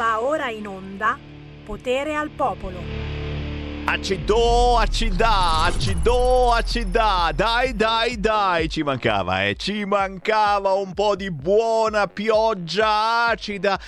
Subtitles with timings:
[0.00, 1.18] Va ora in onda
[1.62, 2.80] Potere al Popolo.
[3.84, 7.30] Acido, acida, acido, acida.
[7.34, 9.56] Dai, dai, dai, ci mancava, eh.
[9.56, 13.78] Ci mancava un po' di buona pioggia acida.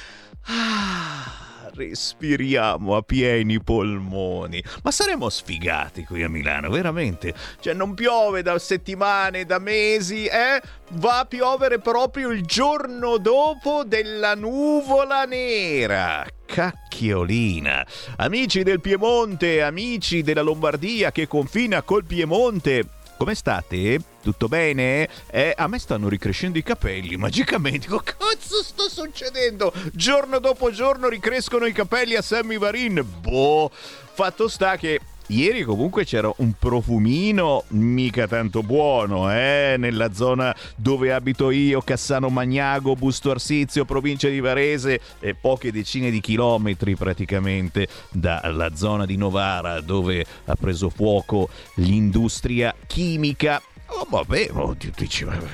[0.43, 1.41] Ah
[1.75, 4.62] respiriamo a pieni polmoni.
[4.82, 7.34] Ma saremo sfigati qui a Milano, veramente.
[7.61, 10.61] Cioè, non piove da settimane, da mesi, eh?
[10.93, 17.86] Va a piovere proprio il giorno dopo della nuvola nera cacchiolina.
[18.16, 22.85] Amici del Piemonte, amici della Lombardia che confina col Piemonte,
[23.22, 24.00] come state?
[24.21, 25.08] Tutto bene?
[25.30, 27.86] Eh, a me stanno ricrescendo i capelli magicamente.
[27.86, 29.72] Che cazzo sta succedendo?
[29.93, 33.06] Giorno dopo giorno ricrescono i capelli a Sammy Varin.
[33.20, 34.98] Boh, fatto sta che
[35.33, 39.77] Ieri comunque c'era un profumino mica tanto buono, eh?
[39.78, 46.11] Nella zona dove abito io, Cassano Magnago, Busto Arsizio, provincia di Varese e poche decine
[46.11, 53.62] di chilometri praticamente dalla zona di Novara dove ha preso fuoco l'industria chimica.
[53.86, 54.77] Oh, vabbè, oh,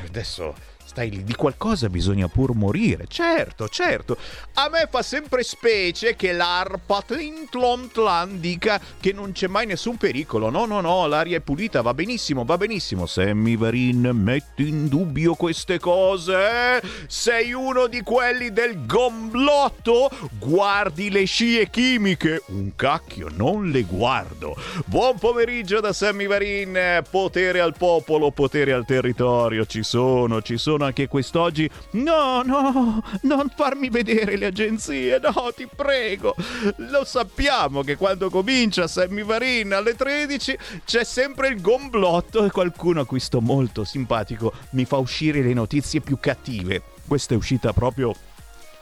[0.06, 0.54] adesso
[0.98, 3.04] stai lì, di qualcosa bisogna pur morire.
[3.06, 4.16] Certo, certo.
[4.54, 7.04] A me fa sempre specie che l'ARPA
[7.52, 10.50] Tlan dica che non c'è mai nessun pericolo.
[10.50, 13.06] No, no, no, l'aria è pulita, va benissimo, va benissimo.
[13.06, 16.34] Sammy Varin, metti in dubbio queste cose.
[16.34, 16.82] Eh?
[17.06, 20.10] Sei uno di quelli del gomblotto?
[20.36, 22.42] Guardi le scie chimiche.
[22.46, 24.56] Un cacchio, non le guardo.
[24.86, 27.04] Buon pomeriggio da Sammy Varin.
[27.08, 29.64] Potere al popolo, potere al territorio.
[29.64, 31.68] Ci sono, ci sono anche quest'oggi.
[31.92, 36.34] No, no, non farmi vedere le agenzie, no, ti prego.
[36.76, 43.00] Lo sappiamo che quando comincia Sammy Varin alle 13 c'è sempre il gomblotto e qualcuno
[43.00, 46.82] a cui sto molto simpatico mi fa uscire le notizie più cattive.
[47.06, 48.14] Questa è uscita proprio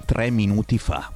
[0.04, 1.12] tre minuti fa.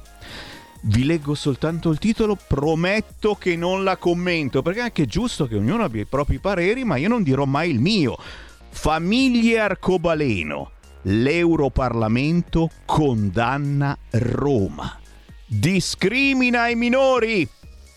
[0.83, 5.55] Vi leggo soltanto il titolo, prometto che non la commento, perché è anche giusto che
[5.55, 8.17] ognuno abbia i propri pareri, ma io non dirò mai il mio.
[8.69, 10.71] Famiglie Arcobaleno
[11.03, 14.99] l'Europarlamento condanna Roma.
[15.45, 17.47] Discrimina i minori.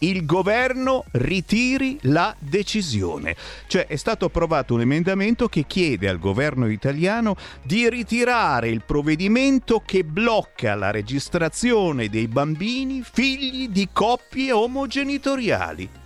[0.00, 3.34] Il governo ritiri la decisione.
[3.66, 9.82] Cioè è stato approvato un emendamento che chiede al governo italiano di ritirare il provvedimento
[9.84, 16.02] che blocca la registrazione dei bambini figli di coppie omogenitoriali.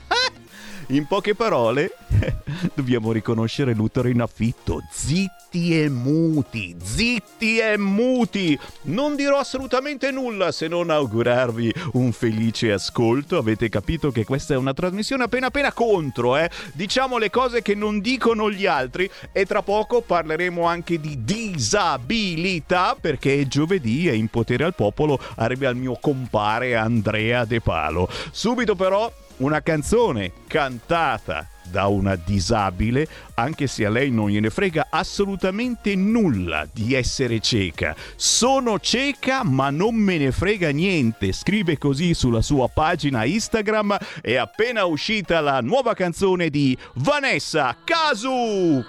[0.88, 1.96] In poche parole,
[2.74, 4.80] dobbiamo riconoscere l'utero in affitto.
[4.90, 8.58] Zitti zitti e muti, zitti e muti.
[8.82, 13.38] Non dirò assolutamente nulla se non augurarvi un felice ascolto.
[13.38, 16.50] Avete capito che questa è una trasmissione appena appena contro, eh?
[16.74, 22.94] Diciamo le cose che non dicono gli altri e tra poco parleremo anche di disabilità
[23.00, 28.06] perché è giovedì e in potere al popolo arriva il mio compare Andrea De Palo.
[28.32, 34.86] Subito però una canzone cantata da una disabile, anche se a lei non gliene frega
[34.90, 37.94] assolutamente nulla di essere cieca.
[38.16, 43.96] Sono cieca ma non me ne frega niente, scrive così sulla sua pagina Instagram.
[44.20, 48.84] È appena uscita la nuova canzone di Vanessa Casu.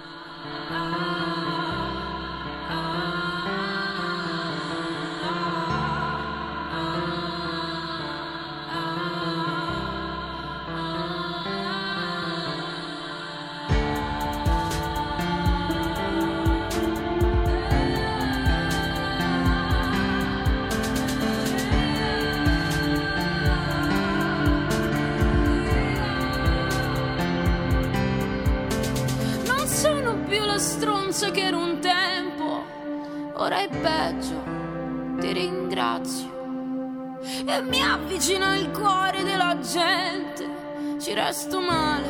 [41.20, 42.08] Resto male.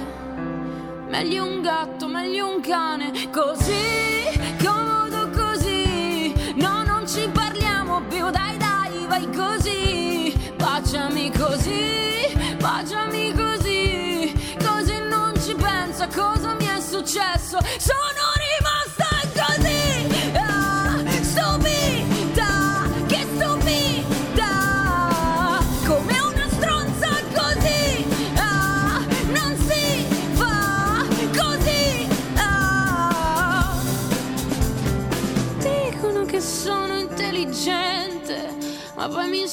[1.10, 3.82] Meglio un gatto, meglio un cane, così,
[4.64, 6.54] comodo così.
[6.56, 10.54] No, non ci parliamo più, dai dai, vai così.
[10.56, 17.58] Baciami così, baciami così, così non ci pensa cosa mi è successo.
[17.80, 18.09] Sono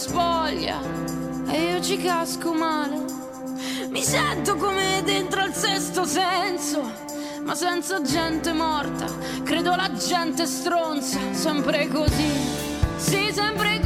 [0.07, 0.81] spoglia
[1.49, 3.05] e io ci casco male.
[3.89, 6.93] Mi sento come dentro al sesto senso,
[7.43, 9.07] ma senza gente morta,
[9.43, 12.31] credo la gente stronza, sempre così,
[12.97, 13.86] sì, sempre così,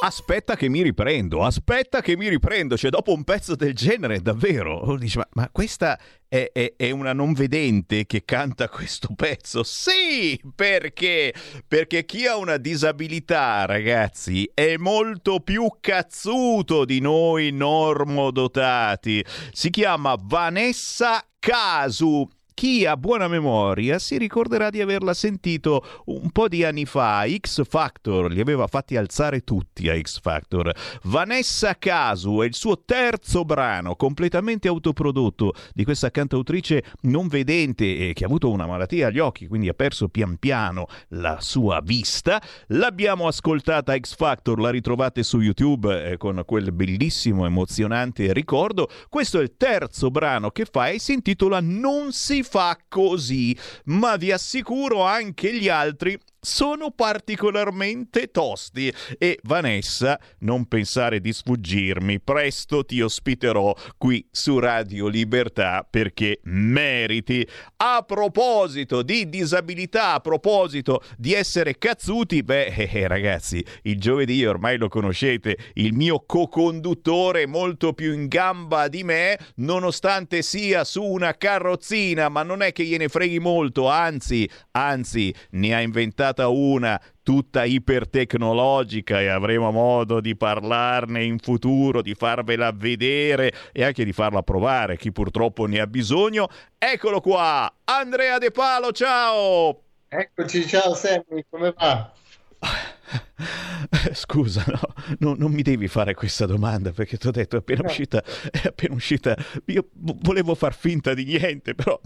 [0.00, 2.76] Aspetta che mi riprendo, aspetta che mi riprendo.
[2.76, 5.98] Cioè, dopo un pezzo del genere, davvero, dici, ma, ma questa
[6.28, 9.64] è, è, è, una non vedente che canta questo pezzo?
[9.64, 11.34] Sì, perché?
[11.66, 19.24] Perché chi ha una disabilità, ragazzi, è molto più cazzuto di noi normodotati.
[19.50, 22.28] Si chiama Vanessa Casu
[22.58, 27.24] chi ha buona memoria si ricorderà di averla sentito un po' di anni fa.
[27.24, 30.74] X Factor li aveva fatti alzare tutti a X Factor.
[31.04, 38.24] Vanessa Casu è il suo terzo brano completamente autoprodotto di questa cantautrice non vedente che
[38.24, 42.42] ha avuto una malattia agli occhi, quindi ha perso pian piano la sua vista.
[42.70, 48.88] L'abbiamo ascoltata a X Factor, la ritrovate su YouTube eh, con quel bellissimo emozionante ricordo.
[49.08, 54.16] Questo è il terzo brano che fa e si intitola Non si fa così, ma
[54.16, 62.84] vi assicuro anche gli altri sono particolarmente tosti e Vanessa, non pensare di sfuggirmi, presto
[62.84, 67.46] ti ospiterò qui su Radio Libertà perché meriti.
[67.76, 74.44] A proposito di disabilità, a proposito di essere cazzuti, beh eh, eh, ragazzi, il giovedì
[74.44, 81.02] ormai lo conoscete, il mio co-conduttore molto più in gamba di me, nonostante sia su
[81.02, 86.48] una carrozzina, ma non è che gliene freghi molto, anzi, anzi, ne ha inventato stata
[86.48, 94.04] una tutta ipertecnologica e avremo modo di parlarne in futuro, di farvela vedere e anche
[94.04, 96.48] di farla provare chi purtroppo ne ha bisogno.
[96.76, 99.82] Eccolo qua, Andrea De Palo, ciao!
[100.08, 102.12] Eccoci, ciao Sammy, come va?
[104.12, 104.80] Scusa, no,
[105.20, 108.66] no, non mi devi fare questa domanda perché ti ho detto è appena uscita, è
[108.66, 109.34] appena uscita,
[109.66, 111.98] io volevo far finta di niente, però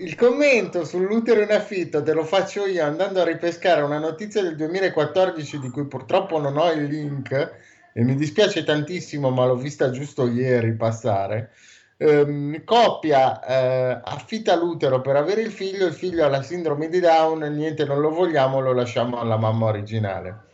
[0.00, 4.56] il commento sull'utero in affitto te lo faccio io andando a ripescare una notizia del
[4.56, 7.52] 2014 di cui purtroppo non ho il link
[7.92, 11.50] e mi dispiace tantissimo ma l'ho vista giusto ieri passare.
[11.98, 16.98] Um, coppia uh, affitta l'utero per avere il figlio, il figlio ha la sindrome di
[16.98, 20.48] Down, niente non lo vogliamo, lo lasciamo alla mamma originale.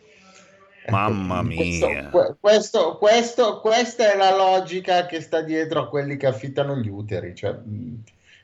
[0.89, 2.09] Mamma mia.
[2.11, 6.89] Questo, questo, questo, questa è la logica che sta dietro a quelli che affittano gli
[6.89, 7.35] uteri.
[7.35, 7.57] Cioè,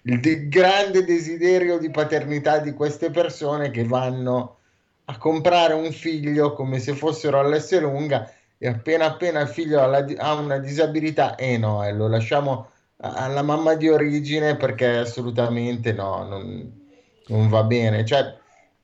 [0.03, 4.59] il de- grande desiderio di paternità di queste persone che vanno
[5.05, 9.87] a comprare un figlio come se fossero all'S lunga e appena appena il figlio ha,
[9.87, 14.99] la, ha una disabilità, e eh no, eh, lo lasciamo alla mamma di origine perché
[14.99, 16.89] assolutamente no, non,
[17.27, 18.05] non va bene.
[18.05, 18.37] Cioè,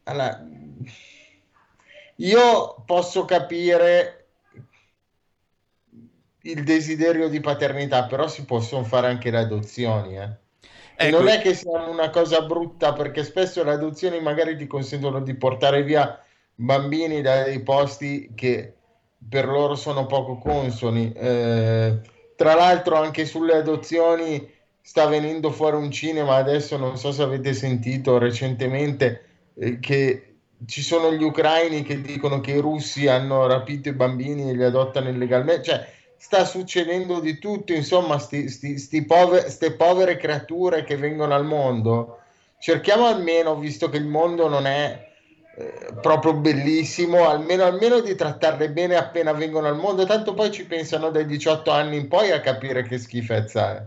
[0.02, 0.44] alla,
[2.16, 4.26] io posso capire
[6.42, 10.18] il desiderio di paternità, però si possono fare anche le adozioni.
[10.18, 10.30] Eh.
[11.00, 11.16] Ecco.
[11.16, 15.32] Non è che sia una cosa brutta, perché spesso le adozioni magari ti consentono di
[15.34, 16.20] portare via
[16.56, 18.74] bambini da dei posti che
[19.28, 21.12] per loro sono poco consoni.
[21.12, 22.00] Eh,
[22.34, 24.50] tra l'altro, anche sulle adozioni
[24.80, 29.24] sta venendo fuori un cinema adesso, non so se avete sentito recentemente,
[29.54, 30.34] eh, che
[30.66, 34.64] ci sono gli ucraini che dicono che i russi hanno rapito i bambini e li
[34.64, 35.86] adottano illegalmente, cioè
[36.18, 41.44] sta succedendo di tutto, insomma, sti, sti, sti povere, ste povere creature che vengono al
[41.44, 42.22] mondo,
[42.58, 45.06] cerchiamo almeno, visto che il mondo non è
[45.54, 50.66] eh, proprio bellissimo, almeno, almeno di trattarle bene appena vengono al mondo, tanto poi ci
[50.66, 53.86] pensano dai 18 anni in poi a capire che schifezza è.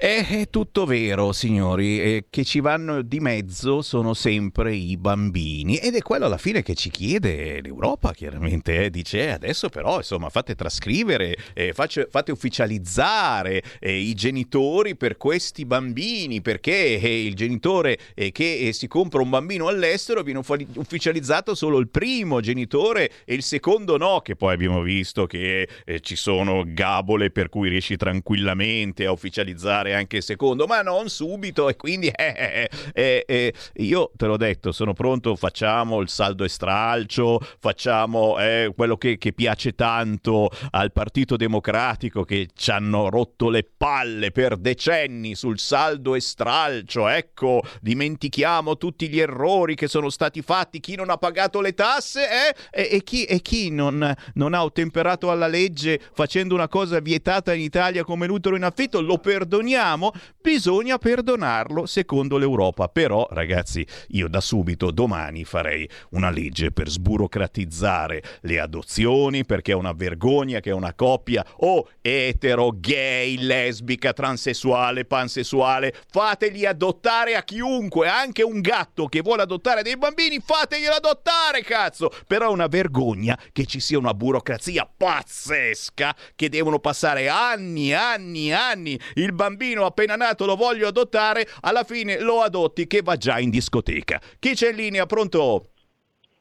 [0.00, 5.96] È tutto vero, signori, eh, che ci vanno di mezzo sono sempre i bambini ed
[5.96, 8.90] è quello alla fine che ci chiede l'Europa, chiaramente, eh.
[8.90, 15.16] dice eh, adesso però insomma fate trascrivere, eh, face, fate ufficializzare eh, i genitori per
[15.16, 17.98] questi bambini, perché il genitore
[18.30, 20.38] che si compra un bambino all'estero viene
[20.74, 25.68] ufficializzato solo il primo genitore e il secondo no, che poi abbiamo visto che
[26.02, 31.68] ci sono gabole per cui riesci tranquillamente a ufficializzare fare anche secondo, ma non subito
[31.68, 36.48] e quindi eh, eh, eh, io te l'ho detto, sono pronto, facciamo il saldo e
[36.48, 38.36] stralcio, facciamo
[38.74, 44.56] quello che, che, piace tanto al Partito Democratico che ci hanno rotto le palle per
[44.56, 50.96] decenni sul saldo e stralcio, ecco, dimentichiamo tutti gli errori che sono stati fatti, chi
[50.96, 55.46] non ha pagato le tasse e, e, chi, e chi non, non ha ottemperato alla
[55.46, 60.98] legge facendo una cosa vietata in Italia come l'utero in affitto, lo perdoniamo perdoniamo, bisogna
[60.98, 62.88] perdonarlo secondo l'Europa.
[62.88, 69.76] Però, ragazzi, io da subito domani farei una legge per sburocratizzare le adozioni, perché è
[69.76, 78.08] una vergogna che una coppia o etero, gay, lesbica, transessuale, pansessuale, fategli adottare a chiunque,
[78.08, 82.10] anche un gatto che vuole adottare dei bambini, fateglielo adottare, cazzo!
[82.26, 88.52] Però è una vergogna che ci sia una burocrazia pazzesca che devono passare anni, anni,
[88.52, 88.98] anni.
[89.14, 93.38] Il bambino bambino appena nato lo voglio adottare, alla fine lo adotti che va già
[93.38, 94.20] in discoteca.
[94.38, 95.06] Chi c'è in linea?
[95.06, 95.70] Pronto?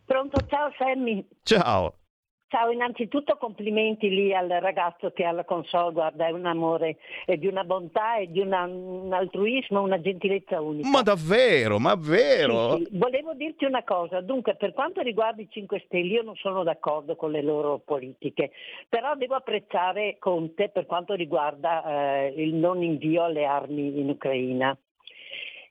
[0.06, 1.26] Pronto, ciao Sammy.
[1.44, 1.96] Ciao.
[2.50, 7.36] Ciao, innanzitutto complimenti lì al ragazzo che ha la console, guarda, è un amore, è
[7.36, 10.88] di una bontà e di una, un altruismo, una gentilezza unica.
[10.88, 12.78] Ma davvero, ma vero?
[12.78, 12.98] Sì, sì.
[12.98, 17.18] Volevo dirti una cosa, dunque per quanto riguarda i 5 Stelle io non sono d'accordo
[17.18, 18.52] con le loro politiche,
[18.88, 21.84] però devo apprezzare Conte per quanto riguarda
[22.28, 24.78] eh, il non invio alle armi in Ucraina.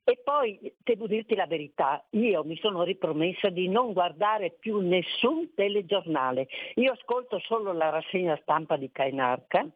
[0.09, 5.53] E poi devo dirti la verità, io mi sono ripromessa di non guardare più nessun
[5.53, 6.47] telegiornale.
[6.77, 9.67] Io ascolto solo la rassegna stampa di Kainarca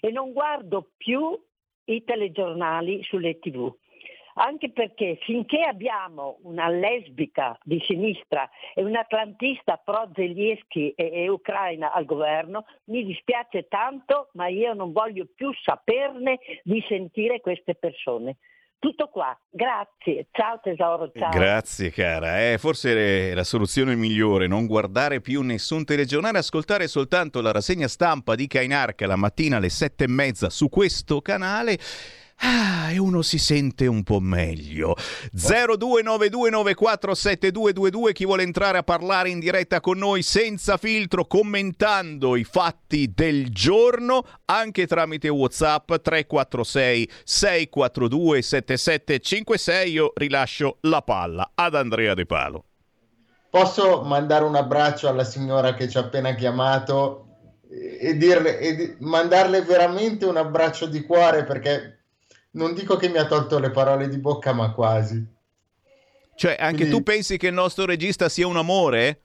[0.00, 1.34] e non guardo più
[1.84, 3.74] i telegiornali sulle tv.
[4.34, 11.90] Anche perché finché abbiamo una lesbica di sinistra e un atlantista pro-Zelensky e, e Ucraina
[11.94, 18.36] al governo, mi dispiace tanto, ma io non voglio più saperne di sentire queste persone.
[18.80, 21.28] Tutto qua, grazie, ciao tesoro, ciao.
[21.28, 27.52] Grazie cara, eh, forse la soluzione migliore, non guardare più nessun telegiornale, ascoltare soltanto la
[27.52, 31.78] rassegna stampa di Kainarca la mattina alle sette e mezza su questo canale
[32.42, 34.96] Ah, e uno si sente un po' meglio.
[35.36, 43.12] 0292947222 chi vuole entrare a parlare in diretta con noi senza filtro commentando i fatti
[43.14, 52.24] del giorno anche tramite WhatsApp 346 642 7756 io rilascio la palla ad Andrea De
[52.24, 52.64] Palo.
[53.50, 57.26] Posso mandare un abbraccio alla signora che ci ha appena chiamato
[57.68, 61.99] e, dirle, e mandarle veramente un abbraccio di cuore perché
[62.52, 65.24] non dico che mi ha tolto le parole di bocca, ma quasi.
[66.34, 66.96] Cioè, anche Quindi...
[66.96, 69.24] tu pensi che il nostro regista sia un amore?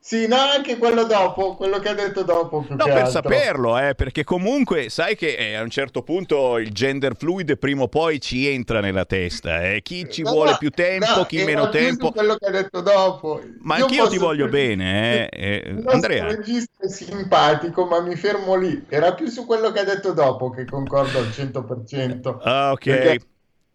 [0.00, 2.64] Sì, no, anche quello dopo, quello che ha detto dopo.
[2.68, 3.10] no, per altro.
[3.10, 7.82] saperlo, eh, perché comunque sai che eh, a un certo punto il gender fluid prima
[7.82, 9.70] o poi ci entra nella testa.
[9.70, 9.82] Eh.
[9.82, 12.10] Chi ci no, vuole più tempo, no, chi meno tempo.
[12.12, 13.42] quello che ha detto dopo.
[13.60, 15.62] Ma Io anch'io ti voglio bene, eh.
[15.64, 16.28] eh Andrea.
[16.28, 18.86] Il regista è simpatico, ma mi fermo lì.
[18.88, 22.38] Era più su quello che ha detto dopo che concordo al 100%.
[22.42, 22.84] Ah, ok.
[22.84, 23.20] Perché...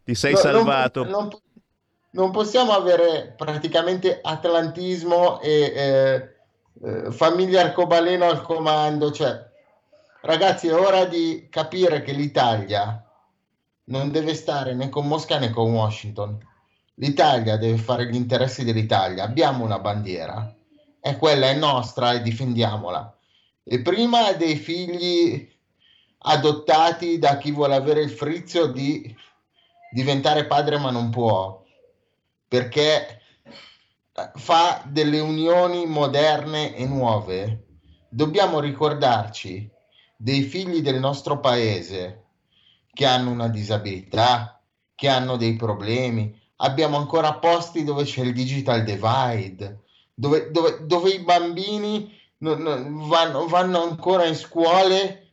[0.04, 1.04] Ti sei no, salvato.
[1.04, 1.30] Non, non,
[2.14, 6.36] non possiamo avere praticamente atlantismo e eh,
[6.84, 9.12] eh, famiglia arcobaleno al comando.
[9.12, 9.50] Cioè,
[10.22, 13.04] ragazzi, è ora di capire che l'Italia
[13.86, 16.38] non deve stare né con Mosca né con Washington.
[16.96, 19.24] L'Italia deve fare gli interessi dell'Italia.
[19.24, 20.54] Abbiamo una bandiera
[21.00, 23.18] e quella è nostra e difendiamola.
[23.64, 25.52] E prima dei figli
[26.26, 29.16] adottati da chi vuole avere il frizio di
[29.92, 31.63] diventare padre ma non può
[32.54, 33.20] perché
[34.36, 37.66] fa delle unioni moderne e nuove.
[38.10, 39.68] Dobbiamo ricordarci
[40.16, 42.26] dei figli del nostro paese
[42.94, 44.62] che hanno una disabilità,
[44.94, 46.40] che hanno dei problemi.
[46.58, 53.08] Abbiamo ancora posti dove c'è il digital divide, dove, dove, dove i bambini non, non,
[53.08, 55.32] vanno, vanno, ancora in scuole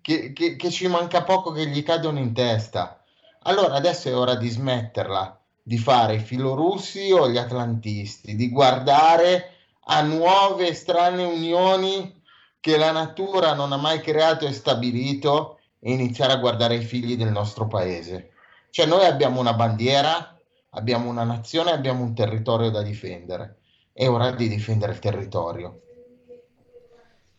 [0.00, 3.02] che, che, che ci manca poco che gli cadono in testa.
[3.42, 5.39] Allora adesso è ora di smetterla
[5.70, 9.52] di fare i filorussi o gli atlantisti, di guardare
[9.84, 12.20] a nuove strane unioni
[12.58, 17.16] che la natura non ha mai creato e stabilito e iniziare a guardare i figli
[17.16, 18.32] del nostro paese.
[18.70, 20.36] Cioè noi abbiamo una bandiera,
[20.70, 23.58] abbiamo una nazione, abbiamo un territorio da difendere.
[23.92, 25.82] È ora di difendere il territorio.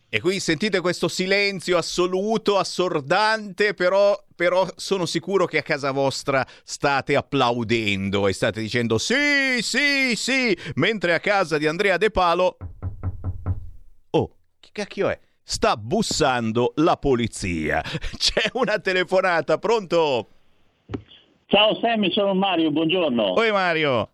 [0.08, 6.44] E qui sentite questo silenzio assoluto, assordante, però, però, sono sicuro che a casa vostra
[6.64, 12.56] state applaudendo e state dicendo sì, sì, sì, mentre a casa di Andrea De Palo...
[14.10, 15.20] Oh, che cacchio è?
[15.44, 17.82] Sta bussando la polizia.
[18.18, 20.26] C'è una telefonata, pronto?
[21.46, 23.34] Ciao Sammy, sono Mario, buongiorno.
[23.34, 24.10] Oi Mario.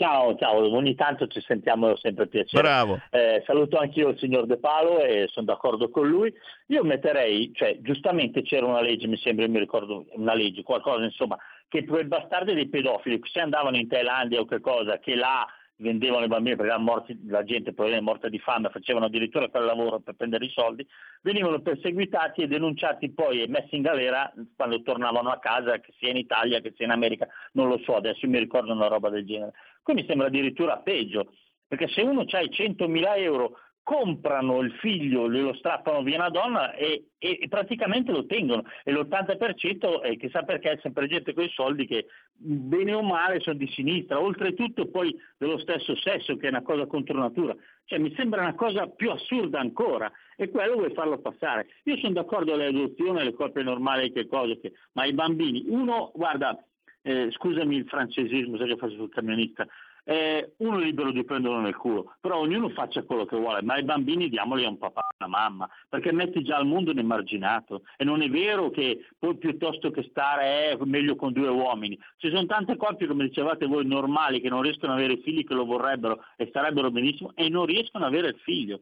[0.00, 2.62] Ciao, ciao, ogni tanto ci sentiamo sempre piacere.
[2.62, 3.00] Bravo.
[3.10, 6.32] Eh, saluto anch'io il signor De Palo e sono d'accordo con lui.
[6.68, 11.36] Io metterei, cioè giustamente c'era una legge, mi sembra, mi ricordo una legge, qualcosa insomma,
[11.68, 15.46] che per bastardi dei pedofili, se andavano in Thailandia o qualcosa, che là
[15.80, 19.64] vendevano i bambini perché morti, la gente poi è morta di fame, facevano addirittura quel
[19.64, 20.86] lavoro per prendere i soldi,
[21.22, 26.10] venivano perseguitati e denunciati poi e messi in galera quando tornavano a casa, che sia
[26.10, 29.26] in Italia che sia in America, non lo so, adesso mi ricordo una roba del
[29.26, 29.52] genere.
[29.82, 31.32] Qui mi sembra addirittura peggio,
[31.66, 33.56] perché se uno ha i 100.000 euro
[33.90, 38.62] comprano il figlio, glielo strappano via una donna e, e, praticamente lo tengono.
[38.84, 43.40] E l'80% è, chissà perché è sempre gente con i soldi che bene o male
[43.40, 47.52] sono di sinistra, oltretutto poi dello stesso sesso che è una cosa contro natura,
[47.84, 50.08] cioè mi sembra una cosa più assurda ancora.
[50.36, 51.66] E quello vuoi farlo passare.
[51.82, 54.72] Io sono d'accordo alle adozioni, alle coppie normali, che cose, che...
[54.92, 56.56] ma i bambini, uno, guarda,
[57.02, 59.66] eh, scusami il francesismo, sai che faccio sul camionista,
[60.04, 63.74] eh, uno è libero di prenderlo nel culo, però ognuno faccia quello che vuole, ma
[63.74, 67.82] ai bambini diamoli a un papà e una mamma, perché metti già il mondo nell'emarginato
[67.96, 71.98] e non è vero che poi piuttosto che stare è meglio con due uomini.
[72.16, 75.54] Ci sono tante coppie, come dicevate voi, normali che non riescono ad avere figli che
[75.54, 78.80] lo vorrebbero e starebbero benissimo e non riescono ad avere il figlio.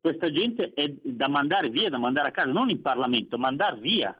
[0.00, 4.16] Questa gente è da mandare via, da mandare a casa, non in Parlamento, mandare via.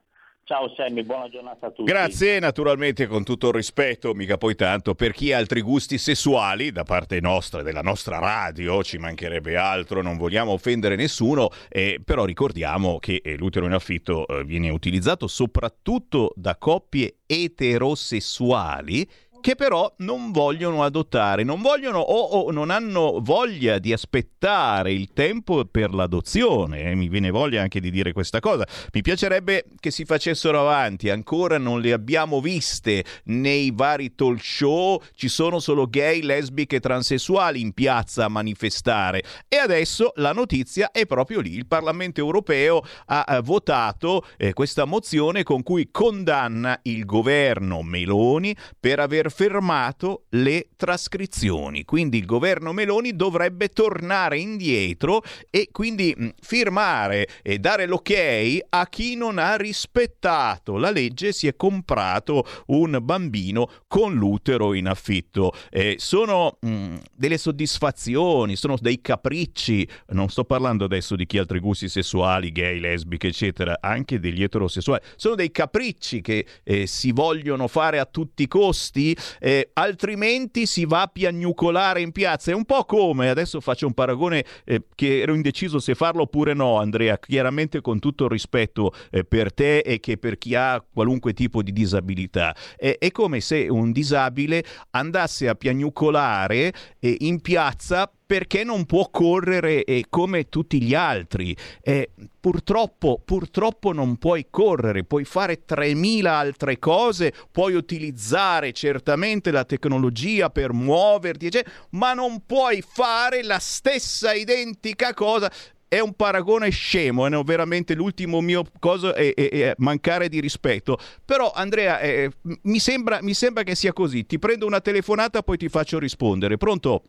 [0.49, 1.91] Ciao Sammy, buona giornata a tutti.
[1.91, 6.73] Grazie, naturalmente con tutto il rispetto, mica poi tanto, per chi ha altri gusti sessuali
[6.73, 12.25] da parte nostra, della nostra radio, ci mancherebbe altro, non vogliamo offendere nessuno, eh, però
[12.25, 19.07] ricordiamo che eh, l'utero in affitto eh, viene utilizzato soprattutto da coppie eterosessuali
[19.41, 25.13] che però non vogliono adottare, non vogliono o, o, non hanno voglia di aspettare il
[25.13, 26.91] tempo per l'adozione.
[26.91, 28.67] Eh, mi viene voglia anche di dire questa cosa.
[28.93, 35.01] Mi piacerebbe che si facessero avanti, ancora non le abbiamo viste nei vari talk show,
[35.15, 39.23] ci sono solo gay, lesbiche e transessuali in piazza a manifestare.
[39.49, 41.55] E adesso la notizia è proprio lì.
[41.55, 48.55] Il Parlamento europeo ha, ha votato eh, questa mozione con cui condanna il governo Meloni
[48.79, 51.85] per aver fermato le trascrizioni.
[51.85, 59.17] Quindi il governo Meloni dovrebbe tornare indietro e quindi firmare e dare l'ok a chi
[59.17, 65.53] non ha rispettato la legge, si è comprato un bambino con l'utero in affitto.
[65.71, 71.41] Eh, sono mh, delle soddisfazioni, sono dei capricci, non sto parlando adesso di chi ha
[71.41, 77.13] altri gusti sessuali, gay, lesbiche, eccetera, anche degli eterosessuali, sono dei capricci che eh, si
[77.13, 82.51] vogliono fare a tutti i costi eh, altrimenti si va a piagnucolare in piazza.
[82.51, 86.55] È un po' come, adesso faccio un paragone eh, che ero indeciso se farlo oppure
[86.55, 90.85] no, Andrea, chiaramente con tutto il rispetto eh, per te e che per chi ha
[90.93, 92.55] qualunque tipo di disabilità.
[92.77, 99.85] è come se un disabile andasse a piagnucolare eh, in piazza perché non può correre
[99.85, 101.57] eh, come tutti gli altri.
[101.81, 109.65] Eh, purtroppo, purtroppo non puoi correre, puoi fare 3.000 altre cose, puoi utilizzare certamente la
[109.65, 115.51] tecnologia per muoverti, eccetera, ma non puoi fare la stessa identica cosa
[115.89, 120.99] è un paragone scemo, è veramente l'ultimo mio cosa è, è, è mancare di rispetto.
[121.25, 122.31] Però Andrea, eh,
[122.65, 124.27] mi, sembra, mi sembra che sia così.
[124.27, 126.59] Ti prendo una telefonata, poi ti faccio rispondere.
[126.59, 127.05] Pronto?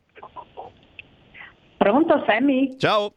[1.89, 2.77] Pronto Sammy?
[2.77, 3.11] Ciao.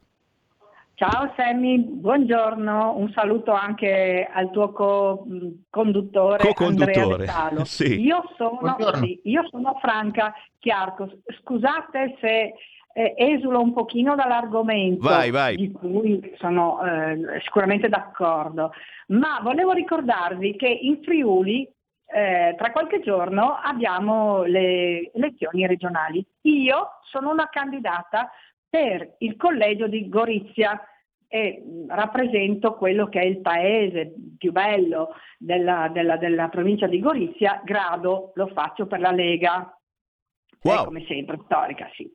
[0.95, 7.27] Ciao Sammy, buongiorno, un saluto anche al tuo co-conduttore, co-conduttore.
[7.27, 8.01] Andrea sì.
[8.01, 11.07] io, sono, sì, io sono Franca Chiarco,
[11.41, 12.53] scusate se
[12.93, 15.55] eh, esulo un pochino dall'argomento vai, vai.
[15.55, 18.71] di cui sono eh, sicuramente d'accordo,
[19.09, 21.71] ma volevo ricordarvi che in Friuli
[22.05, 26.25] eh, tra qualche giorno abbiamo le elezioni regionali.
[26.41, 28.31] Io sono una candidata
[28.73, 30.81] per il collegio di Gorizia
[31.27, 37.61] e rappresento quello che è il paese più bello della, della, della provincia di Gorizia,
[37.63, 39.79] Grado lo faccio per la Lega,
[40.63, 40.85] wow.
[40.85, 42.11] come sempre, storica, sì.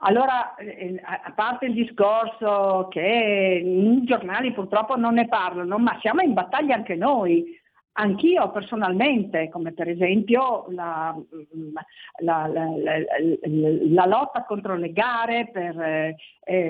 [0.00, 6.20] Allora, eh, a parte il discorso che i giornali purtroppo non ne parlano, ma siamo
[6.20, 7.46] in battaglia anche noi,
[7.96, 11.16] Anch'io personalmente, come per esempio la,
[12.22, 12.74] la, la,
[13.44, 16.16] la lotta contro le gare per eh,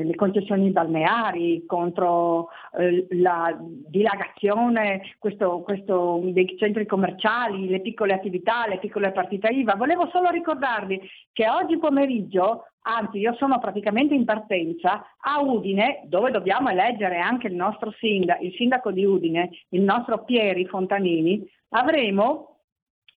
[0.05, 8.67] le concessioni balneari, contro eh, la dilagazione questo, questo, dei centri commerciali, le piccole attività,
[8.69, 9.77] le piccole partite IVA.
[9.77, 11.01] Volevo solo ricordarvi
[11.33, 17.47] che oggi pomeriggio anzi io sono praticamente in partenza, a Udine, dove dobbiamo eleggere anche
[17.47, 22.61] il nostro sindaco, il sindaco di Udine, il nostro Pieri Fontanini, avremo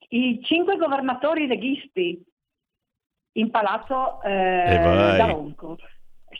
[0.09, 2.23] i cinque governatori leghisti
[3.33, 5.77] in palazzo eh, da Ronco.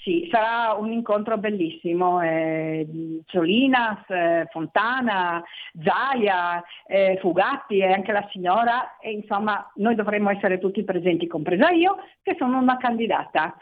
[0.03, 2.21] Sì, sarà un incontro bellissimo.
[2.23, 5.43] Eh, Ciolinas, eh, Fontana,
[5.83, 8.99] Zaia, eh, Fugatti e anche la signora.
[8.99, 13.57] E insomma, noi dovremmo essere tutti presenti, compresa io, che sono una candidata.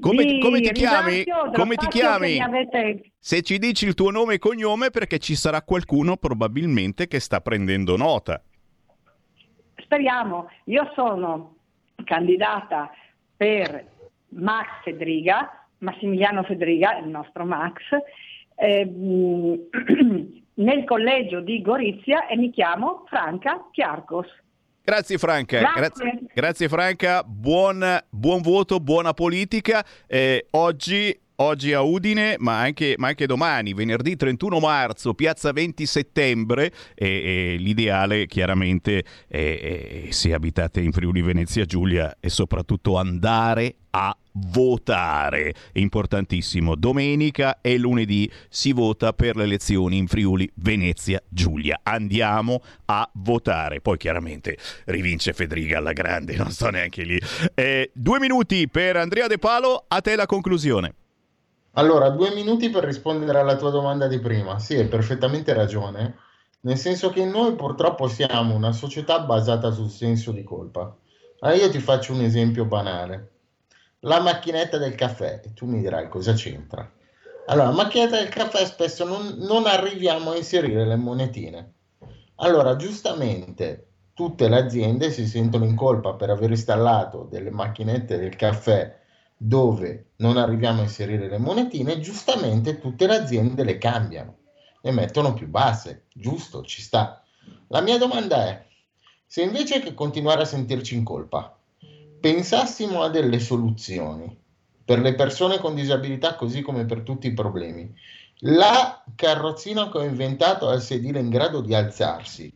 [0.00, 1.24] Come, come, ti chiami?
[1.52, 2.40] Come ti chiami?
[2.40, 3.12] Avete...
[3.18, 7.40] Se ci dici il tuo nome e cognome, perché ci sarà qualcuno probabilmente che sta
[7.40, 8.42] prendendo nota.
[9.76, 10.48] Speriamo.
[10.64, 11.56] Io sono
[12.04, 12.90] candidata
[13.36, 13.84] per
[14.28, 17.80] Max Federiga, Massimiliano Federiga, il nostro Max,
[18.56, 18.84] eh,
[20.54, 24.26] nel collegio di Gorizia e mi chiamo Franca Chiarcos.
[24.82, 29.84] Grazie Franca, grazie, grazie Franca, buon, buon, voto, buona politica.
[30.06, 35.86] Eh, oggi oggi a Udine, ma anche, ma anche, domani, venerdì 31 marzo, piazza 20
[35.86, 36.72] settembre.
[36.94, 43.76] E, e l'ideale, chiaramente, è, è, se abitate in Friuli Venezia Giulia, è soprattutto andare
[43.90, 45.54] a votare.
[45.72, 46.74] Importantissimo.
[46.74, 51.80] Domenica e lunedì si vota per le elezioni in Friuli Venezia Giulia.
[51.82, 53.80] Andiamo a votare.
[53.80, 57.18] Poi chiaramente rivince Federica alla grande, non sto neanche lì.
[57.54, 60.94] Eh, due minuti per Andrea De Palo, a te la conclusione.
[61.74, 64.58] Allora, due minuti per rispondere alla tua domanda di prima.
[64.58, 66.16] Sì, hai perfettamente ragione,
[66.62, 70.96] nel senso che noi purtroppo siamo una società basata sul senso di colpa.
[71.40, 73.28] Allora io ti faccio un esempio banale.
[74.04, 76.90] La macchinetta del caffè, e tu mi dirai cosa c'entra.
[77.46, 81.74] Allora, la macchinetta del caffè spesso non, non arriviamo a inserire le monetine.
[82.36, 88.36] Allora, giustamente, tutte le aziende si sentono in colpa per aver installato delle macchinette del
[88.36, 88.98] caffè
[89.36, 94.36] dove non arriviamo a inserire le monetine, giustamente tutte le aziende le cambiano,
[94.80, 97.22] le mettono più basse, giusto, ci sta.
[97.68, 98.66] La mia domanda è,
[99.26, 101.59] se invece che continuare a sentirci in colpa,
[102.20, 104.38] pensassimo a delle soluzioni
[104.84, 107.94] per le persone con disabilità così come per tutti i problemi,
[108.40, 112.52] la carrozzina che ho inventato ha il sedile in grado di alzarsi,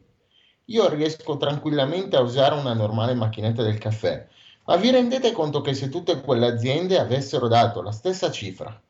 [0.66, 4.26] io riesco tranquillamente a usare una normale macchinetta del caffè,
[4.66, 8.80] ma vi rendete conto che se tutte quelle aziende avessero dato la stessa cifra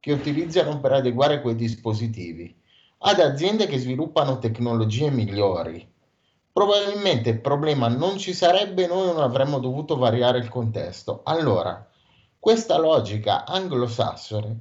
[0.00, 2.54] che utilizzano per adeguare quei dispositivi
[3.04, 5.86] ad aziende che sviluppano tecnologie migliori,
[6.52, 11.22] probabilmente il problema non ci sarebbe noi non avremmo dovuto variare il contesto.
[11.24, 11.88] Allora,
[12.38, 14.60] questa logica anglosassone,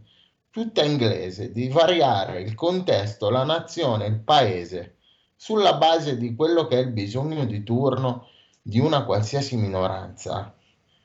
[0.50, 4.98] tutta inglese, di variare il contesto, la nazione, il paese,
[5.36, 8.28] sulla base di quello che è il bisogno di turno,
[8.62, 10.56] di una qualsiasi minoranza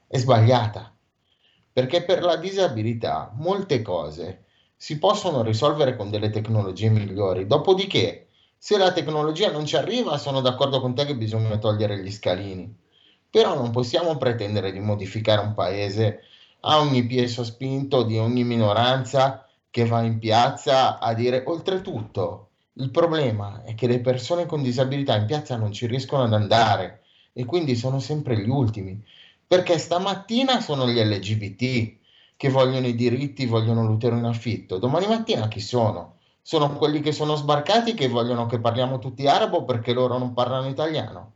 [0.07, 0.94] è sbagliata,
[1.72, 4.44] perché per la disabilità molte cose
[4.77, 7.46] si possono risolvere con delle tecnologie migliori.
[7.46, 8.26] Dopodiché,
[8.59, 12.75] se la tecnologia non ci arriva, sono d'accordo con te che bisogna togliere gli scalini.
[13.31, 16.23] Però non possiamo pretendere di modificare un paese
[16.61, 22.47] a ogni piede sospinto di ogni minoranza che va in piazza a dire oltretutto
[22.79, 27.05] il problema è che le persone con disabilità in piazza non ci riescono ad andare
[27.33, 29.03] e quindi sono sempre gli ultimi.
[29.47, 31.97] Perché stamattina sono gli LGBT
[32.37, 34.77] che vogliono i diritti, vogliono l'utero in affitto.
[34.77, 36.15] Domani mattina chi sono?
[36.49, 40.69] Sono quelli che sono sbarcati che vogliono che parliamo tutti arabo perché loro non parlano
[40.69, 41.36] italiano.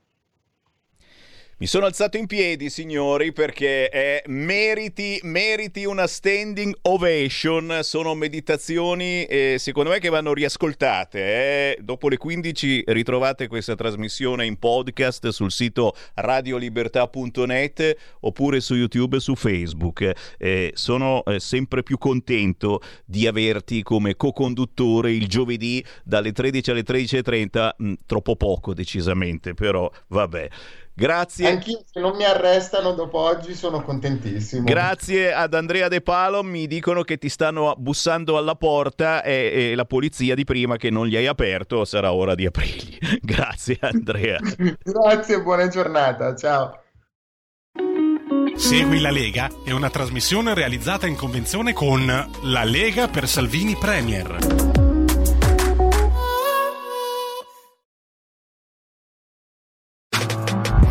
[1.60, 7.80] Mi sono alzato in piedi, signori, perché eh, meriti, meriti, una standing ovation.
[7.82, 11.18] Sono meditazioni, eh, secondo me, che vanno riascoltate.
[11.18, 11.78] Eh.
[11.82, 19.20] Dopo le 15 ritrovate questa trasmissione in podcast sul sito radiolibertà.net oppure su YouTube e
[19.20, 20.10] su Facebook.
[20.38, 26.84] Eh, sono eh, sempre più contento di averti come co-conduttore il giovedì dalle 13 alle
[26.84, 27.74] 13.30.
[27.76, 30.48] Mh, mm, troppo poco, decisamente, però vabbè.
[31.00, 31.48] Grazie.
[31.48, 34.64] Anch'io, se non mi arrestano dopo oggi, sono contentissimo.
[34.64, 36.42] Grazie ad Andrea De Palo.
[36.42, 40.90] Mi dicono che ti stanno bussando alla porta e, e la polizia di prima che
[40.90, 42.98] non gli hai aperto sarà ora di aprirgli.
[43.22, 44.40] Grazie, Andrea.
[44.82, 46.36] Grazie, buona giornata.
[46.36, 46.82] Ciao.
[48.56, 52.04] Segui la Lega è una trasmissione realizzata in convenzione con
[52.42, 54.89] La Lega per Salvini Premier.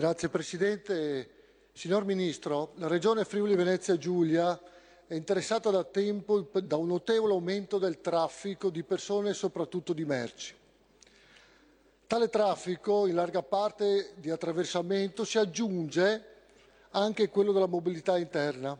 [0.00, 1.28] Grazie Presidente.
[1.74, 4.58] Signor Ministro, la Regione Friuli Venezia Giulia
[5.06, 10.06] è interessata da tempo da un notevole aumento del traffico di persone e soprattutto di
[10.06, 10.54] merci.
[12.06, 16.24] Tale traffico, in larga parte di attraversamento, si aggiunge
[16.92, 18.74] anche quello della mobilità interna.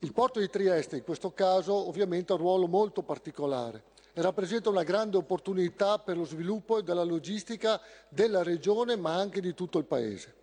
[0.00, 4.82] Il porto di Trieste, in questo caso, ovviamente ha un ruolo molto particolare rappresenta una
[4.82, 10.42] grande opportunità per lo sviluppo della logistica della regione, ma anche di tutto il Paese.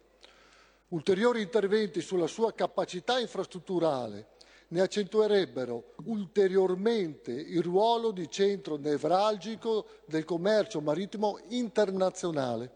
[0.90, 4.28] Ulteriori interventi sulla sua capacità infrastrutturale
[4.70, 12.72] ne accentuerebbero ulteriormente il ruolo di centro nevralgico del commercio marittimo internazionale.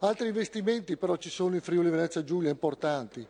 [0.00, 3.26] Altri investimenti però ci sono in Friuli Venezia Giulia importanti,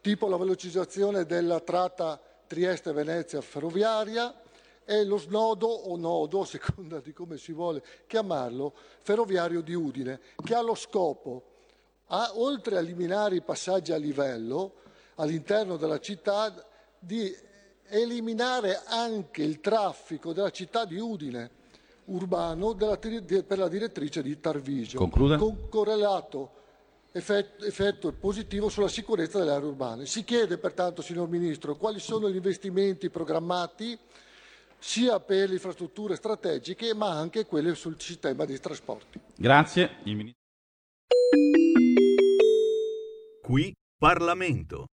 [0.00, 4.32] tipo la velocizzazione della tratta Trieste-Venezia ferroviaria
[4.86, 8.72] e lo snodo o nodo, a seconda di come si vuole chiamarlo,
[9.02, 11.42] ferroviario di Udine, che ha lo scopo,
[12.06, 14.74] a, oltre a eliminare i passaggi a livello
[15.16, 16.64] all'interno della città,
[16.98, 17.34] di
[17.88, 21.50] eliminare anche il traffico della città di Udine
[22.06, 25.36] urbano della, per la direttrice di Tarvisio, Concluda.
[25.36, 26.52] con correlato
[27.10, 30.06] effetto, effetto positivo sulla sicurezza delle aree urbane.
[30.06, 33.98] Si chiede pertanto, signor Ministro, quali sono gli investimenti programmati
[34.78, 39.20] sia per le infrastrutture strategiche ma anche quelle sul sistema dei trasporti.
[39.36, 39.96] Grazie.
[40.04, 40.40] Il ministro.
[43.42, 44.86] Qui Parlamento.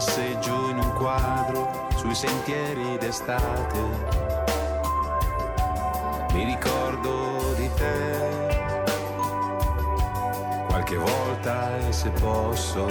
[0.00, 3.78] Passeggio in un quadro sui sentieri d'estate.
[6.32, 8.56] Mi ricordo di te
[10.68, 12.86] qualche volta e se posso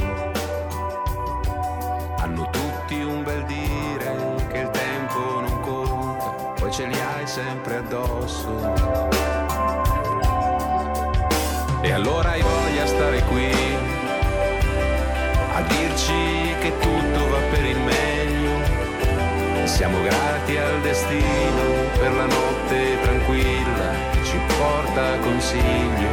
[2.19, 7.77] hanno tutti un bel dire che il tempo non conta, poi ce li hai sempre
[7.77, 8.51] addosso.
[11.81, 13.78] E allora hai voglia stare qui
[15.59, 18.53] a dirci che tutto va per il meglio.
[19.65, 21.63] Siamo grati al destino
[21.97, 26.09] per la notte tranquilla che ci porta consiglio.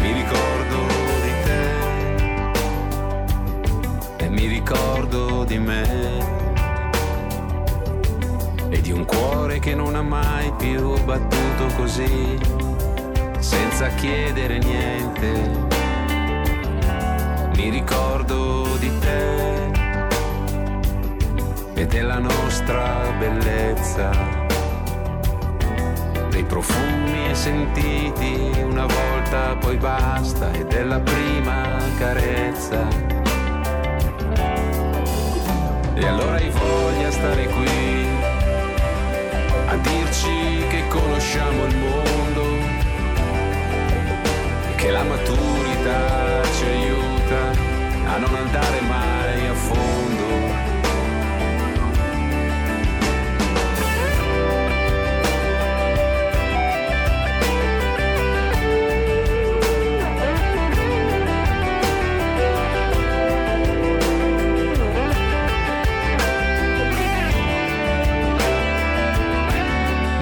[0.00, 0.86] Mi ricordo
[1.22, 1.68] di te
[4.24, 5.84] e mi ricordo di me
[8.68, 12.36] e di un cuore che non ha mai più battuto così,
[13.38, 15.75] senza chiedere niente.
[17.56, 19.70] Mi ricordo di te
[21.74, 24.10] e della nostra bellezza,
[26.28, 32.86] dei profumi sentiti una volta poi basta e della prima carezza.
[35.94, 38.06] E allora hai voglia stare qui
[39.66, 42.44] a dirci che conosciamo il mondo
[44.76, 46.35] che la maturità
[48.18, 50.24] non andare mai a fondo.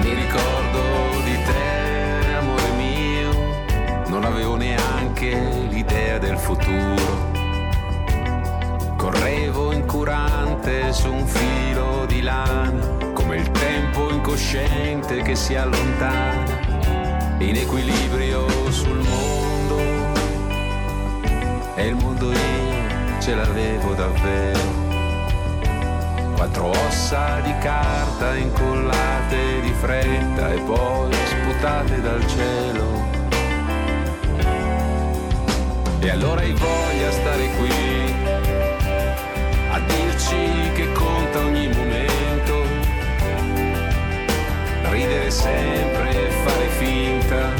[0.01, 0.13] Mi
[10.65, 18.47] incurante su un filo di lana, come il tempo incosciente che si allontana, in equilibrio
[18.71, 19.77] sul mondo.
[21.75, 24.83] E il mondo io ce l'avevo davvero.
[26.35, 33.13] Quattro ossa di carta incollate di fretta e poi sputate dal cielo.
[35.99, 38.34] E allora hai voglia stare qui
[40.25, 42.63] a dirci che conta ogni momento,
[44.89, 47.53] ridere sempre e fare finta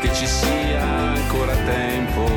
[0.00, 2.28] che ci sia ancora tempo.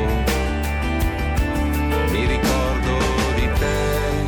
[2.10, 2.98] Mi ricordo
[3.34, 4.22] di te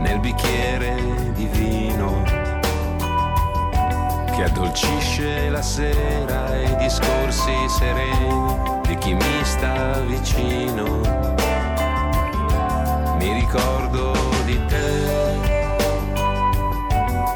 [0.00, 0.94] nel bicchiere
[1.34, 2.22] di vino
[4.34, 11.41] che addolcisce la sera e i discorsi sereni di chi mi sta vicino.
[13.22, 14.12] Mi ricordo
[14.44, 15.38] di te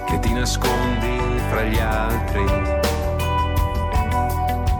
[0.06, 2.44] che ti nascondi fra gli altri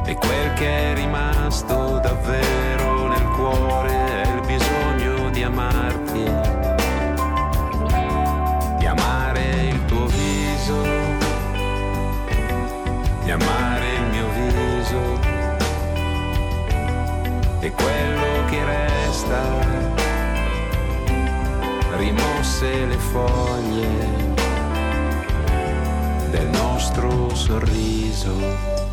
[0.04, 3.90] e quel che è rimasto davvero nel cuore
[4.24, 6.24] è il bisogno di amarti,
[8.78, 10.82] di amare il tuo viso,
[13.22, 15.20] di amare il mio viso
[17.60, 20.05] e quello che resta
[21.96, 23.88] rimosse le foglie
[26.30, 28.85] del nostro sorriso.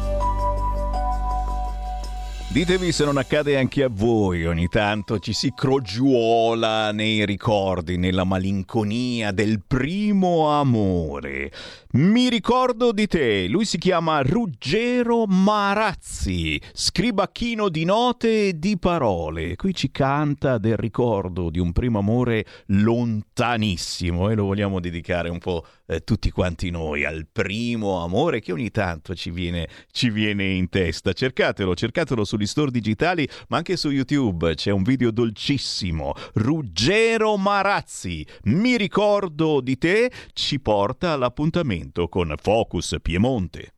[2.54, 8.26] Ditemi se non accade anche a voi, ogni tanto ci si crogiuola nei ricordi, nella
[8.26, 11.52] malinconia del primo amore.
[11.94, 19.56] Mi ricordo di te, lui si chiama Ruggero Marazzi, scribacchino di note e di parole.
[19.56, 25.40] Qui ci canta del ricordo di un primo amore lontanissimo e lo vogliamo dedicare un
[25.40, 30.46] po' eh, tutti quanti noi al primo amore che ogni tanto ci viene, ci viene
[30.46, 31.14] in testa.
[31.14, 36.14] Cercatelo, cercatelo sugli store digitali, ma anche su YouTube c'è un video dolcissimo.
[36.34, 43.74] Ruggero Marazzi, mi ricordo di te, ci porta all'appuntamento con Focus Piemonte.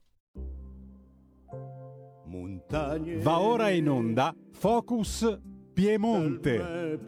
[3.22, 5.40] Va ora in onda Focus
[5.74, 7.00] Piemonte.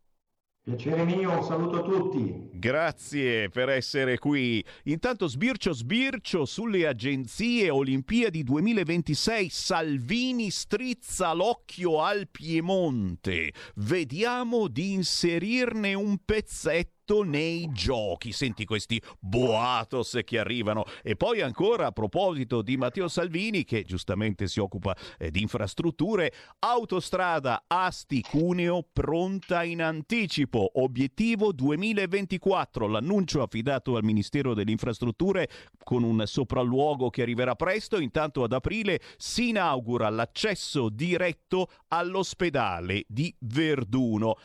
[0.66, 2.50] Piacere mio, un saluto a tutti.
[2.54, 4.66] Grazie per essere qui.
[4.86, 9.50] Intanto sbircio sbircio sulle agenzie Olimpiadi 2026.
[9.50, 13.54] Salvini strizza l'occhio al Piemonte.
[13.76, 18.32] Vediamo di inserirne un pezzetto nei giochi.
[18.32, 20.84] Senti questi boatos che arrivano.
[21.04, 26.32] E poi ancora a proposito di Matteo Salvini, che giustamente si occupa eh, di infrastrutture,
[26.60, 30.72] autostrada Asti-Cuneo pronta in anticipo.
[30.82, 32.88] Obiettivo 2024.
[32.88, 35.48] L'annuncio affidato al Ministero delle Infrastrutture
[35.84, 38.00] con un sopralluogo che arriverà presto.
[38.00, 44.36] Intanto ad aprile si inaugura l'accesso diretto all'ospedale di Verduno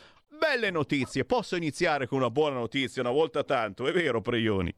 [0.41, 1.27] belle notizie.
[1.27, 4.75] Posso iniziare con una buona notizia una volta tanto, è vero, Preioni?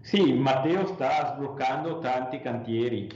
[0.00, 3.08] Sì, Matteo sta sbloccando tanti cantieri.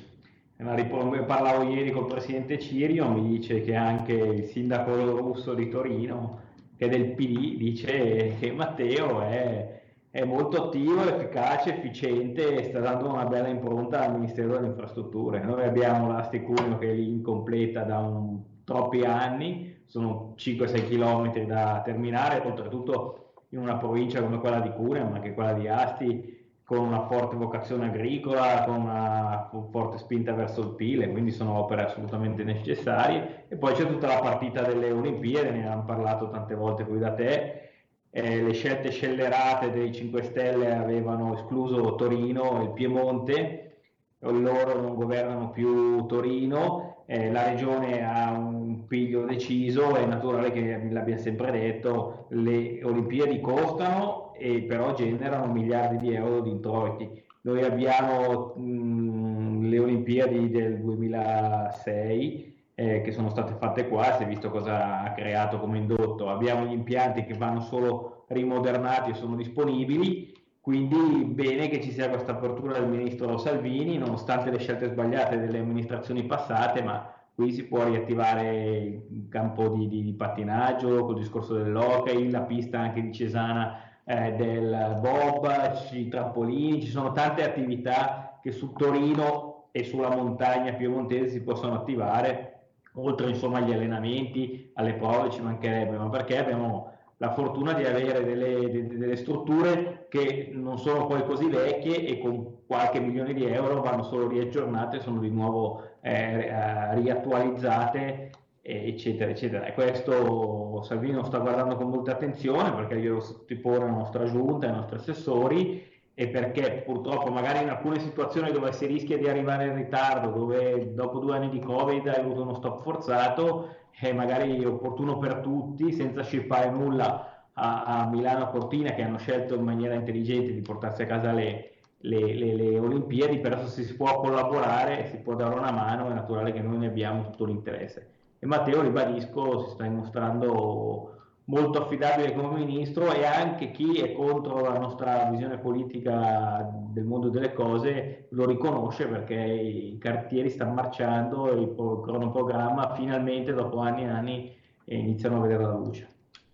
[0.57, 6.41] Parlavo ieri col presidente Cirio, mi dice che anche il sindaco russo di Torino,
[6.77, 12.79] che è del PD, dice che Matteo è, è molto attivo, efficace, efficiente e sta
[12.79, 15.43] dando una bella impronta al Ministero delle Infrastrutture.
[15.43, 21.83] Noi abbiamo l'Asticunio che è lì incompleta da un, troppi anni, sono 5-6 km da
[21.85, 26.35] terminare, oltretutto in una provincia come quella di Cuneo, ma anche quella di Asti,
[26.65, 31.85] con una forte vocazione agricola, con una forte spinta verso il PIL, quindi sono opere
[31.85, 33.45] assolutamente necessarie.
[33.49, 37.13] E poi c'è tutta la partita delle Olimpiadi, ne abbiamo parlato tante volte qui da
[37.15, 37.71] te.
[38.11, 43.77] Eh, le scelte scellerate dei 5 Stelle avevano escluso Torino e il Piemonte,
[44.19, 50.89] loro non governano più Torino, eh, la regione ha un piglio deciso, è naturale che
[50.91, 57.25] l'abbiamo sempre detto, le Olimpiadi costano e però generano miliardi di euro di introiti.
[57.43, 64.27] Noi abbiamo mh, le Olimpiadi del 2006 eh, che sono state fatte qua, si è
[64.27, 69.35] visto cosa ha creato come indotto, abbiamo gli impianti che vanno solo rimodernati e sono
[69.35, 75.39] disponibili, quindi bene che ci sia questa apertura del ministro Salvini, nonostante le scelte sbagliate
[75.39, 81.17] delle amministrazioni passate, ma qui si può riattivare il campo di, di, di pattinaggio, col
[81.17, 85.47] discorso dell'hockey, la pista anche di Cesana eh, del bob,
[85.93, 91.75] i trampolini, ci sono tante attività che su Torino e sulla montagna piemontese si possono
[91.75, 92.53] attivare
[92.95, 98.25] oltre insomma agli allenamenti, alle prove ci mancherebbe, ma perché abbiamo la fortuna di avere
[98.25, 103.81] delle, delle, strutture che non sono poi così vecchie e con qualche milione di euro
[103.81, 108.31] vanno solo riaggiornate, sono di nuovo eh, eh riattualizzate,
[108.63, 109.65] eccetera, eccetera.
[109.65, 114.67] E questo Salvini lo sta guardando con molta attenzione perché glielo stipora la nostra giunta,
[114.67, 119.67] i nostri assessori e perché purtroppo magari in alcune situazioni dove si rischia di arrivare
[119.67, 124.65] in ritardo, dove dopo due anni di Covid hai avuto uno stop forzato, è magari
[124.65, 129.95] opportuno per tutti, senza scippare nulla a, a Milano Cortina che hanno scelto in maniera
[129.95, 131.76] intelligente di portarsi a casa le,
[132.07, 136.15] le, le, le Olimpiadi, però se si può collaborare, si può dare una mano, è
[136.15, 138.11] naturale che noi ne abbiamo tutto l'interesse.
[138.39, 141.13] E Matteo, ribadisco, si sta dimostrando
[141.47, 147.29] molto affidabile come ministro e anche chi è contro la nostra visione politica del mondo
[147.29, 154.03] delle cose lo riconosce perché i cartieri stanno marciando e il cronoprogramma finalmente dopo anni
[154.03, 156.09] e anni iniziano a vedere la luce.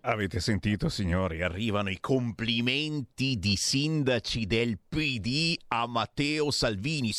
[0.05, 7.11] Avete sentito signori, arrivano i complimenti di sindaci del PD a Matteo Salvini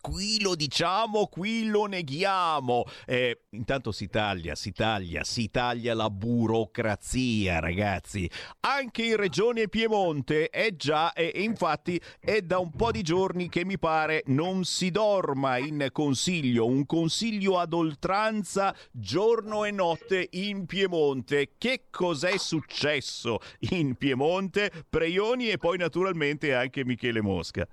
[0.00, 2.84] qui lo diciamo, qui lo neghiamo.
[3.06, 8.28] Eh, intanto si taglia, si taglia, si taglia la burocrazia, ragazzi.
[8.60, 13.64] Anche in Regione Piemonte è già, e infatti è da un po' di giorni che
[13.64, 20.66] mi pare non si dorma in consiglio, un consiglio ad oltranza giorno e notte in
[20.66, 21.52] Piemonte.
[21.58, 23.38] Che cos'è successo
[23.70, 24.70] in Piemonte?
[24.88, 27.66] Preioni e poi naturalmente anche Michele Mosca.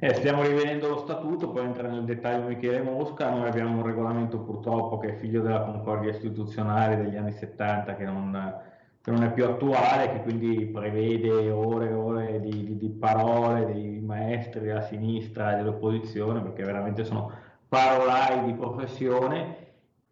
[0.00, 4.38] Eh, stiamo rivedendo lo statuto, poi entra nel dettaglio Michele Mosca, noi abbiamo un regolamento
[4.38, 8.62] purtroppo che è figlio della concordia istituzionale degli anni 70 che non,
[9.02, 13.66] che non è più attuale, che quindi prevede ore e ore di, di, di parole
[13.66, 17.32] dei maestri della sinistra e dell'opposizione, perché veramente sono
[17.68, 19.66] parolai di professione,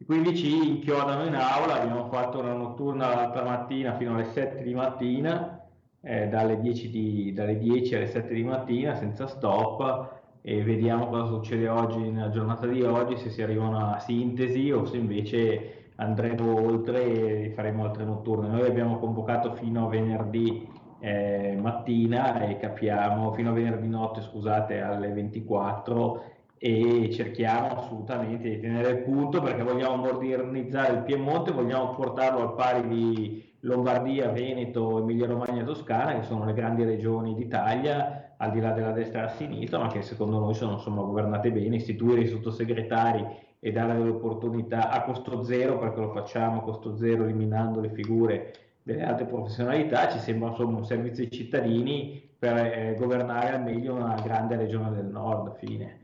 [0.05, 4.75] quindi ci inchiodano in aula, abbiamo fatto una notturna l'altra mattina fino alle 7 di
[4.75, 5.56] mattina,
[6.07, 11.27] eh, dalle, 10 di, dalle 10 alle 7 di mattina senza stop e vediamo cosa
[11.27, 15.91] succede oggi nella giornata di oggi, se si arriva a una sintesi o se invece
[15.97, 18.47] andremo oltre e faremo altre notturne.
[18.47, 20.69] Noi abbiamo convocato fino a venerdì
[21.01, 26.23] eh, mattina e capiamo, fino a venerdì notte scusate alle 24
[26.59, 32.55] e cerchiamo assolutamente di tenere il punto perché vogliamo modernizzare il Piemonte, vogliamo portarlo al
[32.55, 38.53] pari di Lombardia, Veneto, Emilia Romagna e Toscana, che sono le grandi regioni d'Italia, al
[38.53, 41.77] di là della destra e della sinistra, ma che secondo noi sono insomma, governate bene,
[41.77, 43.27] istituire i sottosegretari
[43.59, 47.91] e dare delle opportunità a costo zero, perché lo facciamo a costo zero eliminando le
[47.91, 48.55] figure
[48.85, 53.95] delle altre professionalità, ci sembra insomma un servizio ai cittadini per eh, governare al meglio
[53.95, 55.57] una grande regione del nord.
[55.57, 55.99] Fine.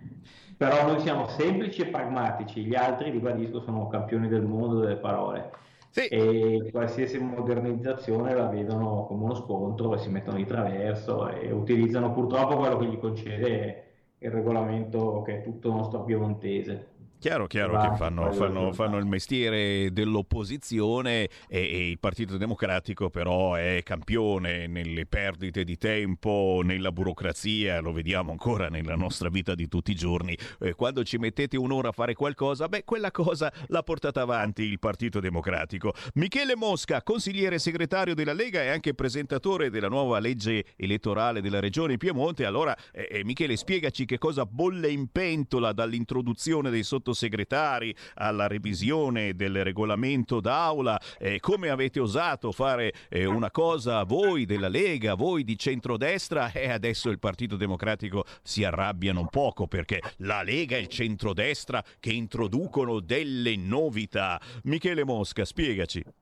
[0.56, 5.60] Però noi siamo semplici e pragmatici, gli altri, ribadisco, sono campioni del mondo delle parole
[5.92, 6.06] sì.
[6.06, 12.12] e qualsiasi modernizzazione la vedono come uno scontro e si mettono di traverso e utilizzano
[12.14, 13.84] purtroppo quello che gli concede
[14.18, 16.91] il regolamento che è tutto nostro piemontese.
[17.22, 23.54] Chiaro, chiaro che fanno, fanno, fanno, il mestiere dell'opposizione e, e, il Partito Democratico però
[23.54, 29.68] è campione nelle perdite di tempo, nella burocrazia, lo vediamo ancora nella nostra vita di
[29.68, 30.36] tutti i giorni.
[30.58, 34.80] Eh, quando ci mettete un'ora a fare qualcosa, beh, quella cosa l'ha portata avanti il
[34.80, 35.94] Partito Democratico.
[36.14, 41.98] Michele Mosca, consigliere segretario della Lega e anche presentatore della nuova legge elettorale della Regione
[41.98, 42.46] Piemonte.
[42.46, 48.46] Allora, eh, eh Michele, spiegaci che cosa bolle in pentola dall'introduzione dei sottosegretari sottosegretari alla
[48.46, 51.00] revisione del regolamento d'aula.
[51.18, 56.70] Eh, come avete osato fare eh, una cosa voi della Lega, voi di centrodestra e
[56.70, 62.12] adesso il Partito Democratico si arrabbiano un poco perché la Lega e il centrodestra che
[62.12, 64.40] introducono delle novità.
[64.64, 66.21] Michele Mosca, spiegaci.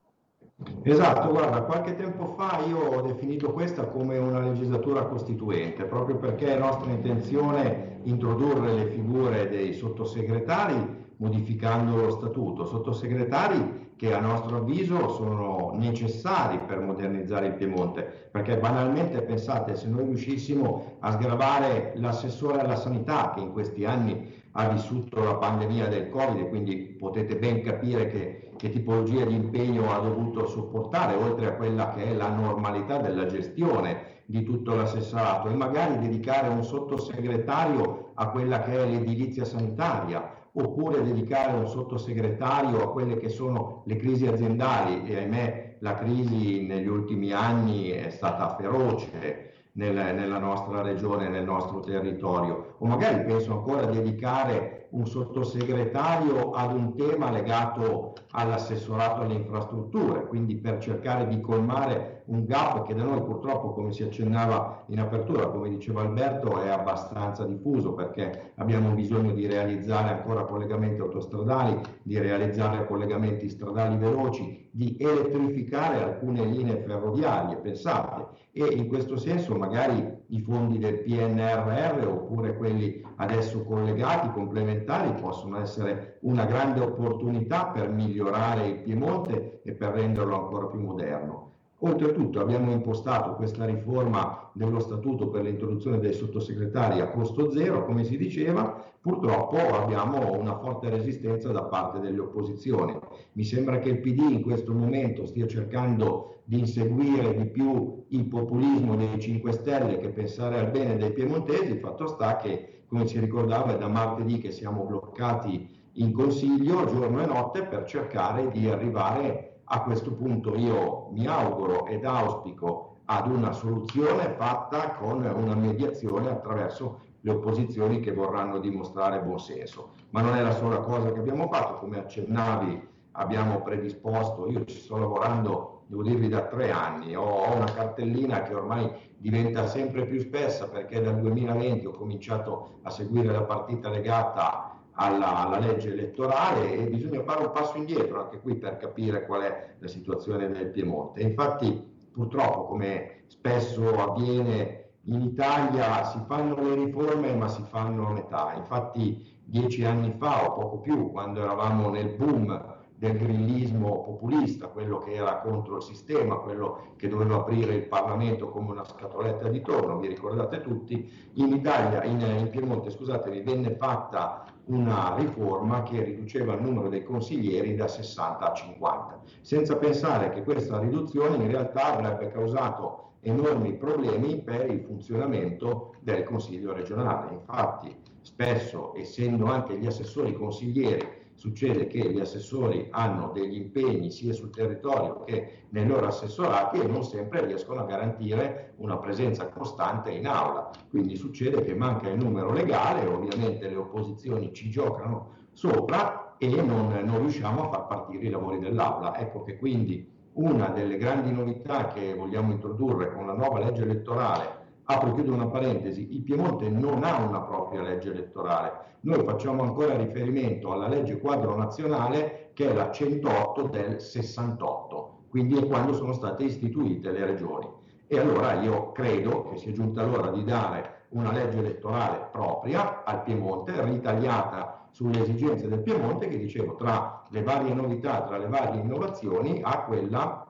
[0.83, 6.55] Esatto, guarda, qualche tempo fa io ho definito questa come una legislatura costituente, proprio perché
[6.55, 14.57] è nostra intenzione introdurre le figure dei sottosegretari modificando lo statuto, sottosegretari che a nostro
[14.57, 18.01] avviso sono necessari per modernizzare il Piemonte,
[18.31, 24.39] perché banalmente pensate se noi riuscissimo a sgravare l'assessore alla sanità che in questi anni
[24.53, 29.91] ha vissuto la pandemia del Covid quindi potete ben capire che, che tipologia di impegno
[29.91, 35.49] ha dovuto sopportare, oltre a quella che è la normalità della gestione di tutto l'assessorato
[35.49, 42.83] e magari dedicare un sottosegretario a quella che è l'edilizia sanitaria oppure dedicare un sottosegretario
[42.83, 48.11] a quelle che sono le crisi aziendali e ahimè la crisi negli ultimi anni è
[48.11, 54.80] stata feroce nel, nella nostra regione, nel nostro territorio, o magari penso ancora a dedicare
[54.91, 62.45] un sottosegretario ad un tema legato all'assessorato alle infrastrutture, quindi per cercare di colmare un
[62.45, 67.45] gap che da noi purtroppo, come si accennava in apertura, come diceva Alberto, è abbastanza
[67.45, 74.95] diffuso perché abbiamo bisogno di realizzare ancora collegamenti autostradali, di realizzare collegamenti stradali veloci, di
[74.97, 82.55] elettrificare alcune linee ferroviarie, pensate, e in questo senso magari i fondi del PNRR oppure
[82.55, 89.93] quelli adesso collegati, complementari, possono essere una grande opportunità per migliorare il Piemonte e per
[89.93, 91.49] renderlo ancora più moderno.
[91.83, 98.03] Oltretutto abbiamo impostato questa riforma dello statuto per l'introduzione dei sottosegretari a costo zero, come
[98.03, 102.95] si diceva, purtroppo abbiamo una forte resistenza da parte delle opposizioni.
[103.31, 108.25] Mi sembra che il PD in questo momento stia cercando di inseguire di più il
[108.25, 113.19] populismo dei 5 Stelle che pensare al bene dei piemontesi, fatto sta che, come ci
[113.19, 118.69] ricordava, è da martedì che siamo bloccati in consiglio giorno e notte per cercare di
[118.69, 125.55] arrivare a questo punto io mi auguro ed auspico ad una soluzione fatta con una
[125.55, 129.91] mediazione attraverso le opposizioni che vorranno dimostrare buon senso.
[130.09, 134.77] Ma non è la sola cosa che abbiamo fatto, come accennavi abbiamo predisposto, io ci
[134.77, 140.21] sto lavorando, devo dirvi, da tre anni, ho una cartellina che ormai diventa sempre più
[140.21, 146.71] spessa perché dal 2020 ho cominciato a seguire la partita legata alla, alla, legge elettorale
[146.71, 150.67] e bisogna fare un passo indietro anche qui per capire qual è la situazione del
[150.67, 151.23] Piemonte.
[151.23, 158.11] Infatti purtroppo come spesso avviene in Italia si fanno le riforme ma si fanno a
[158.13, 158.53] metà.
[158.55, 162.70] Infatti dieci anni fa o poco più, quando eravamo nel boom
[163.01, 168.49] del grillismo populista, quello che era contro il sistema, quello che doveva aprire il Parlamento
[168.49, 173.75] come una scatoletta di tonno, vi ricordate tutti, in Italia, in, in Piemonte, scusatemi, venne
[173.75, 180.29] fatta una riforma che riduceva il numero dei consiglieri da 60 a 50, senza pensare
[180.29, 187.33] che questa riduzione in realtà avrebbe causato enormi problemi per il funzionamento del Consiglio regionale.
[187.33, 194.31] Infatti, spesso, essendo anche gli assessori consiglieri succede che gli assessori hanno degli impegni sia
[194.31, 200.11] sul territorio che nei loro assessorati e non sempre riescono a garantire una presenza costante
[200.11, 200.69] in aula.
[200.91, 206.93] Quindi succede che manca il numero legale, ovviamente le opposizioni ci giocano sopra e non,
[207.03, 209.17] non riusciamo a far partire i lavori dell'aula.
[209.17, 214.60] Ecco che quindi una delle grandi novità che vogliamo introdurre con la nuova legge elettorale
[214.85, 219.63] apro e chiudo una parentesi, il Piemonte non ha una propria legge elettorale, noi facciamo
[219.63, 225.93] ancora riferimento alla legge quadro nazionale che è la 108 del 68, quindi è quando
[225.93, 227.67] sono state istituite le regioni.
[228.05, 233.23] E allora io credo che sia giunta l'ora di dare una legge elettorale propria al
[233.23, 238.81] Piemonte, ritagliata sulle esigenze del Piemonte, che dicevo tra le varie novità, tra le varie
[238.81, 240.45] innovazioni, a quella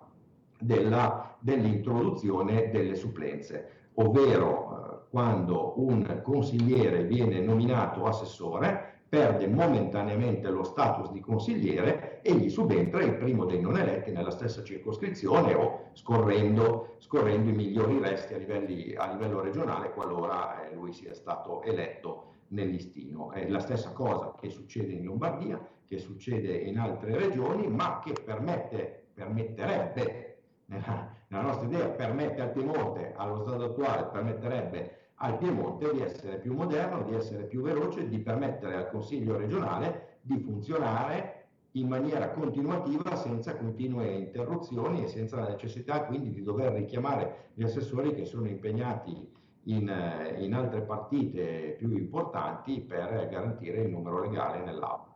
[0.60, 10.64] della, dell'introduzione delle supplenze ovvero eh, quando un consigliere viene nominato assessore, perde momentaneamente lo
[10.64, 15.90] status di consigliere e gli subentra il primo dei non eletti nella stessa circoscrizione o
[15.92, 21.62] scorrendo, scorrendo i migliori resti a, livelli, a livello regionale qualora eh, lui sia stato
[21.64, 23.32] eletto nel listino.
[23.32, 28.14] È la stessa cosa che succede in Lombardia, che succede in altre regioni, ma che
[28.14, 30.31] permette, permetterebbe
[30.72, 36.38] nella, nella nostra idea permette al Piemonte, allo stato attuale, permetterebbe al Piemonte di essere
[36.38, 41.40] più moderno, di essere più veloce, di permettere al Consiglio regionale di funzionare
[41.72, 47.64] in maniera continuativa senza continue interruzioni e senza la necessità quindi di dover richiamare gli
[47.64, 49.30] assessori che sono impegnati
[49.66, 55.11] in, in altre partite più importanti per garantire il numero legale nell'aula.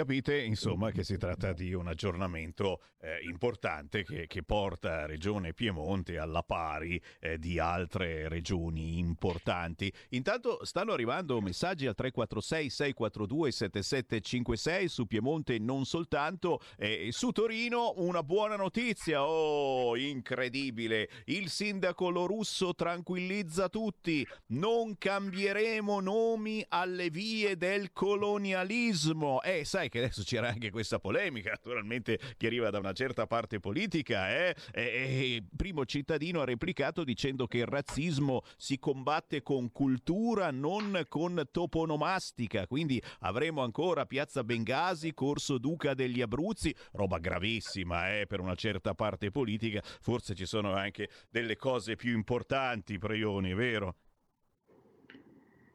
[0.00, 6.16] Capite insomma che si tratta di un aggiornamento eh, importante che, che, porta Regione Piemonte
[6.16, 9.92] alla pari eh, di altre regioni importanti.
[10.10, 17.92] Intanto stanno arrivando messaggi al 346 642 7756 su Piemonte non soltanto, eh, su Torino
[17.96, 27.58] una buona notizia, oh incredibile, il sindaco Lorusso tranquillizza tutti, non cambieremo nomi alle vie
[27.58, 29.42] del colonialismo.
[29.42, 33.60] Eh, sai che adesso c'era anche questa polemica, naturalmente, che arriva da una certa parte
[33.60, 34.30] politica.
[34.30, 34.54] Eh?
[34.72, 41.04] E, e, primo cittadino ha replicato dicendo che il razzismo si combatte con cultura, non
[41.08, 42.66] con toponomastica.
[42.66, 48.94] Quindi avremo ancora Piazza Bengasi, Corso Duca degli Abruzzi, roba gravissima eh, per una certa
[48.94, 49.82] parte politica.
[49.82, 53.96] Forse ci sono anche delle cose più importanti, Preioni, vero?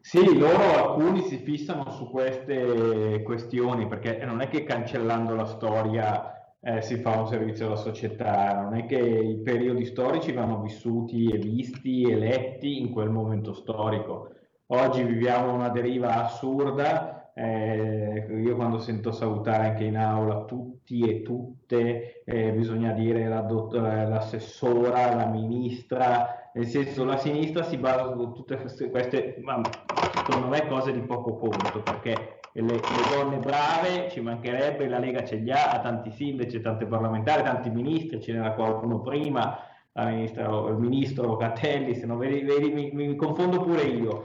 [0.08, 6.56] Sì, loro alcuni si fissano su queste questioni perché non è che cancellando la storia
[6.60, 11.26] eh, si fa un servizio alla società, non è che i periodi storici vanno vissuti
[11.32, 14.30] e visti e letti in quel momento storico.
[14.68, 21.24] Oggi viviamo una deriva assurda, eh, io quando sento salutare anche in aula tutti e
[21.24, 28.32] tutte, eh, bisogna dire la l'assessora, la ministra, nel senso la sinistra si basa su
[28.32, 29.62] tutte queste, queste ma
[30.26, 32.82] secondo me cose di poco conto perché le, le,
[33.14, 37.70] donne brave ci mancherebbe la Lega ce li ha, ha tanti sindaci, tante parlamentari, tanti
[37.70, 39.60] ministri, ce n'era qualcuno prima
[40.04, 44.24] ministra, il ministro Catelli, se non vedi, vedi mi, mi, confondo pure io.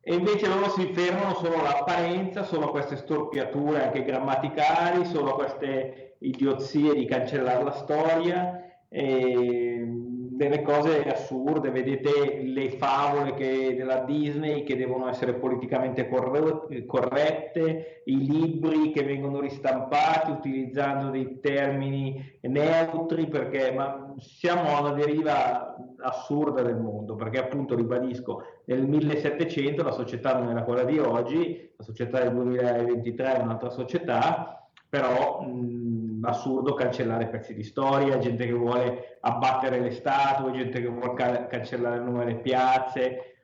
[0.00, 5.34] E invece loro si fermano solo all'apparenza, solo a queste storpiature anche grammaticali, solo a
[5.34, 10.01] queste idiozie di cancellare la storia e
[10.42, 18.26] delle cose assurde, vedete le favole che, della Disney che devono essere politicamente corrette, i
[18.26, 26.62] libri che vengono ristampati utilizzando dei termini neutri, perché ma siamo a una deriva assurda
[26.62, 31.84] del mondo, perché appunto ribadisco, nel 1700 la società non era quella di oggi, la
[31.84, 34.61] società del 2023 è un'altra società,
[34.92, 40.86] però mh, assurdo cancellare pezzi di storia, gente che vuole abbattere le statue, gente che
[40.86, 43.36] vuole ca- cancellare il nome delle piazze.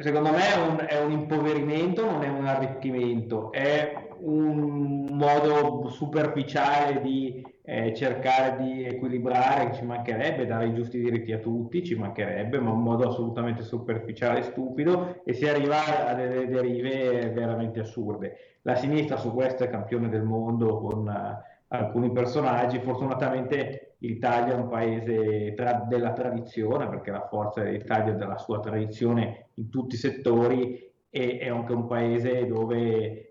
[0.00, 7.00] Secondo me è un, è un impoverimento, non è un arricchimento, è un modo superficiale
[7.00, 12.58] di eh, cercare di equilibrare, ci mancherebbe, dare i giusti diritti a tutti, ci mancherebbe,
[12.58, 18.36] ma un modo assolutamente superficiale e stupido e si arriva a delle derive veramente assurde.
[18.62, 24.56] La sinistra su questo è campione del mondo con uh, alcuni personaggi, fortunatamente l'Italia è
[24.56, 29.94] un paese tra- della tradizione, perché la forza dell'Italia è della sua tradizione in tutti
[29.94, 33.27] i settori e è anche un paese dove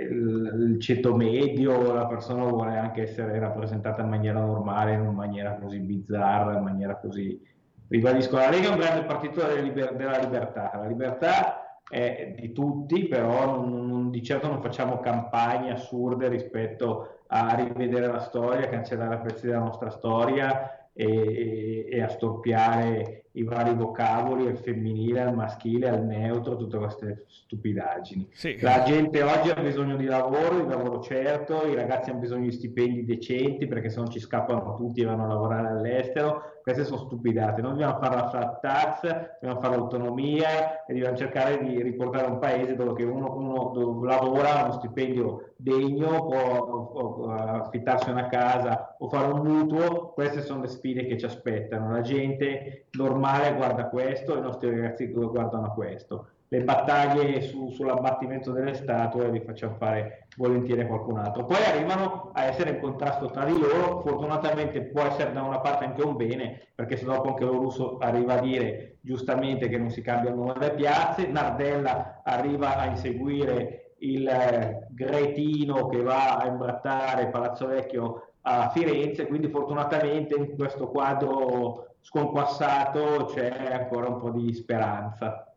[0.00, 5.78] il, ceto medio, la persona vuole anche essere rappresentata in maniera normale, in maniera così
[5.78, 7.40] bizzarra, in maniera così...
[7.88, 12.52] Ribadisco, la Lega è un grande partito della, liber- della libertà, la libertà è di
[12.52, 18.68] tutti, però non, non, di certo non facciamo campagne assurde rispetto a rivedere la storia,
[18.68, 25.34] cancellare pezzi della nostra storia e, e, a storpiare i vari vocaboli, al femminile, al
[25.34, 28.28] maschile, al neutro, tutte queste stupidaggini.
[28.32, 28.58] Sì.
[28.60, 32.52] La gente oggi ha bisogno di lavoro, di lavoro certo, i ragazzi hanno bisogno di
[32.52, 36.58] stipendi decenti perché se no ci scappano tutti e vanno a lavorare all'estero.
[36.62, 37.62] Queste sono stupidate.
[37.62, 42.38] Noi dobbiamo fare la flat tax, dobbiamo fare l'autonomia e dobbiamo cercare di riportare un
[42.38, 49.08] paese dove uno, uno lavora, ha uno stipendio degno, può, può affittarsi una casa o
[49.08, 50.12] fare un mutuo.
[50.12, 51.92] Queste sono le sfide che ci aspettano.
[51.92, 56.28] La gente normale normale guarda questo, i nostri ragazzi guardano questo.
[56.48, 61.44] Le battaglie su, sull'abbattimento delle statue li facciamo fare volentieri a qualcun altro.
[61.44, 65.84] Poi arrivano a essere in contrasto tra di loro, fortunatamente può essere da una parte
[65.84, 69.90] anche un bene, perché se dopo anche lo russo arriva a dire giustamente che non
[69.90, 76.38] si cambia il nome delle piazze, Nardella arriva a inseguire il eh, Gretino che va
[76.38, 84.18] a imbrattare Palazzo Vecchio a Firenze, quindi fortunatamente in questo quadro sconquassato c'è ancora un
[84.18, 85.52] po' di speranza.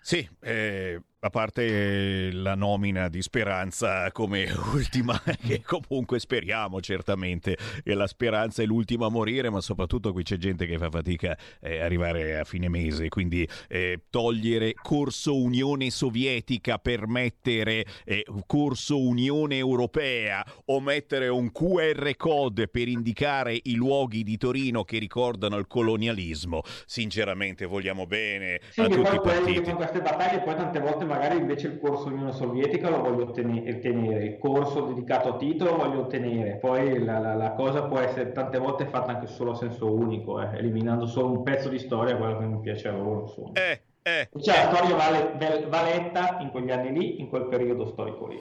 [0.00, 7.94] Sì, eh, a parte la nomina di Speranza come ultima, che comunque speriamo certamente che
[7.94, 11.68] la speranza è l'ultima a morire, ma soprattutto qui c'è gente che fa fatica a
[11.68, 19.00] eh, arrivare a fine mese, quindi eh, togliere corso Unione Sovietica per mettere eh, corso
[19.00, 25.56] Unione Europea o mettere un QR code per indicare i luoghi di Torino che ricordano
[25.56, 29.62] il colonialismo, sinceramente vogliamo bene sì, a tutti i partiti.
[29.62, 33.78] Con queste battaglie poi tante volte magari invece il corso Unione Sovietica lo voglio ottenere,
[33.78, 37.98] tenere, il corso dedicato a Tito lo voglio ottenere, poi la, la, la cosa può
[37.98, 41.78] essere tante volte fatta anche solo a senso unico, eh, eliminando solo un pezzo di
[41.78, 43.22] storia, quello che mi piace a loro.
[43.22, 43.52] Insomma.
[43.54, 47.86] Eh, eh, cioè la storia va, va letta in quegli anni lì, in quel periodo
[47.86, 48.40] storico lì.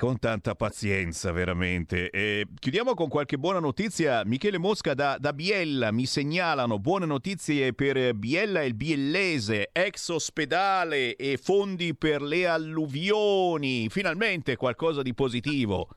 [0.00, 2.10] Con tanta pazienza, veramente.
[2.10, 4.22] E chiudiamo con qualche buona notizia.
[4.24, 10.10] Michele Mosca da, da, Biella mi segnalano buone notizie per Biella e il Biellese, ex
[10.10, 13.88] ospedale e fondi per le alluvioni.
[13.88, 15.88] Finalmente qualcosa di positivo.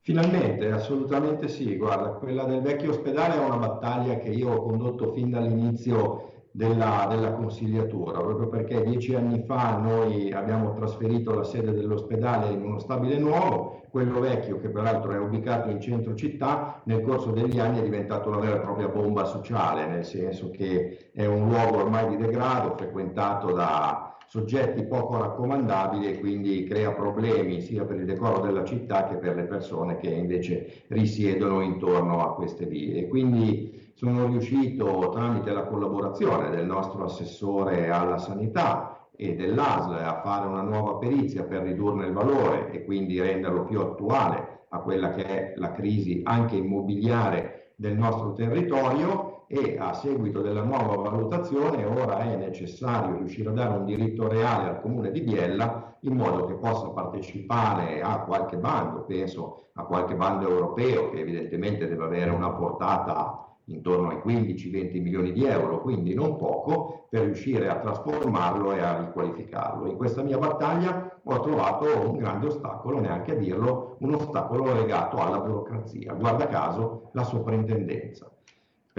[0.00, 1.76] Finalmente, assolutamente sì.
[1.76, 7.06] Guarda, quella del vecchio ospedale è una battaglia che io ho condotto fin dall'inizio della,
[7.08, 12.80] della, consigliatura, proprio perché dieci anni fa noi abbiamo trasferito la sede dell'ospedale in uno
[12.80, 17.78] stabile nuovo, quello vecchio che peraltro è ubicato in centro città, nel corso degli anni
[17.78, 22.08] è diventato una vera e propria bomba sociale, nel senso che è un luogo ormai
[22.08, 28.40] di degrado frequentato da soggetti poco raccomandabili e quindi crea problemi sia per il decoro
[28.40, 33.06] della città che per le persone che invece risiedono intorno a queste vie.
[33.06, 40.46] Quindi sono riuscito tramite la collaborazione del nostro assessore alla sanità e dell'ASL a fare
[40.46, 45.24] una nuova perizia per ridurne il valore e quindi renderlo più attuale a quella che
[45.24, 52.20] è la crisi anche immobiliare del nostro territorio e a seguito della nuova valutazione ora
[52.20, 56.54] è necessario riuscire a dare un diritto reale al comune di Biella in modo che
[56.54, 62.50] possa partecipare a qualche bando, penso a qualche bando europeo che evidentemente deve avere una
[62.50, 68.80] portata intorno ai 15-20 milioni di euro, quindi non poco, per riuscire a trasformarlo e
[68.80, 69.86] a riqualificarlo.
[69.86, 75.16] In questa mia battaglia ho trovato un grande ostacolo, neanche a dirlo, un ostacolo legato
[75.16, 78.30] alla burocrazia, guarda caso la soprintendenza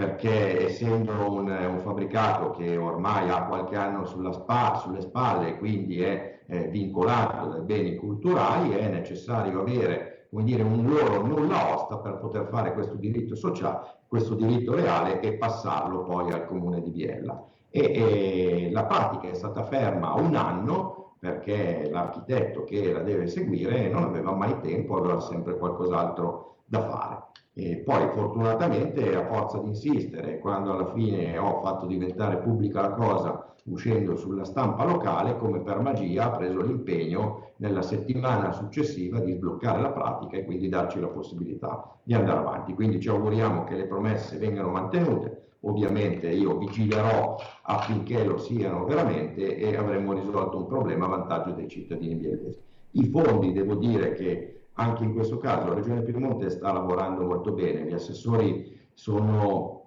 [0.00, 6.40] perché essendo un, un, fabbricato che ormai ha qualche anno spa, sulle spalle, quindi è
[6.46, 12.18] eh, vincolato dai beni culturali, è necessario avere come dire, un loro nulla osta per
[12.18, 17.46] poter fare questo diritto sociale questo diritto reale e passarlo poi al comune di Biella.
[17.70, 23.88] E, e la pratica è stata ferma un anno perché l'architetto che la deve seguire
[23.88, 27.22] non aveva mai tempo, aveva sempre qualcos'altro da fare.
[27.52, 32.92] E poi fortunatamente a forza di insistere, quando alla fine ho fatto diventare pubblica la
[32.92, 39.32] cosa uscendo sulla stampa locale, come per magia ha preso l'impegno nella settimana successiva di
[39.32, 42.74] sbloccare la pratica e quindi darci la possibilità di andare avanti.
[42.74, 45.38] Quindi ci auguriamo che le promesse vengano mantenute.
[45.62, 51.68] Ovviamente io vigilerò affinché lo siano veramente e avremo risolto un problema a vantaggio dei
[51.68, 52.58] cittadini biellesi.
[52.92, 57.52] I fondi, devo dire che anche in questo caso la Regione Piemonte sta lavorando molto
[57.52, 59.80] bene, gli assessori sono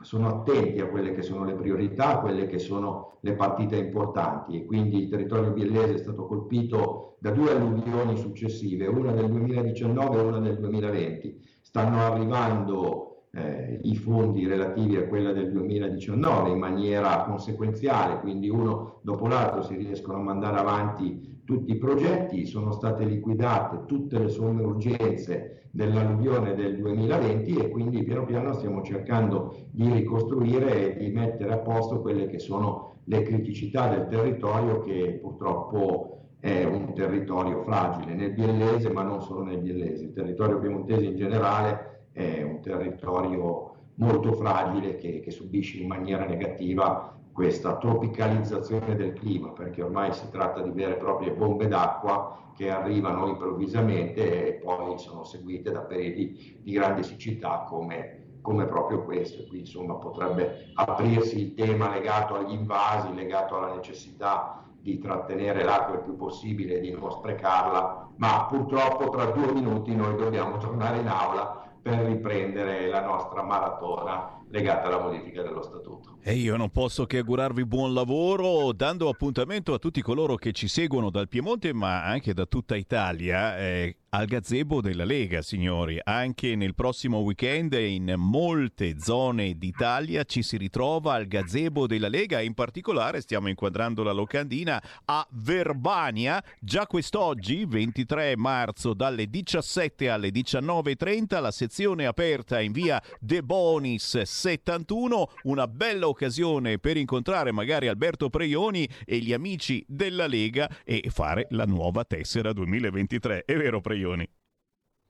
[0.00, 4.56] sono attenti a quelle che sono le priorità, a quelle che sono le partite importanti
[4.56, 10.16] e quindi il territorio biellese è stato colpito da due alluvioni successive, una nel 2019
[10.16, 11.38] e una nel 2020.
[11.60, 19.00] Stanno arrivando eh, i fondi relativi a quella del 2019 in maniera conseguenziale, quindi uno
[19.02, 24.28] dopo l'altro si riescono a mandare avanti tutti i progetti, sono state liquidate tutte le
[24.28, 31.10] somme urgenze dell'alluvione del 2020 e quindi piano piano stiamo cercando di ricostruire e di
[31.10, 37.62] mettere a posto quelle che sono le criticità del territorio che purtroppo è un territorio
[37.64, 42.60] fragile nel biellese ma non solo nel biellese, il territorio piemontese in generale è un
[42.60, 50.12] territorio molto fragile che, che subisce in maniera negativa questa tropicalizzazione del clima, perché ormai
[50.12, 55.70] si tratta di vere e proprie bombe d'acqua che arrivano improvvisamente e poi sono seguite
[55.70, 59.46] da periodi di grande siccità come, come proprio questo.
[59.46, 65.96] Qui insomma potrebbe aprirsi il tema legato agli invasi, legato alla necessità di trattenere l'acqua
[65.96, 70.98] il più possibile e di non sprecarla, ma purtroppo tra due minuti noi dobbiamo tornare
[70.98, 76.09] in aula per riprendere la nostra maratona legata alla modifica dello statuto.
[76.22, 80.68] E io non posso che augurarvi buon lavoro dando appuntamento a tutti coloro che ci
[80.68, 83.56] seguono dal Piemonte ma anche da tutta Italia.
[83.58, 86.00] Eh, al gazebo della Lega, signori.
[86.02, 92.40] Anche nel prossimo weekend in molte zone d'Italia ci si ritrova al gazebo della Lega.
[92.40, 96.42] In particolare stiamo inquadrando la locandina a Verbania.
[96.58, 104.22] Già quest'oggi, 23 marzo, dalle 17 alle 19.30, la sezione aperta in via De Bonis
[104.22, 105.30] 71.
[105.44, 111.46] Una bella occasione per incontrare magari Alberto Preioni e gli amici della Lega e fare
[111.50, 113.44] la nuova tessera 2023.
[113.44, 113.98] È vero, Preioni?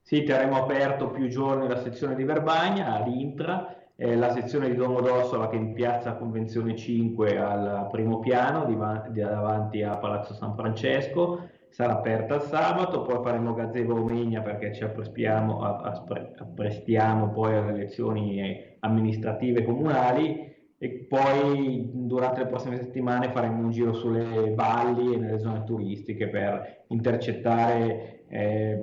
[0.00, 5.48] Sì, terremo aperto più giorni la sezione di Verbagna, all'Intra, eh, la sezione di Domodossola
[5.48, 8.76] che è in piazza Convenzione 5 al primo piano, di,
[9.12, 14.74] di davanti a Palazzo San Francesco, sarà aperta il sabato, poi faremo Gazebo Romegna perché
[14.74, 23.62] ci apprestiamo, apprestiamo poi alle elezioni amministrative comunali e poi durante le prossime settimane faremo
[23.62, 28.80] un giro sulle valli e nelle zone turistiche per intercettare eh,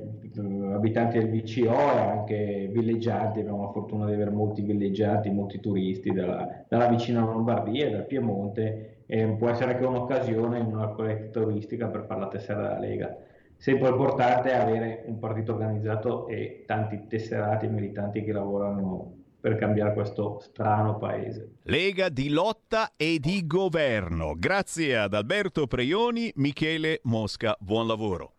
[0.74, 6.12] abitanti del VCO e anche villeggianti, abbiamo la fortuna di avere molti villeggianti, molti turisti
[6.12, 11.40] dalla, dalla vicina Lombardia e dal Piemonte e può essere anche un'occasione in una colletta
[11.40, 13.18] turistica per fare la tessera della Lega.
[13.56, 19.94] Sempre importante avere un partito organizzato e tanti tesserati e militanti che lavorano per cambiare
[19.94, 21.54] questo strano paese.
[21.64, 24.34] Lega di lotta e di governo.
[24.38, 27.56] Grazie ad Alberto Preioni, Michele Mosca.
[27.60, 28.37] Buon lavoro.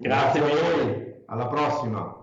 [0.00, 1.14] Grazie a voi.
[1.26, 2.14] Alla prossima.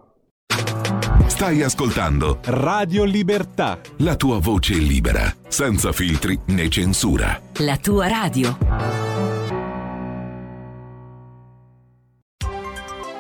[1.27, 3.79] Stai ascoltando Radio Libertà.
[3.97, 7.37] la tua voce libera, senza filtri né censura.
[7.57, 8.57] La tua radio.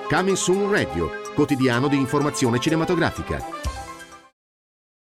[0.07, 3.43] Coming Soon Radio, quotidiano di informazione cinematografica.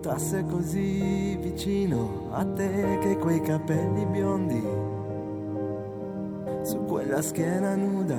[0.00, 4.62] Portasse così vicino a te che quei capelli biondi
[6.62, 8.16] su quella schiena nuda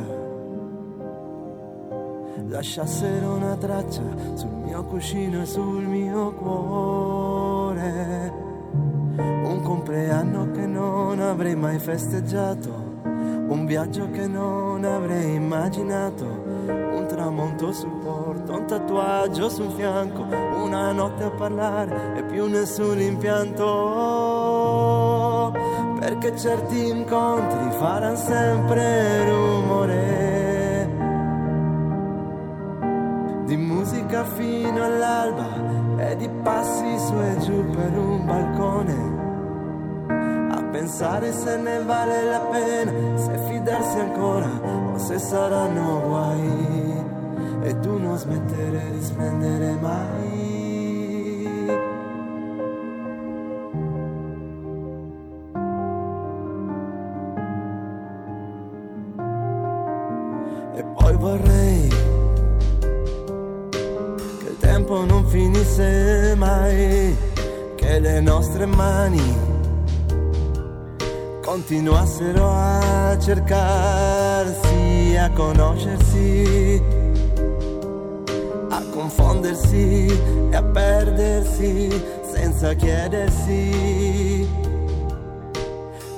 [2.50, 4.04] lasciassero una traccia
[4.36, 8.32] sul mio cuscino e sul mio cuore.
[9.18, 16.41] Un compleanno che non avrei mai festeggiato, un viaggio che non avrei immaginato,
[17.12, 20.26] tramonto sul porto, un tatuaggio sul fianco,
[20.64, 23.68] una notte a parlare e più nessun impianto,
[26.00, 30.90] perché certi incontri faranno sempre rumore,
[33.46, 35.50] di musica fino all'alba
[35.98, 39.20] e di passi su e giù per un balcone.
[40.56, 47.04] A pensare se ne vale la pena, se fidarsi ancora se saranno guai
[47.64, 50.60] e tu non smettere di splendere mai.
[60.76, 61.88] E poi vorrei
[64.40, 67.16] che il tempo non finisse mai,
[67.76, 69.50] che le nostre mani
[71.42, 74.71] continuassero a cercarsi,
[75.18, 76.82] a conoscersi,
[78.70, 80.08] a confondersi
[80.50, 81.90] e a perdersi
[82.22, 84.48] senza chiedersi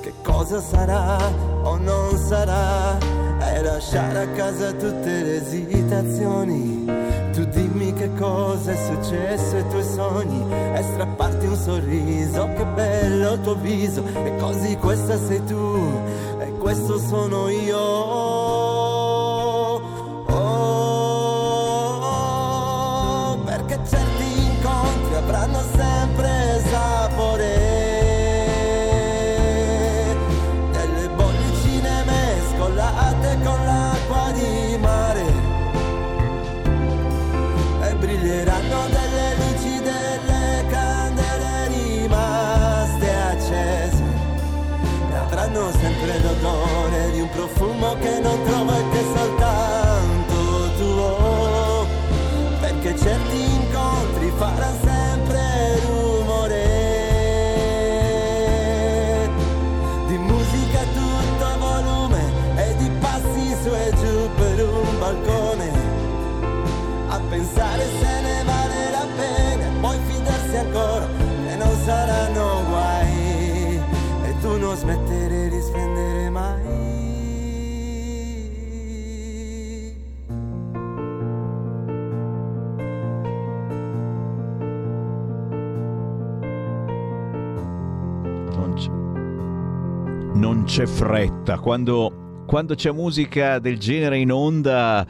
[0.00, 1.18] che cosa sarà
[1.62, 2.98] o non sarà
[3.40, 6.84] e lasciare a casa tutte le esitazioni.
[7.32, 13.32] Tu dimmi che cosa è successo ai tuoi sogni e strapparti un sorriso, che bello
[13.32, 15.90] il tuo viso e così questa sei tu
[16.38, 18.13] e questo sono io.
[71.84, 73.76] Saranno guai
[74.24, 76.62] e tu non smettere di splendere mai.
[90.34, 91.58] Non c'è, fretta.
[91.58, 95.06] Quando, quando c'è musica del genere in onda,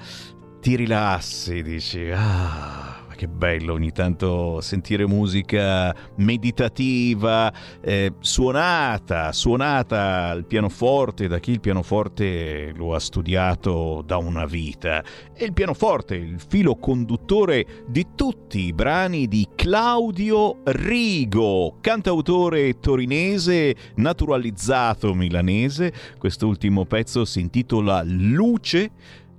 [0.60, 2.83] ti rilassi, dici, ah,
[3.24, 11.60] che bello ogni tanto sentire musica meditativa, eh, suonata, suonata al pianoforte da chi il
[11.60, 15.02] pianoforte lo ha studiato da una vita.
[15.34, 23.74] E il pianoforte, il filo conduttore di tutti i brani di Claudio Rigo, cantautore torinese,
[23.96, 25.92] naturalizzato milanese.
[26.18, 28.90] Quest'ultimo pezzo si intitola Luce.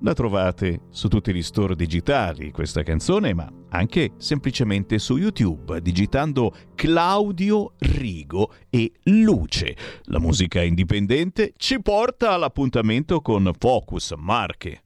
[0.06, 6.54] La trovate su tutti gli store digitali questa canzone, ma anche semplicemente su YouTube digitando
[6.76, 9.76] Claudio Rigo e Luce.
[10.04, 14.84] La musica indipendente ci porta all'appuntamento con Focus Marche.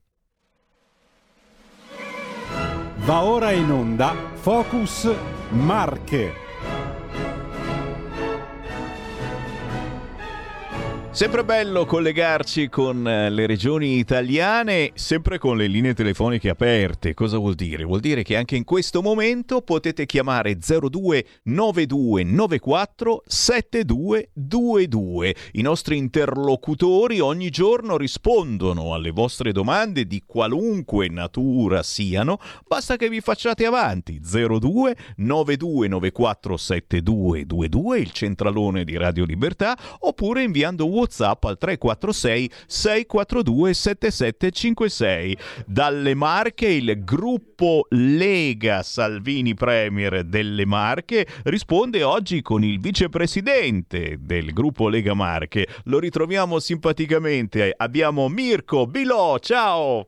[3.04, 5.14] Va ora in onda Focus
[5.50, 6.32] Marche.
[11.12, 17.14] Sempre bello collegarci con eh, le regioni italiane, sempre con le linee telefoniche aperte.
[17.14, 17.82] Cosa vuol dire?
[17.82, 25.34] Vuol dire che anche in questo momento potete chiamare 02 92 94 7222.
[25.54, 33.08] I nostri interlocutori ogni giorno rispondono alle vostre domande di qualunque natura siano, basta che
[33.08, 34.20] vi facciate avanti.
[34.20, 43.74] 02 92 94 7222, il centralone di Radio Libertà, oppure inviando WhatsApp al 346 642
[43.74, 45.36] 7756.
[45.66, 54.52] Dalle Marche il gruppo Lega Salvini Premier delle Marche risponde oggi con il vicepresidente del
[54.52, 55.66] gruppo Lega Marche.
[55.84, 57.72] Lo ritroviamo simpaticamente.
[57.76, 59.38] Abbiamo Mirko Bilò.
[59.38, 60.06] Ciao.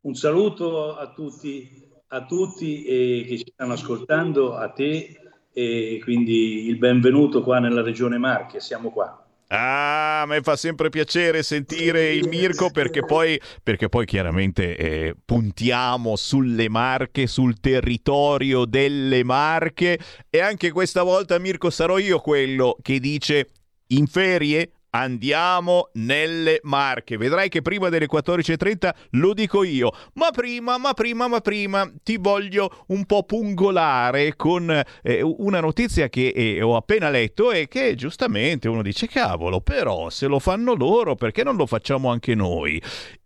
[0.00, 1.68] Un saluto a tutti,
[2.08, 5.20] a tutti eh, che ci stanno ascoltando, a te
[5.52, 8.60] e quindi il benvenuto qua nella regione Marche.
[8.60, 9.27] Siamo qua.
[9.50, 15.14] Ah, a me fa sempre piacere sentire il Mirko perché poi, perché poi chiaramente eh,
[15.24, 19.98] puntiamo sulle Marche, sul territorio delle Marche.
[20.28, 23.48] E anche questa volta Mirko sarò io quello che dice
[23.88, 27.16] in ferie Andiamo nelle Marche.
[27.16, 29.92] Vedrai che prima delle 14.30 lo dico io.
[30.14, 34.70] Ma prima, ma prima, ma prima ti voglio un po' pungolare con
[35.02, 40.08] eh, una notizia che eh, ho appena letto e che giustamente uno dice cavolo, però
[40.10, 42.82] se lo fanno loro perché non lo facciamo anche noi?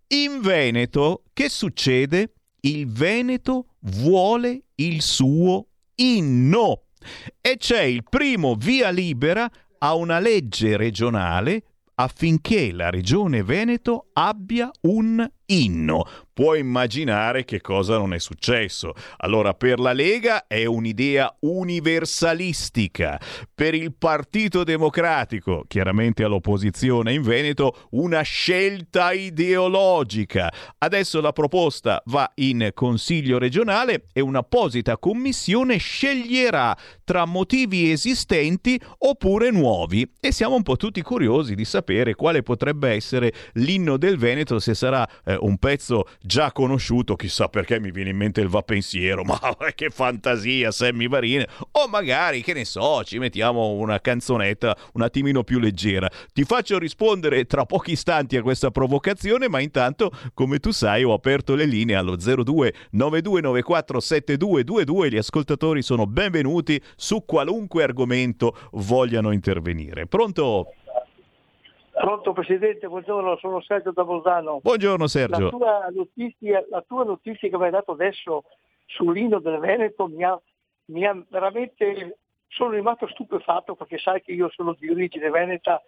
[0.07, 2.33] In Veneto che succede?
[2.61, 6.83] Il Veneto vuole il suo inno
[7.41, 9.49] e c'è il primo via libera
[9.83, 11.63] a una legge regionale
[11.95, 16.05] affinché la regione Veneto abbia un inno.
[16.33, 18.93] Puoi immaginare che cosa non è successo.
[19.17, 23.19] Allora, per la Lega è un'idea universalistica,
[23.53, 30.51] per il Partito Democratico, chiaramente all'opposizione in Veneto, una scelta ideologica.
[30.79, 39.51] Adesso la proposta va in Consiglio regionale e un'apposita commissione sceglierà tra motivi esistenti oppure
[39.51, 44.59] nuovi e siamo un po' tutti curiosi di sapere quale potrebbe essere l'inno del Veneto
[44.59, 48.61] se sarà eh, un pezzo già conosciuto, chissà perché mi viene in mente il va
[48.61, 49.39] pensiero, ma
[49.75, 55.43] che fantasia, Sammy Varine, o magari, che ne so, ci mettiamo una canzonetta un attimino
[55.43, 56.09] più leggera.
[56.31, 61.13] Ti faccio rispondere tra pochi istanti a questa provocazione, ma intanto, come tu sai, ho
[61.13, 69.31] aperto le linee allo 02 9294 7222 gli ascoltatori sono benvenuti su qualunque argomento vogliano
[69.31, 70.07] intervenire.
[70.07, 70.73] Pronto?
[71.93, 74.59] Pronto Presidente, buongiorno, sono Sergio da Bolzano.
[74.61, 75.43] Buongiorno Sergio.
[75.43, 78.45] La tua notizia, la tua notizia che mi hai dato adesso
[78.87, 80.39] sull'Ino del Veneto mi ha,
[80.85, 82.17] mi ha veramente...
[82.47, 85.81] Sono rimasto stupefatto perché sai che io sono di origine veneta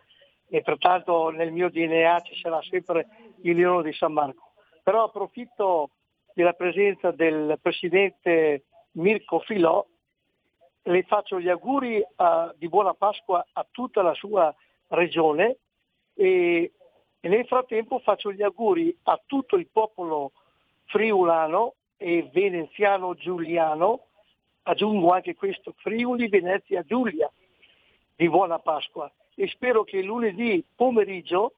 [0.47, 3.07] e pertanto nel mio DNA ci sarà sempre
[3.41, 4.53] il leone di San Marco.
[4.83, 5.89] Però approfitto
[6.33, 9.85] della presenza del Presidente Mirko Filò
[10.83, 14.53] le faccio gli auguri uh, di buona Pasqua a tutta la sua
[14.89, 15.57] regione
[16.15, 16.71] e,
[17.19, 20.31] e nel frattempo faccio gli auguri a tutto il popolo
[20.85, 24.05] friulano e veneziano giuliano,
[24.63, 27.31] aggiungo anche questo, Friuli Venezia Giulia,
[28.15, 29.11] di buona Pasqua.
[29.35, 31.55] E spero che lunedì pomeriggio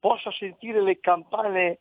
[0.00, 1.78] possa sentire le campane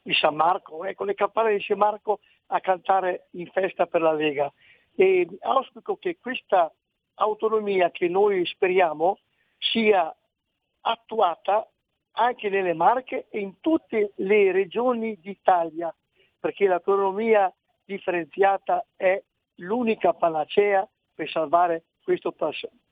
[0.00, 4.12] di San Marco, ecco le campane di San Marco a cantare in festa per la
[4.12, 4.52] Lega.
[4.94, 6.72] E auspico che questa
[7.14, 9.18] autonomia che noi speriamo
[9.58, 10.14] sia
[10.86, 11.68] attuata
[12.16, 15.94] anche nelle Marche e in tutte le regioni d'Italia,
[16.38, 17.52] perché l'autonomia
[17.84, 19.20] differenziata è
[19.56, 22.34] l'unica panacea per salvare questo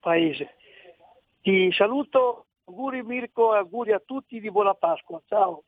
[0.01, 0.55] paese.
[1.41, 5.21] Ti saluto, auguri Mirko e auguri a tutti di buona Pasqua.
[5.27, 5.65] Ciao.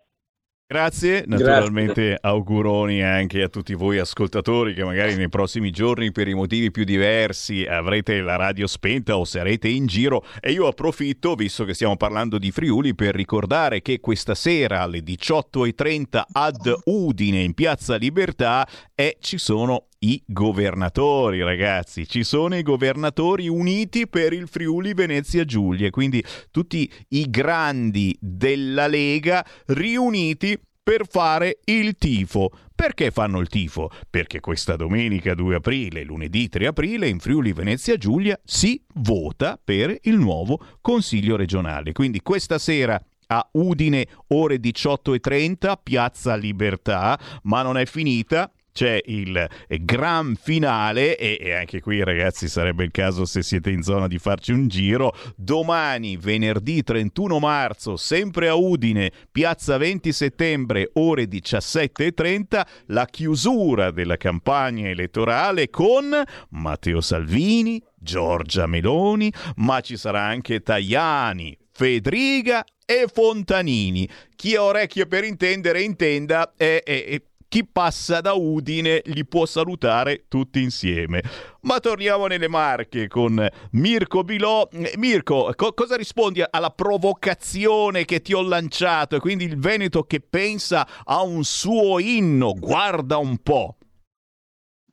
[0.66, 2.18] Grazie, naturalmente Grazie.
[2.22, 6.84] auguroni anche a tutti voi ascoltatori che magari nei prossimi giorni per i motivi più
[6.84, 11.98] diversi avrete la radio spenta o sarete in giro e io approfitto, visto che stiamo
[11.98, 18.66] parlando di Friuli, per ricordare che questa sera alle 18.30 ad Udine in Piazza Libertà
[18.94, 22.06] e ci sono i governatori, ragazzi.
[22.06, 28.86] Ci sono i governatori uniti per il Friuli Venezia Giulia, quindi tutti i grandi della
[28.86, 32.50] Lega riuniti per fare il tifo.
[32.74, 33.90] Perché fanno il tifo?
[34.10, 39.96] Perché questa domenica 2 aprile, lunedì 3 aprile, in Friuli Venezia Giulia si vota per
[40.02, 41.92] il nuovo Consiglio regionale.
[41.92, 49.36] Quindi questa sera a Udine ore 18.30, Piazza Libertà, ma non è finita c'è il
[49.36, 54.08] eh, gran finale e, e, anche qui ragazzi sarebbe il caso se siete in zona
[54.08, 61.26] di farci un giro domani venerdì 31 marzo sempre a Udine piazza 20 settembre ore
[61.26, 66.10] 17.30 la chiusura della campagna elettorale con
[66.48, 74.08] Matteo Salvini Giorgia Meloni ma ci sarà anche Tajani Fedriga e Fontanini.
[74.36, 77.22] Chi ha orecchie per intendere intenda e, e,
[77.54, 81.22] chi passa da Udine li può salutare tutti insieme.
[81.60, 84.68] Ma torniamo nelle Marche con Mirko Bilò.
[84.96, 89.14] Mirko, co- cosa rispondi alla provocazione che ti ho lanciato?
[89.14, 93.76] E quindi il Veneto che pensa a un suo inno, guarda un po'.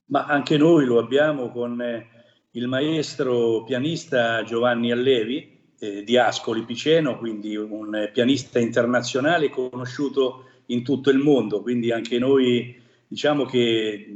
[0.09, 2.09] Ma anche noi lo abbiamo con eh,
[2.51, 10.45] il maestro pianista Giovanni Allevi eh, di Ascoli Piceno, quindi un eh, pianista internazionale conosciuto
[10.71, 14.07] in tutto il mondo, quindi anche noi diciamo che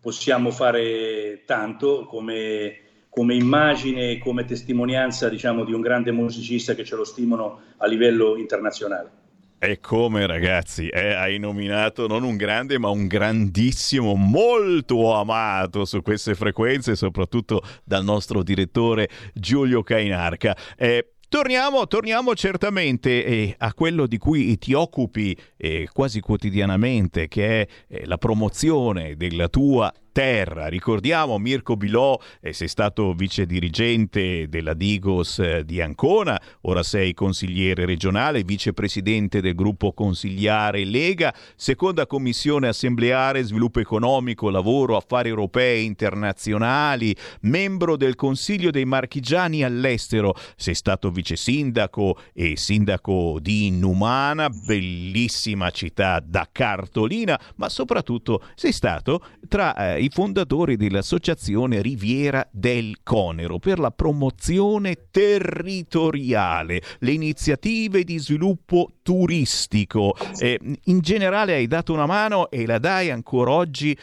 [0.00, 2.76] possiamo fare tanto come,
[3.08, 8.36] come immagine, come testimonianza diciamo, di un grande musicista che ce lo stimano a livello
[8.36, 9.20] internazionale.
[9.64, 16.02] E come ragazzi, eh, hai nominato non un grande ma un grandissimo, molto amato su
[16.02, 20.56] queste frequenze, soprattutto dal nostro direttore Giulio Cainarca.
[20.76, 27.62] Eh, Torniamo, torniamo certamente eh, a quello di cui ti occupi eh, quasi quotidianamente, che
[27.62, 30.68] è eh, la promozione della tua terra.
[30.68, 37.14] Ricordiamo Mirko Bilò, eh, sei stato vice dirigente della Digos eh, di Ancona, ora sei
[37.14, 45.80] consigliere regionale, vicepresidente del gruppo consigliare Lega, seconda commissione assembleare sviluppo economico, lavoro, affari europei
[45.80, 53.70] e internazionali, membro del Consiglio dei Marchigiani all'estero, sei stato vice sindaco e sindaco di
[53.70, 62.46] Numana, bellissima città da cartolina, ma soprattutto sei stato tra eh, i fondatori dell'associazione Riviera
[62.50, 70.14] del Conero per la promozione territoriale, le iniziative di sviluppo turistico.
[70.38, 73.96] Eh, in generale hai dato una mano e la dai ancora oggi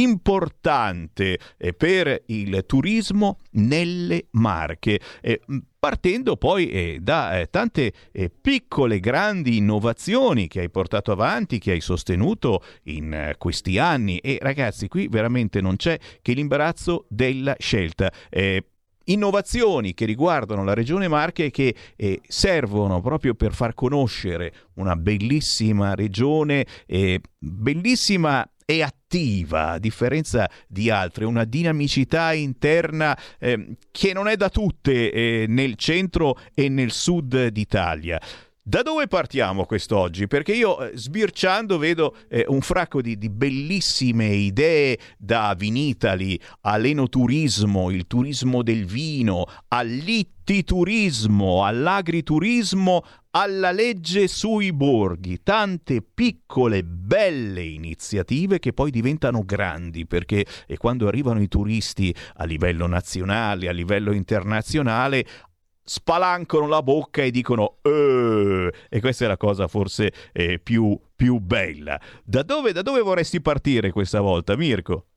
[0.00, 5.00] importante eh, per il turismo nelle Marche.
[5.20, 5.40] Eh,
[5.78, 11.72] partendo poi eh, da eh, tante eh, piccole grandi innovazioni che hai portato avanti, che
[11.72, 17.54] hai sostenuto in eh, questi anni e ragazzi qui veramente non c'è che l'imbarazzo della
[17.58, 18.12] scelta
[19.06, 24.96] innovazioni che riguardano la regione Marche e che eh, servono proprio per far conoscere una
[24.96, 29.05] bellissima regione, eh, bellissima è attiva,
[29.50, 35.76] a differenza di altre, una dinamicità interna eh, che non è da tutte eh, nel
[35.76, 38.20] centro e nel sud d'Italia.
[38.68, 40.26] Da dove partiamo quest'oggi?
[40.26, 47.92] Perché io eh, sbirciando vedo eh, un fracco di, di, bellissime idee da Vinitali all'enoturismo,
[47.92, 53.04] il turismo del vino, all'ittiturismo, all'agriturismo,
[53.36, 61.06] alla legge sui borghi, tante piccole belle iniziative che poi diventano grandi perché e quando
[61.06, 65.26] arrivano i turisti a livello nazionale, a livello internazionale,
[65.84, 71.38] spalancano la bocca e dicono eh, e questa è la cosa forse eh, più, più
[71.38, 72.00] bella.
[72.24, 75.08] Da dove, da dove vorresti partire questa volta, Mirko?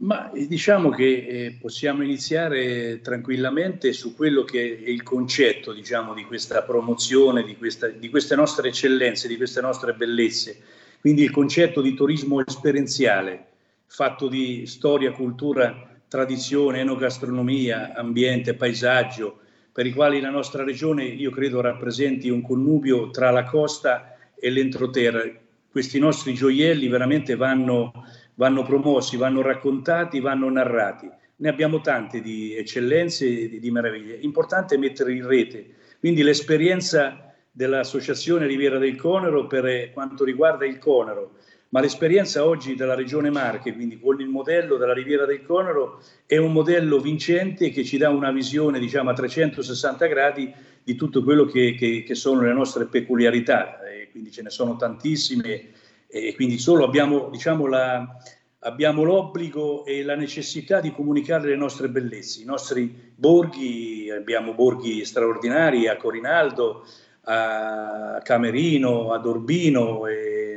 [0.00, 6.14] Ma eh, diciamo che eh, possiamo iniziare tranquillamente su quello che è il concetto diciamo,
[6.14, 10.60] di questa promozione, di, questa, di, queste nostre eccellenze, di queste nostre bellezze.
[11.00, 13.46] Quindi il concetto di turismo esperienziale,
[13.86, 19.40] fatto di storia, cultura, tradizione, enogastronomia, ambiente, paesaggio,
[19.72, 24.50] per i quali la nostra regione, io credo, rappresenti un connubio tra la costa e
[24.50, 25.22] l'entroterra.
[25.70, 27.92] Questi nostri gioielli veramente vanno,
[28.38, 31.10] vanno promossi, vanno raccontati, vanno narrati.
[31.36, 34.16] Ne abbiamo tante di eccellenze e di, di meraviglie.
[34.16, 35.66] Importante mettere in rete.
[35.98, 41.34] Quindi l'esperienza dell'Associazione Riviera del Conero per quanto riguarda il Conero,
[41.70, 46.36] ma l'esperienza oggi della Regione Marche, quindi con il modello della Riviera del Conero, è
[46.36, 51.44] un modello vincente che ci dà una visione diciamo, a 360 gradi di tutto quello
[51.44, 55.70] che, che, che sono le nostre peculiarità, e quindi ce ne sono tantissime
[56.08, 58.16] e quindi solo abbiamo, diciamo, la,
[58.60, 65.04] abbiamo l'obbligo e la necessità di comunicare le nostre bellezze, i nostri borghi, abbiamo borghi
[65.04, 66.84] straordinari a Corinaldo,
[67.22, 70.04] a Camerino, ad Urbino,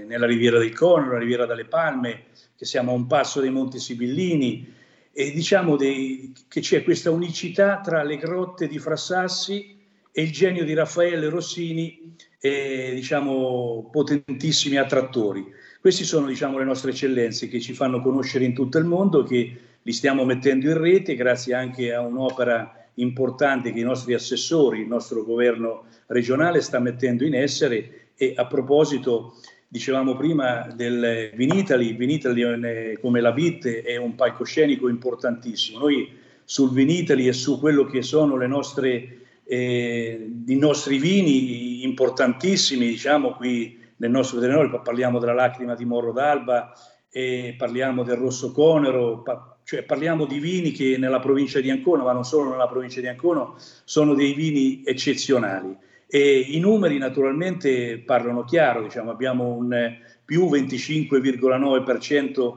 [0.05, 2.23] nella Riviera del Conero, nella Riviera delle Palme,
[2.55, 4.79] che siamo a un passo dei Monti Sibillini,
[5.13, 9.77] e diciamo dei, che c'è questa unicità tra le grotte di Frassassi
[10.11, 15.45] e il genio di Raffaele Rossini, e, diciamo potentissimi attrattori.
[15.79, 19.57] Queste sono diciamo, le nostre eccellenze che ci fanno conoscere in tutto il mondo, che
[19.81, 24.87] li stiamo mettendo in rete grazie anche a un'opera importante che i nostri assessori, il
[24.87, 29.35] nostro governo regionale sta mettendo in essere e a proposito
[29.67, 35.79] dicevamo prima del Vinitali, Vinitali come la VIT è un palcoscenico importantissimo.
[35.79, 36.09] Noi
[36.43, 43.33] sul Vinitali e su quello che sono le nostre, eh, i nostri vini importantissimi, diciamo
[43.33, 46.73] qui nel nostro Veneto parliamo della lacrima di Morro d'Alba,
[47.13, 52.03] e parliamo del Rosso Conero, pa- cioè parliamo di vini che nella provincia di Ancona,
[52.03, 53.53] ma non solo nella provincia di Ancona,
[53.83, 55.75] sono dei vini eccezionali.
[56.07, 62.53] E I numeri naturalmente parlano chiaro, diciamo, abbiamo un più 25,9%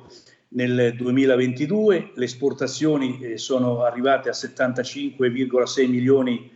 [0.48, 6.53] nel 2022, le esportazioni eh, sono arrivate a 75,6 milioni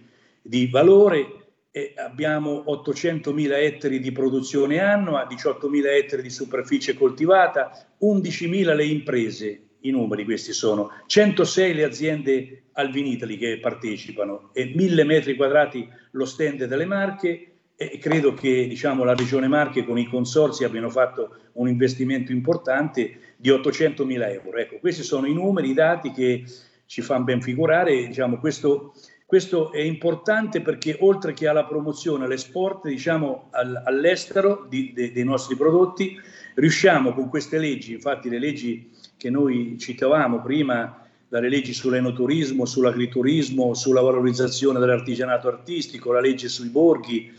[0.49, 1.27] di valore
[1.71, 7.71] e abbiamo 800.000 ettari di produzione annua, 18.000 ettari di superficie coltivata,
[8.01, 15.05] 11.000 le imprese, i numeri questi sono, 106 le aziende Alvinitali che partecipano e 1.000
[15.05, 20.07] metri quadrati lo stand delle Marche e credo che diciamo, la Regione Marche con i
[20.07, 24.57] consorsi abbiano fatto un investimento importante di 800.000 euro.
[24.57, 26.45] Ecco, questi sono i numeri, i dati che
[26.87, 28.07] ci fanno ben figurare.
[28.07, 28.95] Diciamo, questo
[29.29, 35.23] questo è importante perché oltre che alla promozione, all'esport, diciamo all, all'estero di, de, dei
[35.23, 36.19] nostri prodotti,
[36.55, 43.75] riusciamo con queste leggi, infatti le leggi che noi citavamo prima, dalle leggi sull'enoturismo, sull'agriturismo,
[43.75, 47.31] sulla valorizzazione dell'artigianato artistico, la legge sui borghi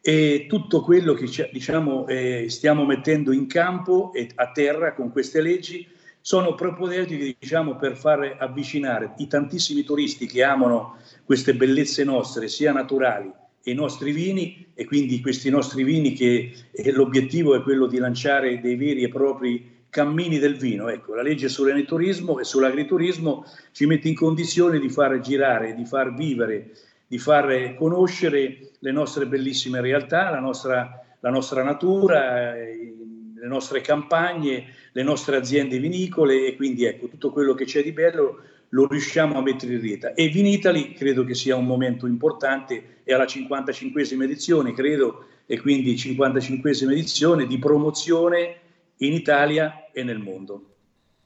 [0.00, 5.42] e tutto quello che diciamo, eh, stiamo mettendo in campo e a terra con queste
[5.42, 5.86] leggi
[6.26, 12.72] sono propedeutiche diciamo, per far avvicinare i tantissimi turisti che amano queste bellezze nostre, sia
[12.72, 13.30] naturali,
[13.62, 16.50] e i nostri vini, e quindi questi nostri vini che
[16.94, 20.88] l'obiettivo è quello di lanciare dei veri e propri cammini del vino.
[20.88, 26.14] Ecco, la legge sull'eniturismo e sull'agriturismo ci mette in condizione di far girare, di far
[26.14, 26.70] vivere,
[27.06, 34.72] di far conoscere le nostre bellissime realtà, la nostra, la nostra natura, le nostre campagne,
[34.94, 38.38] le nostre aziende vinicole e quindi ecco tutto quello che c'è di bello
[38.70, 40.14] lo riusciamo a mettere in rete.
[40.14, 45.94] E Vinitali credo che sia un momento importante, è alla 55esima edizione, credo, e quindi
[45.94, 48.56] 55esima edizione di promozione
[48.98, 50.73] in Italia e nel mondo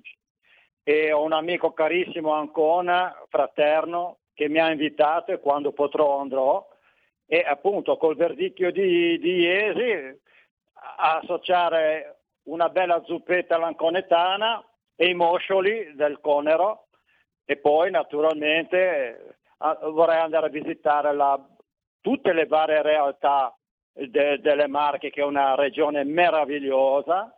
[0.84, 6.69] e ho un amico carissimo Ancona, fraterno, che mi ha invitato e quando potrò andrò
[7.32, 10.20] e appunto col verdicchio di, di Iesi
[10.98, 14.66] associare una bella zuppetta lanconetana
[14.96, 16.88] e i moscioli del Conero.
[17.46, 19.38] E poi naturalmente
[19.92, 21.40] vorrei andare a visitare la,
[22.02, 23.56] tutte le varie realtà
[23.94, 27.32] de, delle Marche che è una regione meravigliosa.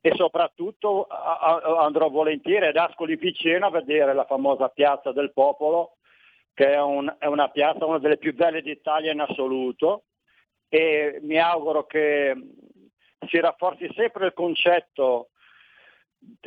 [0.00, 5.97] E soprattutto andrò volentieri ad Ascoli Piceno a vedere la famosa Piazza del Popolo,
[6.58, 10.06] che è, un- è una piazza, una delle più belle d'Italia in assoluto
[10.68, 12.34] e mi auguro che
[13.28, 15.28] si rafforzi sempre il concetto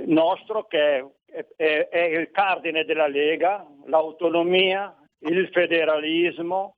[0.08, 0.98] nostro che
[1.28, 6.76] è, è- è il cardine della Lega, l'autonomia, il federalismo,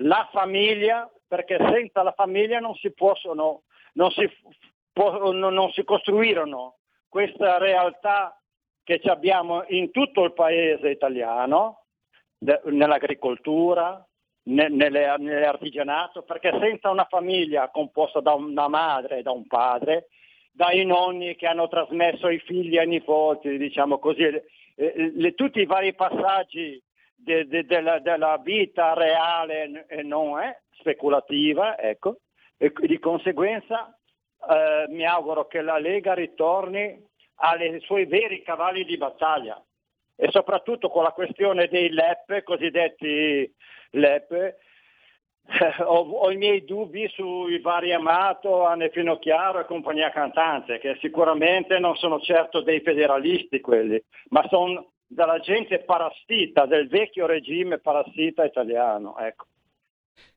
[0.00, 3.62] la famiglia, perché senza la famiglia non si possono,
[3.92, 4.28] non si,
[4.92, 6.78] può- non- si costruirono
[7.08, 8.36] questa realtà
[8.82, 11.82] che abbiamo in tutto il paese italiano,
[12.38, 14.04] nell'agricoltura,
[14.44, 20.08] nell'artigianato, perché senza una famiglia composta da una madre e da un padre,
[20.52, 24.44] dai nonni che hanno trasmesso ai figli ai nipoti, diciamo così, eh,
[24.74, 26.82] eh, le- tutti i vari passaggi
[27.14, 32.18] de- de- della, della vita reale e non è speculativa, ecco,
[32.56, 33.94] e di conseguenza
[34.48, 37.04] eh, mi auguro che la Lega ritorni
[37.36, 39.60] ai suoi veri cavalli di battaglia
[40.16, 43.54] e soprattutto con la questione dei LEP, cosiddetti
[43.90, 50.78] LEP, eh, ho, ho i miei dubbi sui vari Amato, Anne Finocchiaro e compagnia cantante,
[50.78, 57.26] che sicuramente non sono certo dei federalisti quelli, ma sono della gente parassita, del vecchio
[57.26, 59.16] regime parassita italiano.
[59.18, 59.46] Ecco.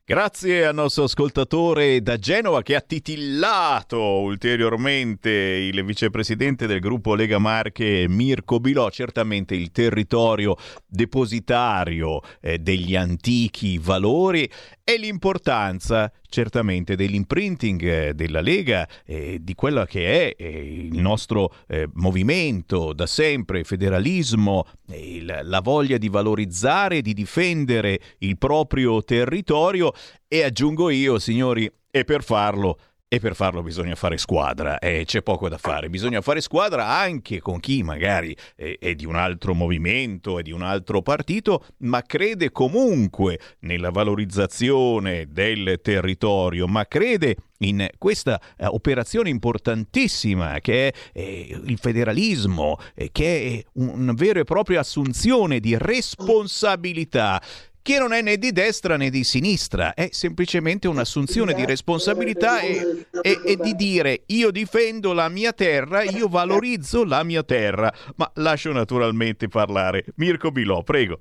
[0.10, 7.38] Grazie al nostro ascoltatore da Genova che ha titillato ulteriormente il vicepresidente del gruppo Lega
[7.38, 10.56] Marche Mirko Bilò, certamente il territorio
[10.88, 14.50] depositario eh, degli antichi valori
[14.90, 21.54] e l'importanza certamente dell'imprinting eh, della Lega e di quello che è eh, il nostro
[21.68, 29.94] eh, movimento da sempre, federalismo, il- la voglia di valorizzare di difendere il proprio territorio.
[30.28, 32.80] E aggiungo io, signori, e per farlo
[33.12, 37.40] e per farlo bisogna fare squadra, e c'è poco da fare, bisogna fare squadra anche
[37.40, 42.04] con chi magari è, è di un altro movimento, è di un altro partito, ma
[42.04, 50.94] crede comunque nella valorizzazione del territorio, ma crede in questa eh, operazione importantissima che è
[51.14, 57.42] eh, il federalismo, eh, che è un- una vera e propria assunzione di responsabilità
[57.82, 63.06] che non è né di destra né di sinistra, è semplicemente un'assunzione di responsabilità e,
[63.22, 67.92] e- e di dire io difendo la mia terra, io valorizzo la mia terra.
[68.16, 71.20] Ma lascio naturalmente parlare Mirko Bilò, prego.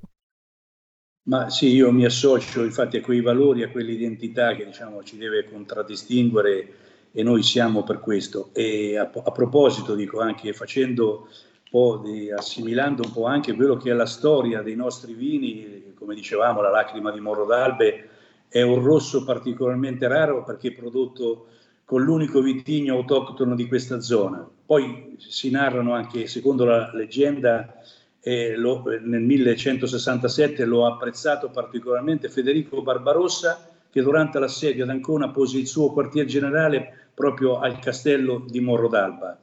[1.29, 5.45] Ma sì, io mi associo infatti a quei valori, a quell'identità che diciamo ci deve
[5.45, 6.73] contraddistinguere
[7.13, 8.51] e noi siamo per questo.
[8.55, 13.77] E a, a proposito, dico anche facendo un po' di, assimilando un po' anche quello
[13.77, 18.09] che è la storia dei nostri vini, come dicevamo, la lacrima di Morro d'Albe
[18.49, 21.47] è un rosso particolarmente raro perché è prodotto
[21.85, 24.49] con l'unico vitigno autoctono di questa zona.
[24.65, 27.83] Poi si narrano anche, secondo la leggenda,
[28.21, 35.31] e lo- nel 1167 lo ha apprezzato particolarmente Federico Barbarossa che durante l'assedio ad Ancona
[35.31, 39.39] pose il suo quartier generale proprio al castello di Morro d'Alba.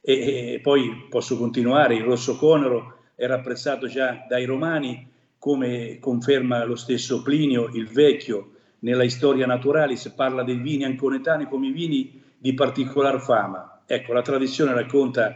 [0.00, 5.08] E, e poi posso continuare, il rosso conero era apprezzato già dai romani
[5.40, 8.50] come conferma lo stesso Plinio il Vecchio
[8.80, 13.80] nella Storia Naturalis parla dei vini anconetani come vini di particolar fama.
[13.86, 15.34] Ecco, la tradizione racconta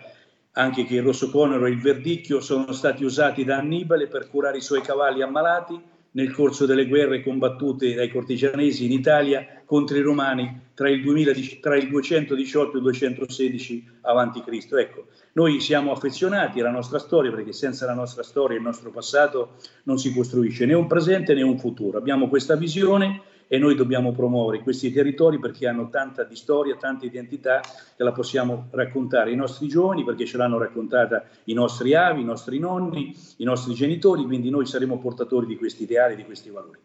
[0.53, 4.59] anche che il rosso conero e il verdicchio sono stati usati da Annibale per curare
[4.59, 5.81] i suoi cavalli ammalati
[6.13, 11.33] nel corso delle guerre combattute dai cortigianesi in Italia contro i romani tra il, 2000
[11.61, 14.73] tra il 218 e il 216 a.C.
[14.73, 18.91] Ecco, noi siamo affezionati alla nostra storia perché senza la nostra storia e il nostro
[18.91, 21.99] passato non si costruisce né un presente né un futuro.
[21.99, 27.05] Abbiamo questa visione e noi dobbiamo promuovere questi territori perché hanno tanta di storia, tanta
[27.05, 32.23] identità che la possiamo raccontare ai nostri giovani perché ce l'hanno raccontata i nostri avi,
[32.23, 36.51] i nostri nonni, i nostri genitori, quindi noi saremo portatori di questi ideali, di questi
[36.51, 36.79] valori.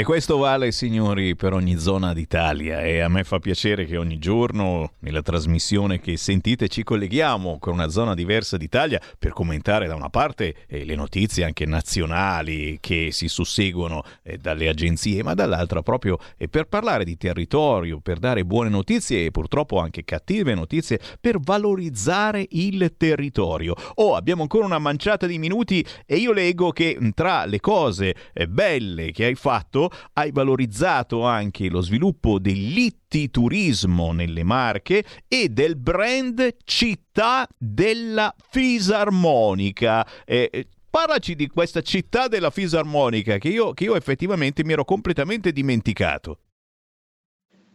[0.00, 4.18] E questo vale, signori, per ogni zona d'Italia e a me fa piacere che ogni
[4.18, 9.94] giorno nella trasmissione che sentite ci colleghiamo con una zona diversa d'Italia per commentare da
[9.94, 15.82] una parte eh, le notizie anche nazionali che si susseguono eh, dalle agenzie, ma dall'altra
[15.82, 20.98] proprio eh, per parlare di territorio, per dare buone notizie e purtroppo anche cattive notizie,
[21.20, 23.74] per valorizzare il territorio.
[23.96, 28.14] Oh, abbiamo ancora una manciata di minuti e io leggo che mh, tra le cose
[28.32, 35.76] eh, belle che hai fatto hai valorizzato anche lo sviluppo dell'ittiturismo nelle Marche e del
[35.76, 40.06] brand città della fisarmonica.
[40.24, 44.84] Eh, eh, Parlaci di questa città della fisarmonica che io, che io effettivamente mi ero
[44.84, 46.38] completamente dimenticato.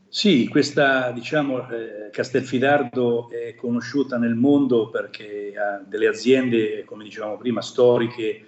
[0.10, 7.38] Sì, questa diciamo, eh, Castelfidardo è conosciuta nel mondo perché ha delle aziende, come dicevamo
[7.38, 8.46] prima, storiche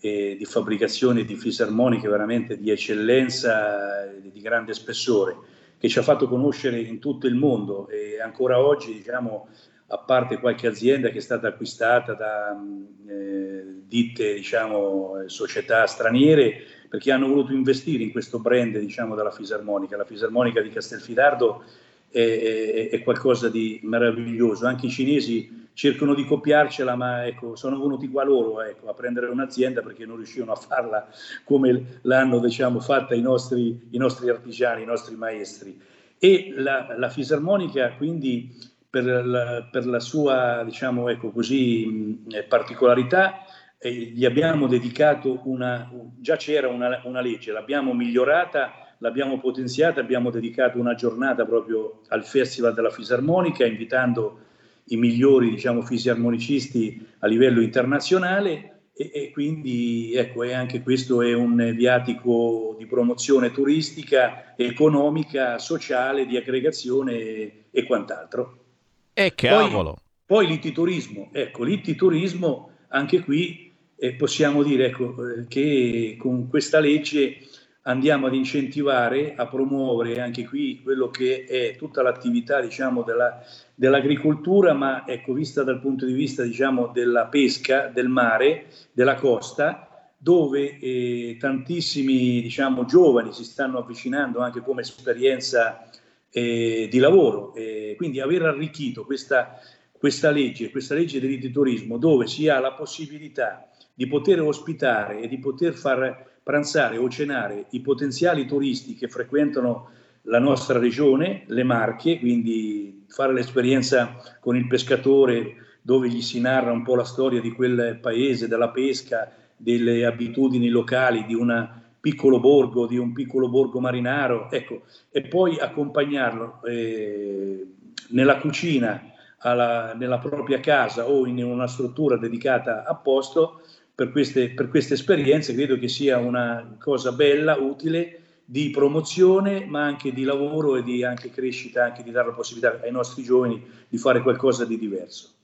[0.00, 5.36] eh, di fabbricazione di fisarmoniche veramente di eccellenza e di grande spessore,
[5.78, 9.48] che ci ha fatto conoscere in tutto il mondo e ancora oggi, diciamo,
[9.88, 12.60] a parte qualche azienda che è stata acquistata da
[13.06, 19.96] eh, ditte, diciamo, società straniere, perché hanno voluto investire in questo brand diciamo, della fisarmonica.
[19.96, 21.62] La fisarmonica di Castelfidardo
[22.10, 24.66] è, è, è, qualcosa di meraviglioso.
[24.66, 29.26] Anche i cinesi cercano di copiarcela, ma ecco, sono venuti qua loro ecco, a prendere
[29.26, 31.06] un'azienda perché non riuscivano a farla
[31.44, 35.78] come l'hanno diciamo, fatta i nostri, i nostri, artigiani, i nostri maestri.
[36.18, 38.56] E la, la fisarmonica quindi
[38.88, 43.44] per la, per la sua diciamo, ecco, così, mh, particolarità
[43.78, 50.30] eh, gli abbiamo dedicato una, già c'era una, una legge, l'abbiamo migliorata, l'abbiamo potenziata, abbiamo
[50.30, 54.40] dedicato una giornata proprio al Festival della Fisarmonica, invitando
[54.88, 61.34] i migliori diciamo, fisarmonicisti a livello internazionale e, e quindi ecco, e anche questo è
[61.34, 68.64] un viatico di promozione turistica, economica, sociale, di aggregazione e, e quant'altro.
[69.12, 69.98] E cavolo!
[70.24, 76.80] Poi, poi l'ititurismo, ecco, l'ititurismo anche qui e possiamo dire ecco, eh, che con questa
[76.80, 77.38] legge
[77.82, 83.42] andiamo ad incentivare, a promuovere anche qui quello che è tutta l'attività diciamo, della,
[83.76, 90.10] dell'agricoltura, ma ecco, vista dal punto di vista diciamo, della pesca, del mare, della costa,
[90.16, 95.88] dove eh, tantissimi diciamo, giovani si stanno avvicinando anche come esperienza
[96.30, 97.54] eh, di lavoro.
[97.54, 99.60] Eh, quindi aver arricchito questa,
[99.92, 105.38] questa legge, questa legge dell'editorismo, dove si ha la possibilità di poter ospitare e di
[105.38, 109.90] poter far pranzare o cenare i potenziali turisti che frequentano
[110.26, 116.72] la nostra regione, le Marche, quindi fare l'esperienza con il pescatore dove gli si narra
[116.72, 121.68] un po' la storia di quel paese, della pesca, delle abitudini locali di un
[122.00, 127.66] piccolo borgo, di un piccolo borgo marinaro, ecco, e poi accompagnarlo eh,
[128.08, 133.60] nella cucina, alla, nella propria casa o in una struttura dedicata a posto
[133.94, 139.84] per queste, per queste esperienze, credo che sia una cosa bella, utile, di promozione, ma
[139.84, 143.60] anche di lavoro e di anche crescita, anche di dare la possibilità ai nostri giovani
[143.88, 145.35] di fare qualcosa di diverso.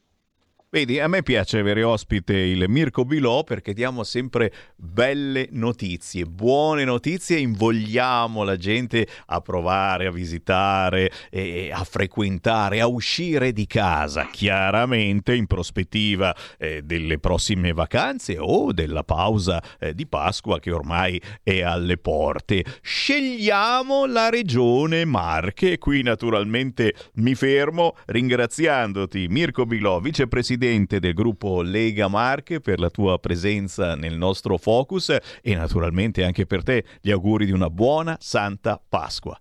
[0.74, 6.84] Vedi, a me piace avere ospite il Mirko Bilò perché diamo sempre belle notizie, buone
[6.84, 14.30] notizie, invogliamo la gente a provare, a visitare, e a frequentare, a uscire di casa,
[14.32, 21.20] chiaramente in prospettiva eh, delle prossime vacanze o della pausa eh, di Pasqua che ormai
[21.42, 22.64] è alle porte.
[22.80, 31.60] Scegliamo la regione Marche, qui naturalmente mi fermo ringraziandoti Mirko Bilò, vicepresidente presidente del gruppo
[31.60, 37.10] Lega Marche, per la tua presenza nel nostro focus e naturalmente anche per te gli
[37.10, 39.36] auguri di una buona Santa Pasqua.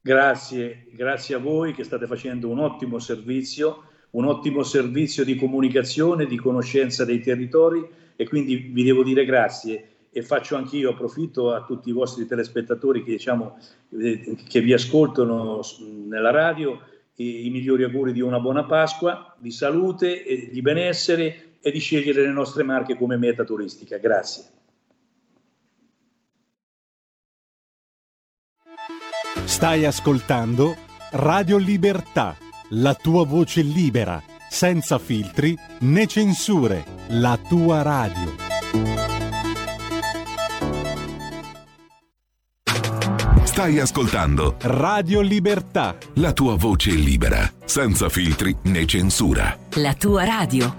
[0.00, 6.26] Grazie, grazie a voi che state facendo un ottimo servizio, un ottimo servizio di comunicazione,
[6.26, 7.84] di conoscenza dei territori
[8.14, 13.02] e quindi vi devo dire grazie e faccio anch'io, approfitto a tutti i vostri telespettatori
[13.02, 13.58] che, diciamo,
[14.00, 15.62] eh, che vi ascoltano
[16.06, 16.78] nella radio
[17.16, 22.32] i migliori auguri di una buona Pasqua, di salute, di benessere e di scegliere le
[22.32, 23.98] nostre marche come meta turistica.
[23.98, 24.44] Grazie.
[29.44, 30.76] Stai ascoltando
[31.12, 32.36] Radio Libertà,
[32.70, 39.15] la tua voce libera, senza filtri né censure, la tua radio.
[43.56, 45.96] Stai ascoltando Radio Libertà.
[46.16, 49.58] La tua voce libera, senza filtri né censura.
[49.76, 50.74] La tua radio.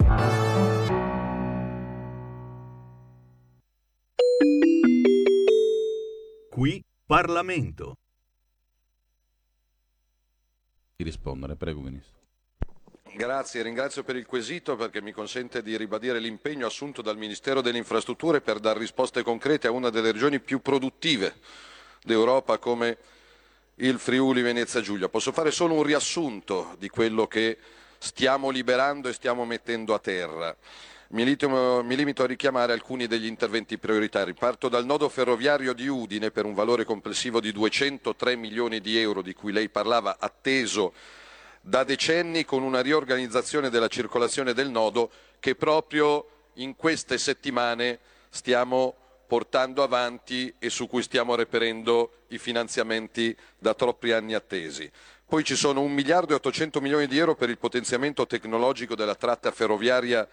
[6.48, 7.96] Qui Parlamento.
[10.94, 12.16] Di rispondere, prego Ministro.
[13.16, 17.78] Grazie, ringrazio per il quesito perché mi consente di ribadire l'impegno assunto dal Ministero delle
[17.78, 21.34] Infrastrutture per dare risposte concrete a una delle regioni più produttive
[22.08, 22.96] d'Europa come
[23.76, 25.10] il Friuli Venezia Giulia.
[25.10, 27.58] Posso fare solo un riassunto di quello che
[27.98, 30.56] stiamo liberando e stiamo mettendo a terra.
[31.10, 34.32] Mi limito, mi limito, a richiamare alcuni degli interventi prioritari.
[34.32, 39.22] Parto dal nodo ferroviario di Udine per un valore complessivo di 203 milioni di euro
[39.22, 40.92] di cui lei parlava, atteso
[41.60, 45.10] da decenni con una riorganizzazione della circolazione del nodo
[45.40, 47.98] che proprio in queste settimane
[48.30, 48.94] stiamo
[49.28, 54.90] portando avanti e su cui stiamo reperendo i finanziamenti da troppi anni attesi.
[55.26, 59.14] Poi ci sono 1 miliardo e 800 milioni di euro per il potenziamento tecnologico della
[59.14, 60.26] tratta ferroviaria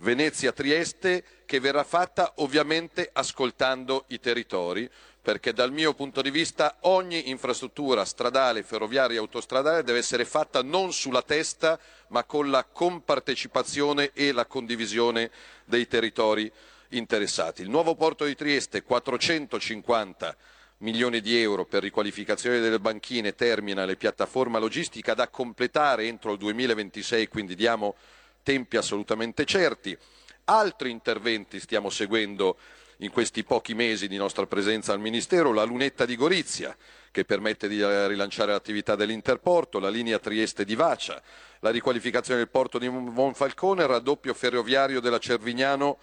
[0.00, 4.88] Venezia-Trieste che verrà fatta ovviamente ascoltando i territori
[5.20, 10.62] perché dal mio punto di vista ogni infrastruttura stradale, ferroviaria e autostradale deve essere fatta
[10.62, 11.78] non sulla testa
[12.08, 15.30] ma con la compartecipazione e la condivisione
[15.64, 16.50] dei territori
[16.90, 17.62] interessati.
[17.62, 20.36] Il nuovo porto di Trieste 450
[20.78, 26.38] milioni di euro per riqualificazione delle banchine, terminal e piattaforma logistica da completare entro il
[26.38, 27.96] 2026, quindi diamo
[28.42, 29.96] tempi assolutamente certi.
[30.44, 32.56] Altri interventi stiamo seguendo
[32.98, 36.76] in questi pochi mesi di nostra presenza al Ministero, la lunetta di Gorizia
[37.10, 41.20] che permette di eh, rilanciare l'attività dell'Interporto, la linea Trieste di Vacia,
[41.60, 45.98] la riqualificazione del porto di Monfalcone, il raddoppio ferroviario della Cervignano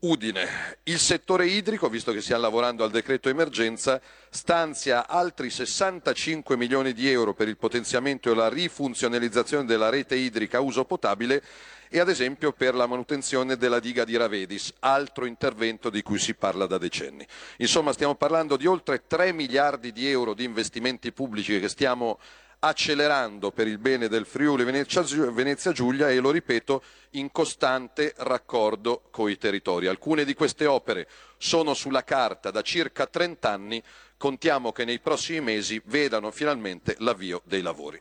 [0.00, 0.78] Udine.
[0.82, 7.08] Il settore idrico, visto che stiamo lavorando al decreto emergenza, stanzia altri 65 milioni di
[7.10, 11.42] euro per il potenziamento e la rifunzionalizzazione della rete idrica a uso potabile
[11.88, 16.34] e ad esempio per la manutenzione della diga di Ravedis, altro intervento di cui si
[16.34, 17.26] parla da decenni.
[17.58, 22.18] Insomma, stiamo parlando di oltre 3 miliardi di euro di investimenti pubblici che stiamo
[22.66, 29.28] accelerando per il bene del Friuli Venezia Giulia e lo ripeto in costante raccordo con
[29.28, 29.86] i territori.
[29.86, 33.82] Alcune di queste opere sono sulla carta da circa 30 anni,
[34.16, 38.00] contiamo che nei prossimi mesi vedano finalmente l'avvio dei lavori.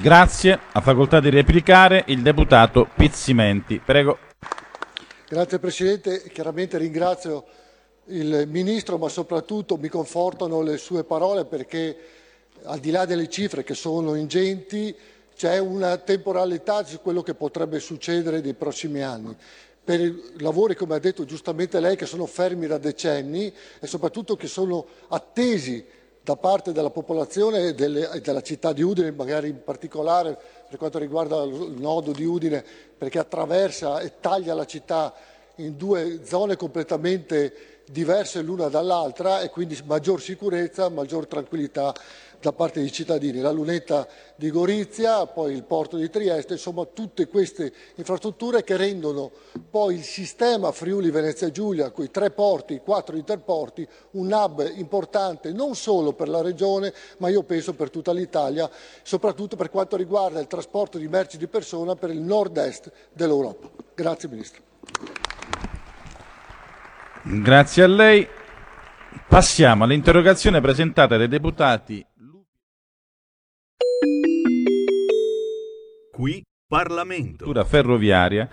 [0.00, 3.80] Grazie, ha facoltà di replicare il deputato Pizzimenti.
[3.84, 4.18] Prego.
[5.28, 7.44] Grazie Presidente, chiaramente ringrazio
[8.06, 12.20] il Ministro, ma soprattutto mi confortano le sue parole perché
[12.64, 14.94] al di là delle cifre che sono ingenti,
[15.34, 19.34] c'è una temporalità su quello che potrebbe succedere nei prossimi anni.
[19.84, 24.46] Per lavori, come ha detto giustamente lei, che sono fermi da decenni e soprattutto che
[24.46, 25.84] sono attesi
[26.22, 31.42] da parte della popolazione e della città di Udine, magari in particolare per quanto riguarda
[31.42, 32.64] il nodo di Udine,
[32.96, 35.12] perché attraversa e taglia la città
[35.56, 41.92] in due zone completamente diverse l'una dall'altra e quindi maggior sicurezza, maggior tranquillità
[42.42, 47.28] da parte dei cittadini, la lunetta di Gorizia, poi il porto di Trieste, insomma tutte
[47.28, 49.30] queste infrastrutture che rendono
[49.70, 54.72] poi il sistema Friuli Venezia Giulia, con i tre porti, i quattro interporti, un hub
[54.74, 58.68] importante non solo per la regione, ma io penso per tutta l'Italia,
[59.02, 63.70] soprattutto per quanto riguarda il trasporto di merci di persona per il nord-est dell'Europa.
[63.94, 64.62] Grazie Ministro.
[67.22, 68.28] Grazie a lei.
[69.28, 72.04] Passiamo all'interrogazione presentata dai deputati
[76.12, 77.46] Qui Parlamento.
[77.64, 78.48] ferroviaria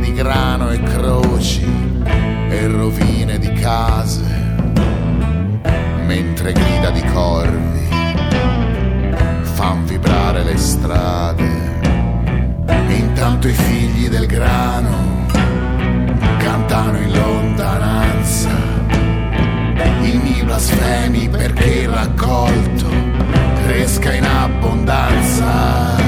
[0.00, 1.64] di grano e croci
[2.48, 4.24] e rovine di case,
[6.06, 7.88] mentre grida di corvi
[9.42, 11.68] fan vibrare le strade.
[12.88, 15.26] Intanto i figli del grano
[16.38, 18.70] cantano in lontananza
[20.10, 22.88] inni blasfemi perché il raccolto
[23.62, 25.99] cresca in abbondanza.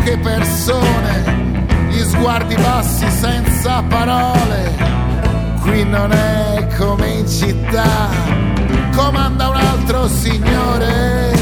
[0.00, 4.72] Poche persone, gli sguardi bassi senza parole.
[5.60, 8.08] Qui non è come in città,
[8.96, 11.32] comanda un altro signore.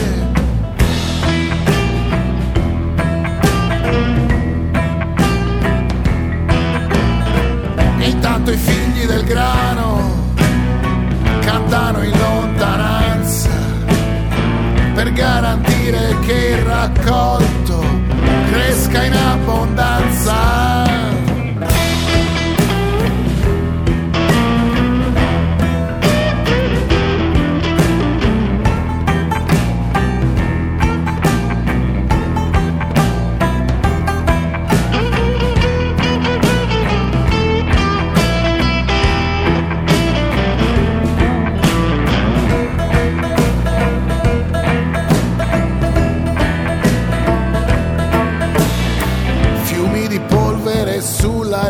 [7.99, 10.17] E intanto i figli del grano
[11.41, 13.51] cantano in lontananza
[14.95, 17.58] per garantire che il raccolto
[18.51, 20.78] crezca en abundancia.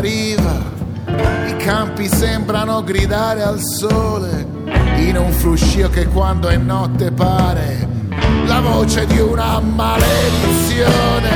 [0.05, 0.69] In abbondanza.
[1.99, 4.47] api sembrano gridare al sole
[4.99, 7.85] in un fruscio che quando è notte pare
[8.45, 11.29] la voce di una maledizione.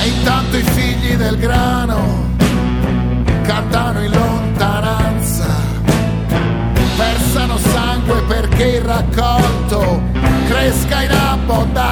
[0.00, 2.28] E intanto i figli del grano
[3.42, 5.46] cantano in lontananza,
[6.96, 10.00] versano sangue perché il raccolto
[10.48, 11.89] cresca in abbondanza.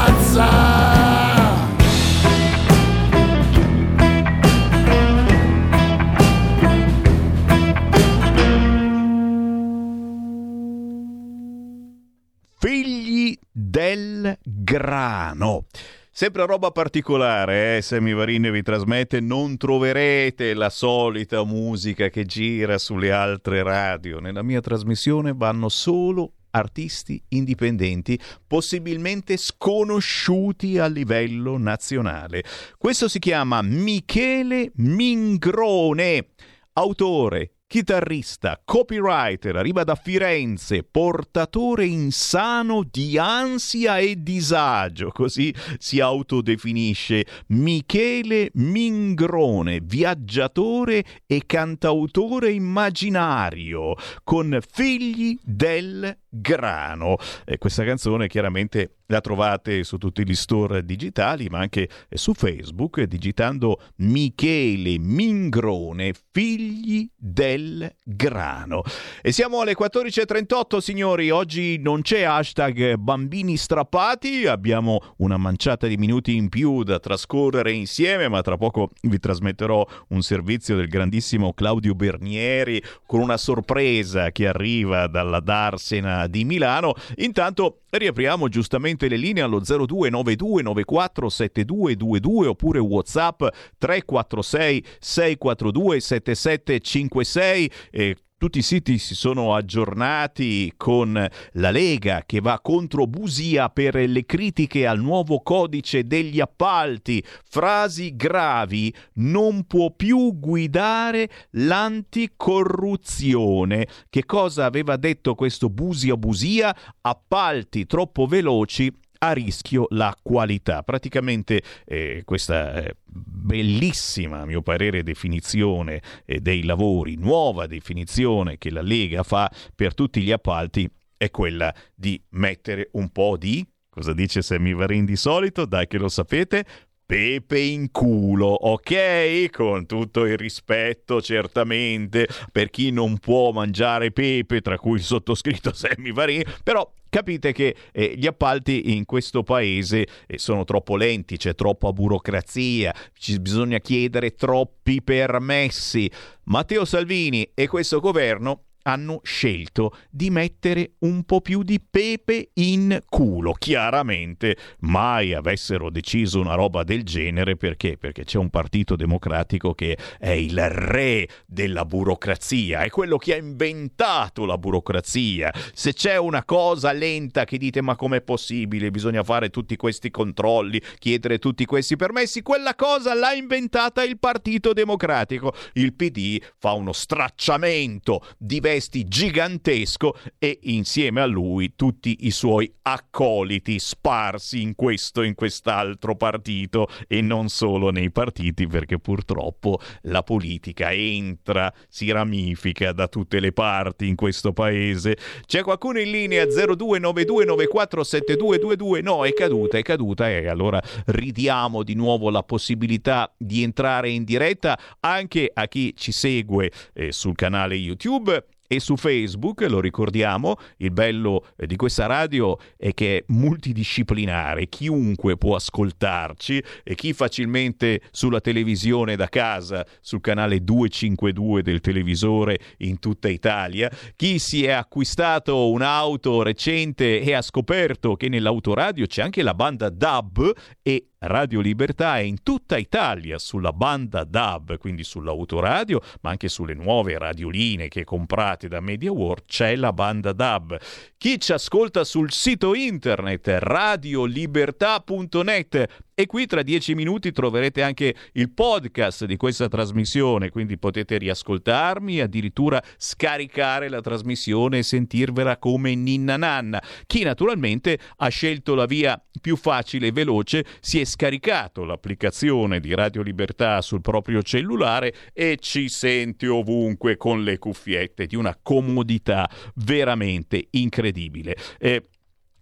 [13.89, 15.67] Figli del grano.
[16.11, 17.83] Sempre roba particolare, eh?
[17.83, 24.19] Sammy Varin vi trasmette, non troverete la solita musica che gira sulle altre radio.
[24.19, 32.43] Nella mia trasmissione vanno solo artisti indipendenti, possibilmente sconosciuti a livello nazionale.
[32.77, 36.31] Questo si chiama Michele Mingrone,
[36.73, 47.27] autore, chitarrista, copywriter, arriva da Firenze, portatore insano di ansia e disagio, così si autodefinisce
[47.49, 57.17] Michele Mingrone, viaggiatore e cantautore immaginario, con figli del grano.
[57.45, 63.03] E questa canzone chiaramente la trovate su tutti gli store digitali, ma anche su Facebook,
[63.03, 68.83] digitando Michele Mingrone, figli del grano.
[69.23, 71.31] E siamo alle 14.38, signori.
[71.31, 77.73] Oggi non c'è hashtag bambini strappati, abbiamo una manciata di minuti in più da trascorrere
[77.73, 84.31] insieme, ma tra poco vi trasmetterò un servizio del grandissimo Claudio Bernieri con una sorpresa
[84.33, 86.93] che arriva dalla Darsena di Milano.
[87.17, 93.43] Intanto riapriamo giustamente le linee allo 0292947222 oppure WhatsApp
[93.79, 102.61] 346 642 7756 e tutti i siti si sono aggiornati con la Lega che va
[102.61, 107.21] contro Busia per le critiche al nuovo codice degli appalti.
[107.51, 113.89] Frasi gravi, non può più guidare l'anticorruzione.
[114.09, 116.73] Che cosa aveva detto questo Busia Busia?
[117.01, 120.83] Appalti troppo veloci a rischio la qualità.
[120.83, 128.71] Praticamente eh, questa eh, bellissima, a mio parere, definizione eh, dei lavori, nuova definizione che
[128.71, 133.67] la Lega fa per tutti gli appalti è quella di mettere un po' di
[133.99, 135.65] Cosa dice Semivarin di solito?
[135.65, 136.65] Dai che lo sapete.
[137.09, 139.49] Pepe in culo, ok?
[139.51, 145.73] Con tutto il rispetto, certamente, per chi non può mangiare pepe, tra cui il sottoscritto
[145.73, 151.39] Sammy Varin, però capite che eh, gli appalti in questo paese eh, sono troppo lenti,
[151.39, 156.11] c'è troppa burocrazia, ci bisogna chiedere troppi permessi.
[156.43, 163.03] Matteo Salvini e questo governo hanno scelto di mettere un po' più di pepe in
[163.07, 163.53] culo.
[163.53, 167.99] Chiaramente mai avessero deciso una roba del genere perché?
[167.99, 173.37] Perché c'è un partito democratico che è il re della burocrazia, è quello che ha
[173.37, 175.53] inventato la burocrazia.
[175.75, 180.81] Se c'è una cosa lenta che dite ma com'è possibile, bisogna fare tutti questi controlli,
[180.99, 185.53] chiedere tutti questi permessi, quella cosa l'ha inventata il Partito Democratico.
[185.75, 192.73] Il PD fa uno stracciamento di vesti gigantesco e insieme a lui tutti i suoi
[192.83, 199.81] accoliti sparsi in questo e in quest'altro partito e non solo nei partiti perché purtroppo
[200.03, 205.19] la politica entra, si ramifica da tutte le parti in questo paese.
[205.45, 209.03] C'è qualcuno in linea 0292947222?
[209.03, 214.23] No, è caduta, è caduta e allora ridiamo di nuovo la possibilità di entrare in
[214.23, 220.57] diretta anche a chi ci segue eh, sul canale YouTube e su Facebook, lo ricordiamo,
[220.77, 227.15] il bello eh, di questa radio è che è multidisciplinare, chiunque può ascoltarci e chi
[227.15, 234.67] facilmente sulla televisione da casa, sul canale 252 del televisore in tutta Italia, chi si
[234.67, 241.09] è acquistato un'auto recente e ha scoperto che nell'autoradio c'è anche la banda DAB e
[241.21, 247.19] Radio Libertà è in tutta Italia sulla banda DAB, quindi sull'autoradio, ma anche sulle nuove
[247.19, 250.79] radioline che comprate da Media World c'è la banda DAB.
[251.17, 258.51] Chi ci ascolta sul sito internet radiolibertà.net E qui tra dieci minuti troverete anche il
[258.51, 266.37] podcast di questa trasmissione, quindi potete riascoltarmi, addirittura scaricare la trasmissione e sentirvela come ninna
[266.37, 266.83] nanna.
[267.07, 272.97] Chi naturalmente ha scelto la via più facile e veloce si è scaricato l'applicazione di
[272.97, 279.49] Radio Libertà sul proprio cellulare e ci sente ovunque con le cuffiette di una comodità
[279.77, 281.57] veramente incredibile.
[281.79, 282.09] Eh,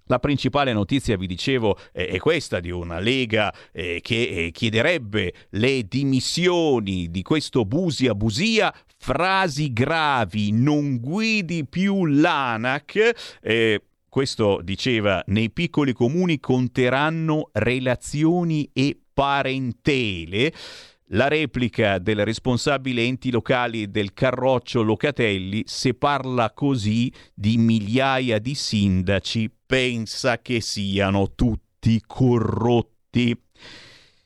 [0.07, 5.83] la principale notizia, vi dicevo, è questa di una Lega eh, che eh, chiederebbe le
[5.85, 8.75] dimissioni di questo Busia Busia.
[8.99, 13.39] Frasi gravi, non guidi più l'ANAC.
[13.43, 20.53] Eh, questo diceva, nei piccoli comuni conteranno relazioni e parentele.
[21.11, 28.57] La replica del responsabile enti locali del Carroccio Locatelli, se parla così di migliaia di
[28.57, 33.41] sindaci, pensa che siano tutti corrotti.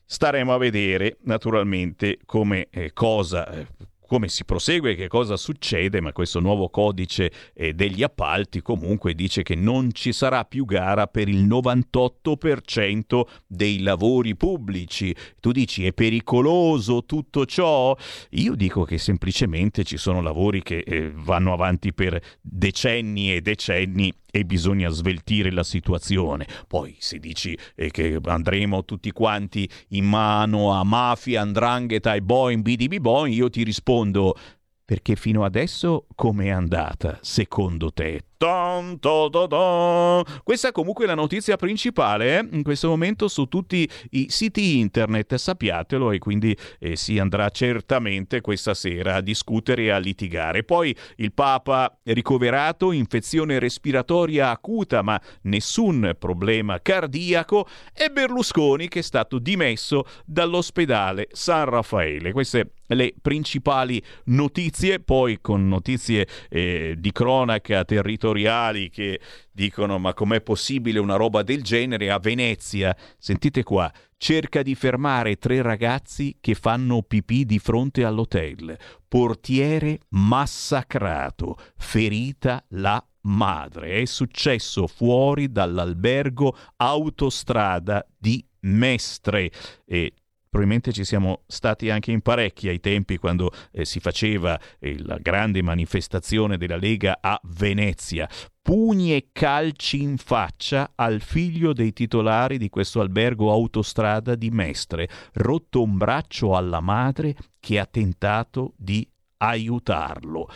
[0.07, 3.66] Staremo a vedere naturalmente come eh, cosa eh,
[4.11, 9.45] come si prosegue, che cosa succede, ma questo nuovo codice eh, degli appalti comunque dice
[9.45, 15.15] che non ci sarà più gara per il 98% dei lavori pubblici.
[15.39, 17.97] Tu dici è pericoloso tutto ciò?
[18.31, 24.12] Io dico che semplicemente ci sono lavori che eh, vanno avanti per decenni e decenni
[24.31, 26.47] e bisogna sveltire la situazione.
[26.66, 32.62] Poi se dici eh, che andremo tutti quanti in mano a mafia, andrangheta e boing,
[32.62, 34.36] bidibi boing, io ti rispondo
[34.85, 38.24] perché fino adesso com'è andata, secondo te?
[38.41, 40.25] Ton, to, to, to.
[40.43, 42.49] Questa comunque è la notizia principale eh?
[42.53, 48.41] in questo momento su tutti i siti internet, sappiatelo, e quindi eh, si andrà certamente
[48.41, 50.65] questa sera a discutere e a litigare.
[50.65, 59.03] Poi il Papa ricoverato, infezione respiratoria acuta, ma nessun problema cardiaco, e Berlusconi che è
[59.03, 62.33] stato dimesso dall'ospedale San Raffaele.
[62.33, 70.15] Queste le principali notizie, poi con notizie eh, di cronaca territoriale editoriali che dicono ma
[70.15, 72.97] com'è possibile una roba del genere a Venezia?
[73.19, 78.77] Sentite qua, cerca di fermare tre ragazzi che fanno pipì di fronte all'hotel.
[79.09, 84.01] Portiere massacrato, ferita la madre.
[84.01, 89.51] È successo fuori dall'albergo autostrada di Mestre
[89.87, 90.12] e
[90.51, 95.17] probabilmente ci siamo stati anche in parecchi ai tempi quando eh, si faceva eh, la
[95.19, 98.29] grande manifestazione della Lega a Venezia.
[98.61, 105.09] Pugni e calci in faccia al figlio dei titolari di questo albergo autostrada di Mestre,
[105.35, 109.09] rotto un braccio alla madre che ha tentato di
[109.39, 110.49] aiutarlo.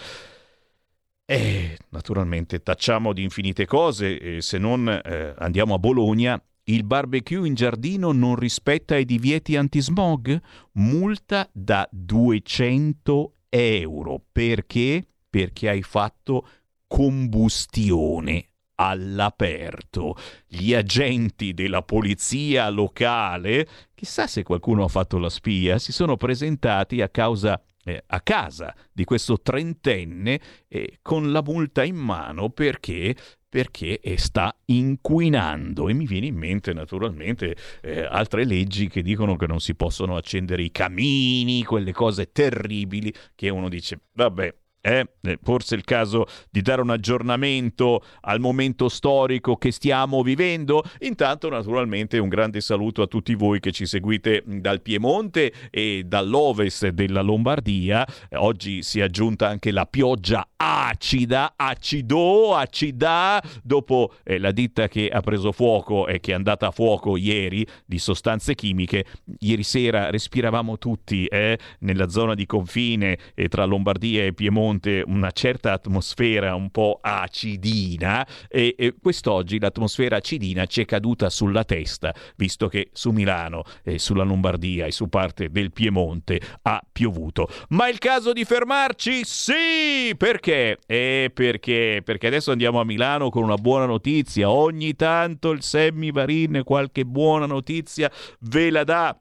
[1.24, 7.46] E naturalmente tacciamo di infinite cose, eh, se non eh, andiamo a Bologna il barbecue
[7.46, 10.40] in giardino non rispetta i divieti antismog?
[10.72, 14.22] Multa da 200 euro.
[14.32, 15.06] Perché?
[15.28, 16.48] Perché hai fatto
[16.86, 20.16] combustione all'aperto.
[20.46, 27.00] Gli agenti della polizia locale, chissà se qualcuno ha fatto la spia, si sono presentati
[27.00, 33.14] a causa eh, a casa di questo trentenne eh, con la multa in mano perché
[33.54, 35.88] perché sta inquinando.
[35.88, 40.16] E mi viene in mente naturalmente eh, altre leggi che dicono che non si possono
[40.16, 44.52] accendere i camini, quelle cose terribili che uno dice vabbè
[44.84, 45.08] eh?
[45.42, 50.82] Forse è il caso di dare un aggiornamento al momento storico che stiamo vivendo.
[51.00, 56.88] Intanto, naturalmente, un grande saluto a tutti voi che ci seguite dal Piemonte e dall'ovest
[56.88, 58.06] della Lombardia.
[58.32, 65.08] Oggi si è aggiunta anche la pioggia acida, acido, acida, dopo eh, la ditta che
[65.08, 69.06] ha preso fuoco e che è andata a fuoco ieri di sostanze chimiche.
[69.38, 75.02] Ieri sera respiravamo tutti eh, nella zona di confine eh, tra Lombardia e Piemonte fronte
[75.06, 81.64] una certa atmosfera un po' acidina e, e quest'oggi l'atmosfera acidina ci è caduta sulla
[81.64, 87.48] testa, visto che su Milano, e sulla Lombardia e su parte del Piemonte ha piovuto.
[87.68, 89.24] Ma è il caso di fermarci?
[89.24, 90.14] Sì!
[90.16, 90.78] Perché?
[90.86, 92.02] Eh, perché?
[92.04, 94.50] Perché adesso andiamo a Milano con una buona notizia.
[94.50, 98.10] Ogni tanto il Semmi Varin qualche buona notizia
[98.40, 99.18] ve la dà.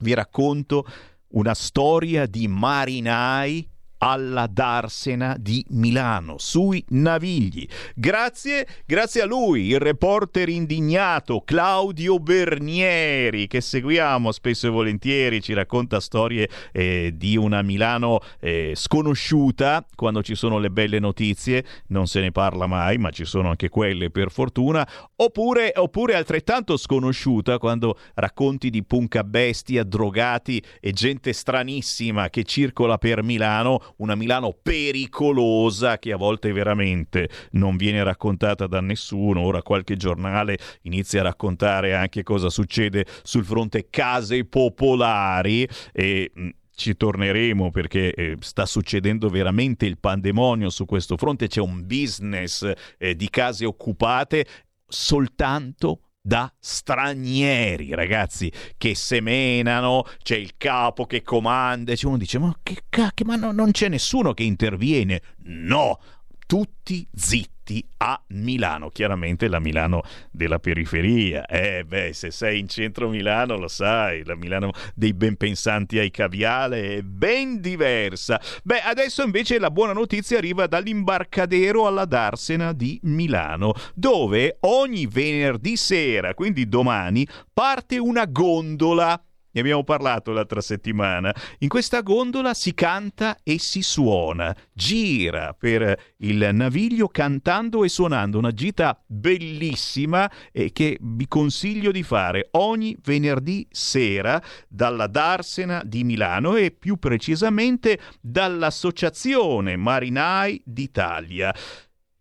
[0.00, 0.86] Vi racconto
[1.30, 3.68] una storia di marinai
[3.98, 7.66] alla Darsena di Milano, sui Navigli.
[7.94, 15.52] Grazie, grazie a lui, il reporter indignato Claudio Bernieri, che seguiamo spesso e volentieri, ci
[15.52, 22.06] racconta storie eh, di una Milano eh, sconosciuta, quando ci sono le belle notizie, non
[22.06, 27.58] se ne parla mai, ma ci sono anche quelle per fortuna, oppure, oppure altrettanto sconosciuta
[27.58, 34.56] quando racconti di punca bestia, drogati e gente stranissima che circola per Milano una Milano
[34.60, 39.40] pericolosa che a volte veramente non viene raccontata da nessuno.
[39.40, 46.30] Ora qualche giornale inizia a raccontare anche cosa succede sul fronte case popolari e
[46.78, 52.70] ci torneremo perché eh, sta succedendo veramente il pandemonio su questo fronte, c'è un business
[52.98, 54.46] eh, di case occupate
[54.86, 62.54] soltanto da stranieri, ragazzi, che semenano, c'è il capo che comanda, e uno dice, ma
[62.62, 65.22] che cacchio, ma no, non c'è nessuno che interviene.
[65.44, 65.98] No,
[66.46, 67.57] tutti zitti
[67.98, 71.46] a Milano, chiaramente la Milano della periferia.
[71.46, 76.10] Eh beh, se sei in centro Milano lo sai, la Milano dei ben pensanti ai
[76.10, 78.40] caviale è ben diversa.
[78.62, 85.76] Beh, adesso invece la buona notizia arriva dall'imbarcadero alla Darsena di Milano, dove ogni venerdì
[85.76, 89.20] sera, quindi domani, parte una gondola
[89.50, 91.34] ne abbiamo parlato l'altra settimana.
[91.58, 98.38] In questa gondola si canta e si suona, gira per il naviglio cantando e suonando,
[98.38, 106.04] una gita bellissima e che vi consiglio di fare ogni venerdì sera dalla Darsena di
[106.04, 111.54] Milano e più precisamente dall'Associazione Marinai d'Italia.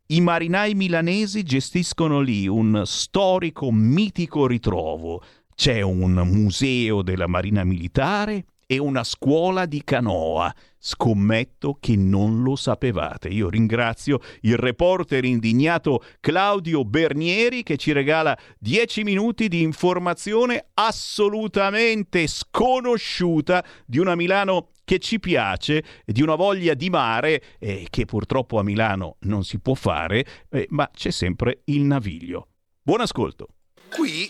[0.10, 5.22] I marinai milanesi gestiscono lì un storico mitico ritrovo
[5.58, 10.54] c'è un museo della Marina Militare e una scuola di canoa.
[10.78, 13.30] Scommetto che non lo sapevate.
[13.30, 22.28] Io ringrazio il reporter indignato Claudio Bernieri che ci regala 10 minuti di informazione assolutamente
[22.28, 28.60] sconosciuta di una Milano che ci piace, di una voglia di mare eh, che purtroppo
[28.60, 32.50] a Milano non si può fare, eh, ma c'è sempre il naviglio.
[32.84, 33.48] Buon ascolto.
[33.90, 34.30] Qui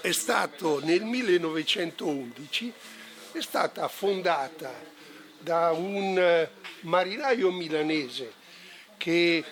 [0.00, 2.72] è stato nel 1911
[3.32, 4.72] è stata fondata
[5.38, 8.32] da un eh, marinaio milanese
[8.96, 9.44] che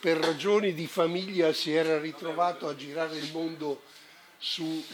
[0.00, 3.82] per ragioni di famiglia si era ritrovato a girare il mondo
[4.38, 4.84] sui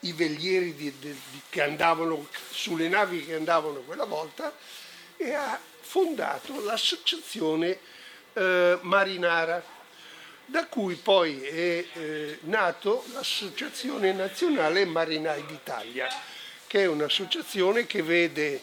[0.00, 4.52] velieri di, di, di, che andavano, sulle navi che andavano quella volta
[5.16, 7.78] e ha fondato l'associazione
[8.32, 9.62] eh, marinara
[10.50, 16.08] da cui poi è eh, nato l'Associazione Nazionale Marinai d'Italia,
[16.66, 18.60] che è un'associazione che vede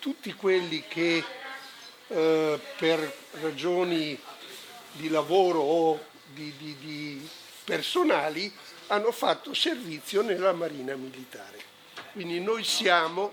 [0.00, 1.24] tutti quelli che
[2.08, 4.20] eh, per ragioni
[4.92, 7.28] di lavoro o di, di, di
[7.64, 8.52] personali
[8.88, 11.58] hanno fatto servizio nella Marina Militare.
[12.12, 13.32] Quindi noi siamo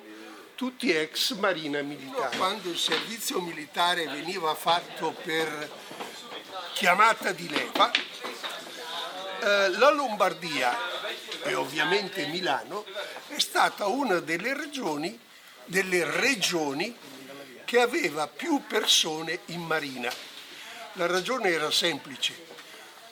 [0.55, 2.37] tutti ex Marina Militare.
[2.37, 5.69] Quando il servizio militare veniva fatto per
[6.73, 10.75] chiamata di leva, eh, la Lombardia
[11.43, 12.85] e ovviamente Milano
[13.27, 15.19] è stata una delle regioni,
[15.65, 16.95] delle regioni
[17.65, 20.11] che aveva più persone in marina.
[20.93, 22.45] La ragione era semplice.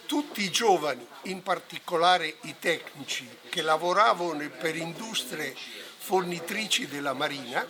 [0.06, 5.56] Tutti i giovani, in particolare i tecnici, che lavoravano per industrie
[5.98, 7.66] fornitrici della marina,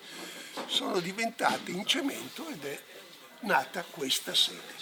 [0.68, 2.78] sono diventate in cemento ed è
[3.42, 4.74] nata questa sede.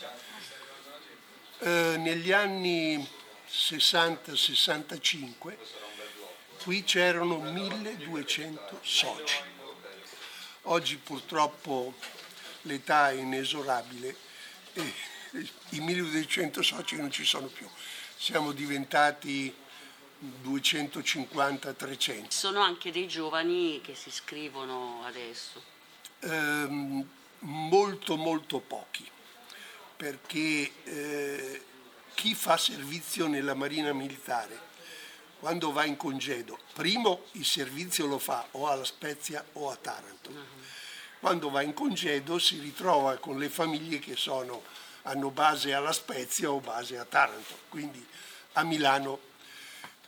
[1.60, 3.08] Eh, negli anni
[3.50, 5.58] 60-65
[6.64, 9.42] qui c'erano 1200 soci.
[10.64, 11.94] Oggi purtroppo
[12.62, 14.16] l'età è inesorabile
[14.72, 14.94] e
[15.70, 17.68] i 1200 soci non ci sono più.
[18.16, 19.54] Siamo diventati
[20.42, 22.28] 250-300.
[22.30, 25.62] Sono anche dei giovani che si iscrivono adesso?
[26.20, 27.06] Ehm,
[27.40, 29.06] molto molto pochi,
[29.98, 31.62] perché eh,
[32.14, 34.72] chi fa servizio nella Marina Militare
[35.44, 40.32] quando va in congedo, primo il servizio lo fa o alla Spezia o a Taranto.
[41.20, 44.64] Quando va in congedo si ritrova con le famiglie che sono,
[45.02, 48.08] hanno base alla Spezia o base a Taranto, quindi
[48.54, 49.20] a Milano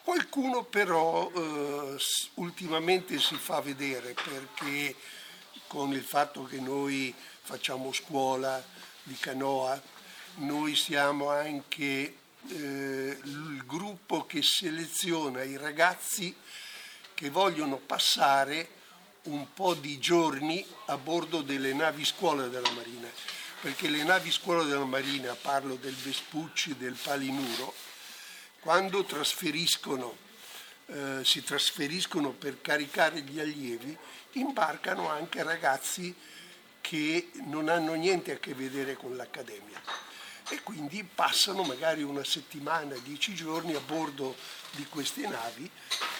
[0.04, 1.98] Qualcuno però eh,
[2.36, 4.96] ultimamente si fa vedere perché
[5.68, 8.64] con il fatto che noi facciamo scuola
[9.04, 9.82] di canoa,
[10.36, 16.36] noi siamo anche eh, il gruppo che seleziona i ragazzi
[17.14, 18.70] che vogliono passare
[19.24, 23.08] un po' di giorni a bordo delle navi scuola della Marina,
[23.62, 27.74] perché le navi scuola della Marina, parlo del Vespucci, del Palinuro,
[28.60, 30.16] quando trasferiscono,
[30.88, 33.98] eh, si trasferiscono per caricare gli allievi,
[34.34, 36.14] imbarcano anche ragazzi
[36.82, 40.14] che non hanno niente a che vedere con l'accademia
[40.50, 44.36] e quindi passano magari una settimana, dieci giorni a bordo
[44.72, 45.70] di queste navi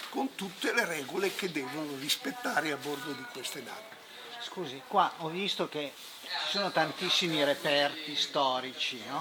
[0.10, 3.94] con tutte le regole che devono rispettare a bordo di queste navi.
[4.42, 9.20] Scusi, qua ho visto che ci sono tantissimi reperti storici, no?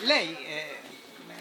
[0.00, 0.80] Lei eh,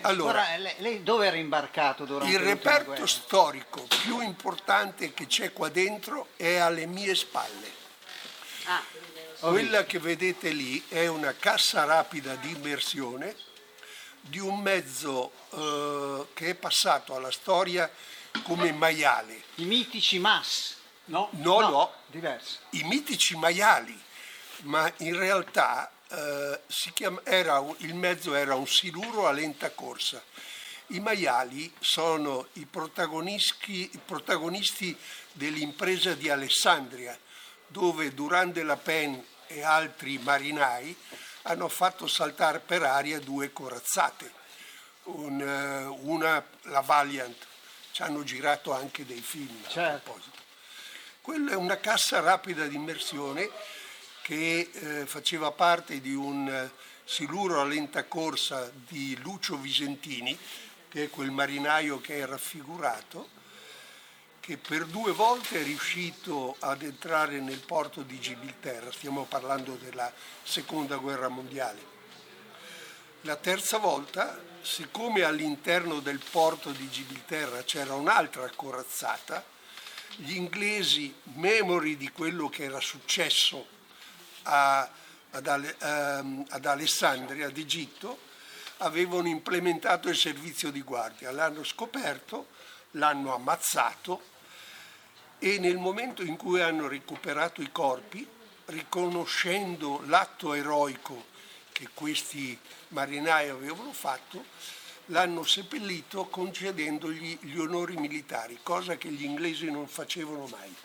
[0.01, 5.69] allora, Ora, lei dove era imbarcato durante Il reperto storico più importante che c'è qua
[5.69, 7.83] dentro è alle mie spalle.
[8.65, 8.83] Ah.
[9.49, 13.35] Quella che vedete lì è una cassa rapida di immersione
[14.19, 17.87] di un mezzo eh, che è passato alla storia
[18.41, 19.43] come maiale.
[19.55, 21.29] I mitici MAS, no?
[21.33, 21.93] No, no, no.
[22.07, 22.57] Diversi.
[22.71, 23.95] I mitici maiali,
[24.63, 26.61] ma in realtà eh,
[26.95, 30.23] chiama, era, il mezzo era un siluro a lenta corsa.
[30.87, 34.97] I maiali sono i protagonisti, i protagonisti
[35.33, 37.15] dell'impresa di Alessandria,
[37.67, 40.95] dove Durande la Pen e altri marinai
[41.43, 44.31] hanno fatto saltare per aria due corazzate.
[45.03, 47.45] Un, eh, una, la Valiant,
[47.91, 49.79] ci hanno girato anche dei film certo.
[49.79, 50.43] a proposito.
[51.21, 53.49] Quella è una cassa rapida di immersione
[54.21, 56.71] che eh, faceva parte di un eh,
[57.03, 60.37] siluro a lenta corsa di Lucio Visentini,
[60.89, 63.29] che è quel marinaio che è raffigurato,
[64.45, 70.13] che per due volte è riuscito ad entrare nel porto di Gibilterra, stiamo parlando della
[70.43, 71.93] seconda guerra mondiale.
[73.21, 79.43] La terza volta, siccome all'interno del porto di Gibilterra c'era un'altra corazzata,
[80.17, 83.65] gli inglesi, memori di quello che era successo
[84.43, 84.87] a,
[85.31, 88.19] ad, um, ad Alessandria, ad Egitto,
[88.77, 92.49] avevano implementato il servizio di guardia, l'hanno scoperto,
[92.91, 94.33] l'hanno ammazzato
[95.39, 98.27] e nel momento in cui hanno recuperato i corpi,
[98.65, 101.33] riconoscendo l'atto eroico
[101.71, 102.57] che questi
[102.89, 104.43] marinai avevano fatto,
[105.07, 110.75] l'hanno seppellito concedendogli gli onori militari, cosa che gli inglesi non facevano mai.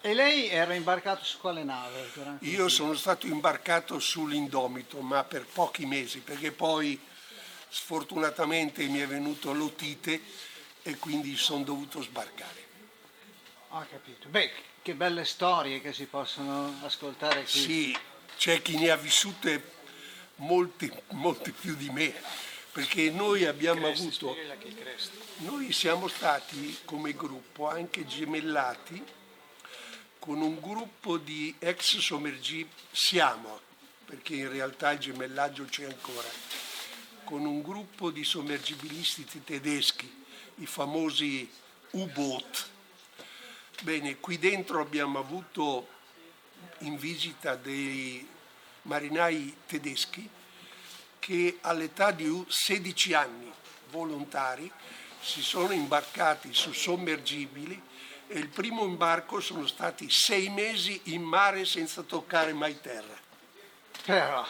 [0.00, 2.10] E lei era imbarcato su quale nave?
[2.40, 6.98] Io sono stato imbarcato sull'Indomito, ma per pochi mesi, perché poi
[7.68, 10.20] sfortunatamente mi è venuto l'otite
[10.88, 12.66] e quindi sono dovuto sbarcare.
[13.68, 14.28] Ho capito.
[14.28, 14.50] Beh,
[14.80, 17.60] che belle storie che si possono ascoltare qui.
[17.60, 17.98] Sì,
[18.38, 19.72] c'è chi ne ha vissute
[20.36, 22.14] molti, molti più di me,
[22.72, 24.34] perché noi abbiamo avuto...
[25.38, 29.04] Noi siamo stati come gruppo anche gemellati
[30.18, 33.60] con un gruppo di ex sommergibili, siamo,
[34.06, 36.28] perché in realtà il gemellaggio c'è ancora,
[37.24, 40.17] con un gruppo di sommergibilisti tedeschi,
[40.58, 41.50] i famosi
[41.92, 42.68] U-Boot.
[43.82, 45.88] Bene, qui dentro abbiamo avuto
[46.78, 48.26] in visita dei
[48.82, 50.28] marinai tedeschi
[51.18, 53.52] che all'età di 16 anni
[53.90, 54.70] volontari
[55.20, 57.80] si sono imbarcati su sommergibili
[58.28, 63.16] e il primo imbarco sono stati sei mesi in mare senza toccare mai terra.
[64.04, 64.46] Però.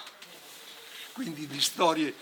[1.13, 2.15] Quindi di storie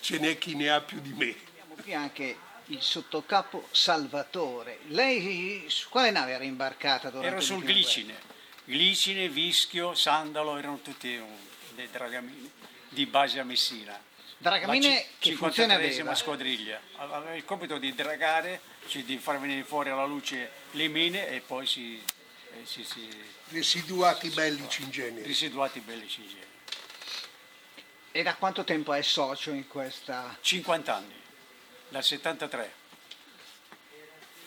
[0.00, 1.34] ce n'è chi ne ha più di me.
[1.48, 4.80] Abbiamo qui anche il sottocapo Salvatore.
[4.88, 8.14] Lei su quale nave era imbarcata durante Ero sul Glicine.
[8.64, 11.20] Glicine, Vischio, Sandalo erano tutti
[11.74, 12.50] dei dragamini
[12.88, 13.98] di base a Messina.
[14.38, 16.14] Dragamine La che funzione aveva?
[16.14, 16.80] squadriglia.
[16.96, 21.40] Aveva il compito di dragare, cioè di far venire fuori alla luce le mine e
[21.40, 22.02] poi si...
[22.52, 23.08] eh, si, si
[23.48, 25.24] Residuati bellici in genere.
[25.26, 26.44] residuati bellici in genere.
[28.10, 30.36] E da quanto tempo è socio in questa...
[30.40, 31.14] 50 anni,
[31.88, 32.72] dal 73.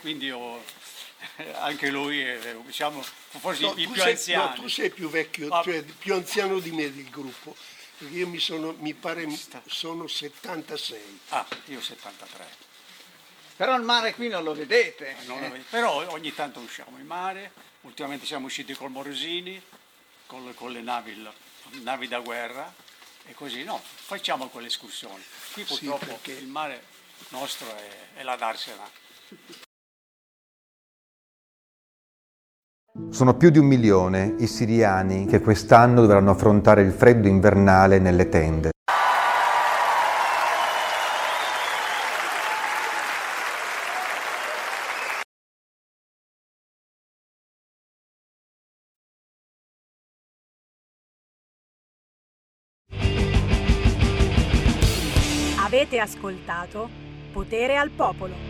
[0.02, 0.64] Quindi ho-
[1.60, 4.48] anche lui è diciamo, forse No, i tu più sei, anziani.
[4.50, 5.62] no, tu sei più vecchio, Ah.
[5.64, 7.56] cioè più anziano di me del gruppo,
[7.98, 9.28] perché io mi sono, mi pare,
[9.68, 11.20] sono 76.
[11.30, 12.68] Ah, io 73.
[13.58, 15.18] Però il mare qui non lo vedete.
[15.26, 15.50] Non lo eh.
[15.50, 15.64] vedo.
[15.70, 17.52] Però ogni tanto usciamo in mare,
[17.82, 19.62] ultimamente siamo usciti col Morosini,
[20.28, 21.28] con, con le navi,
[21.82, 22.74] navi da guerra
[23.26, 25.22] e così, no, facciamo quelle escursioni.
[25.52, 26.86] Qui Sì, purtroppo perché- il mare
[27.32, 28.84] nostro è, è la darsena.
[33.12, 38.30] Sono più di un milione i siriani che quest'anno dovranno affrontare il freddo invernale nelle
[38.30, 38.72] tende.
[55.62, 58.49] Avete ascoltato Potere al Popolo.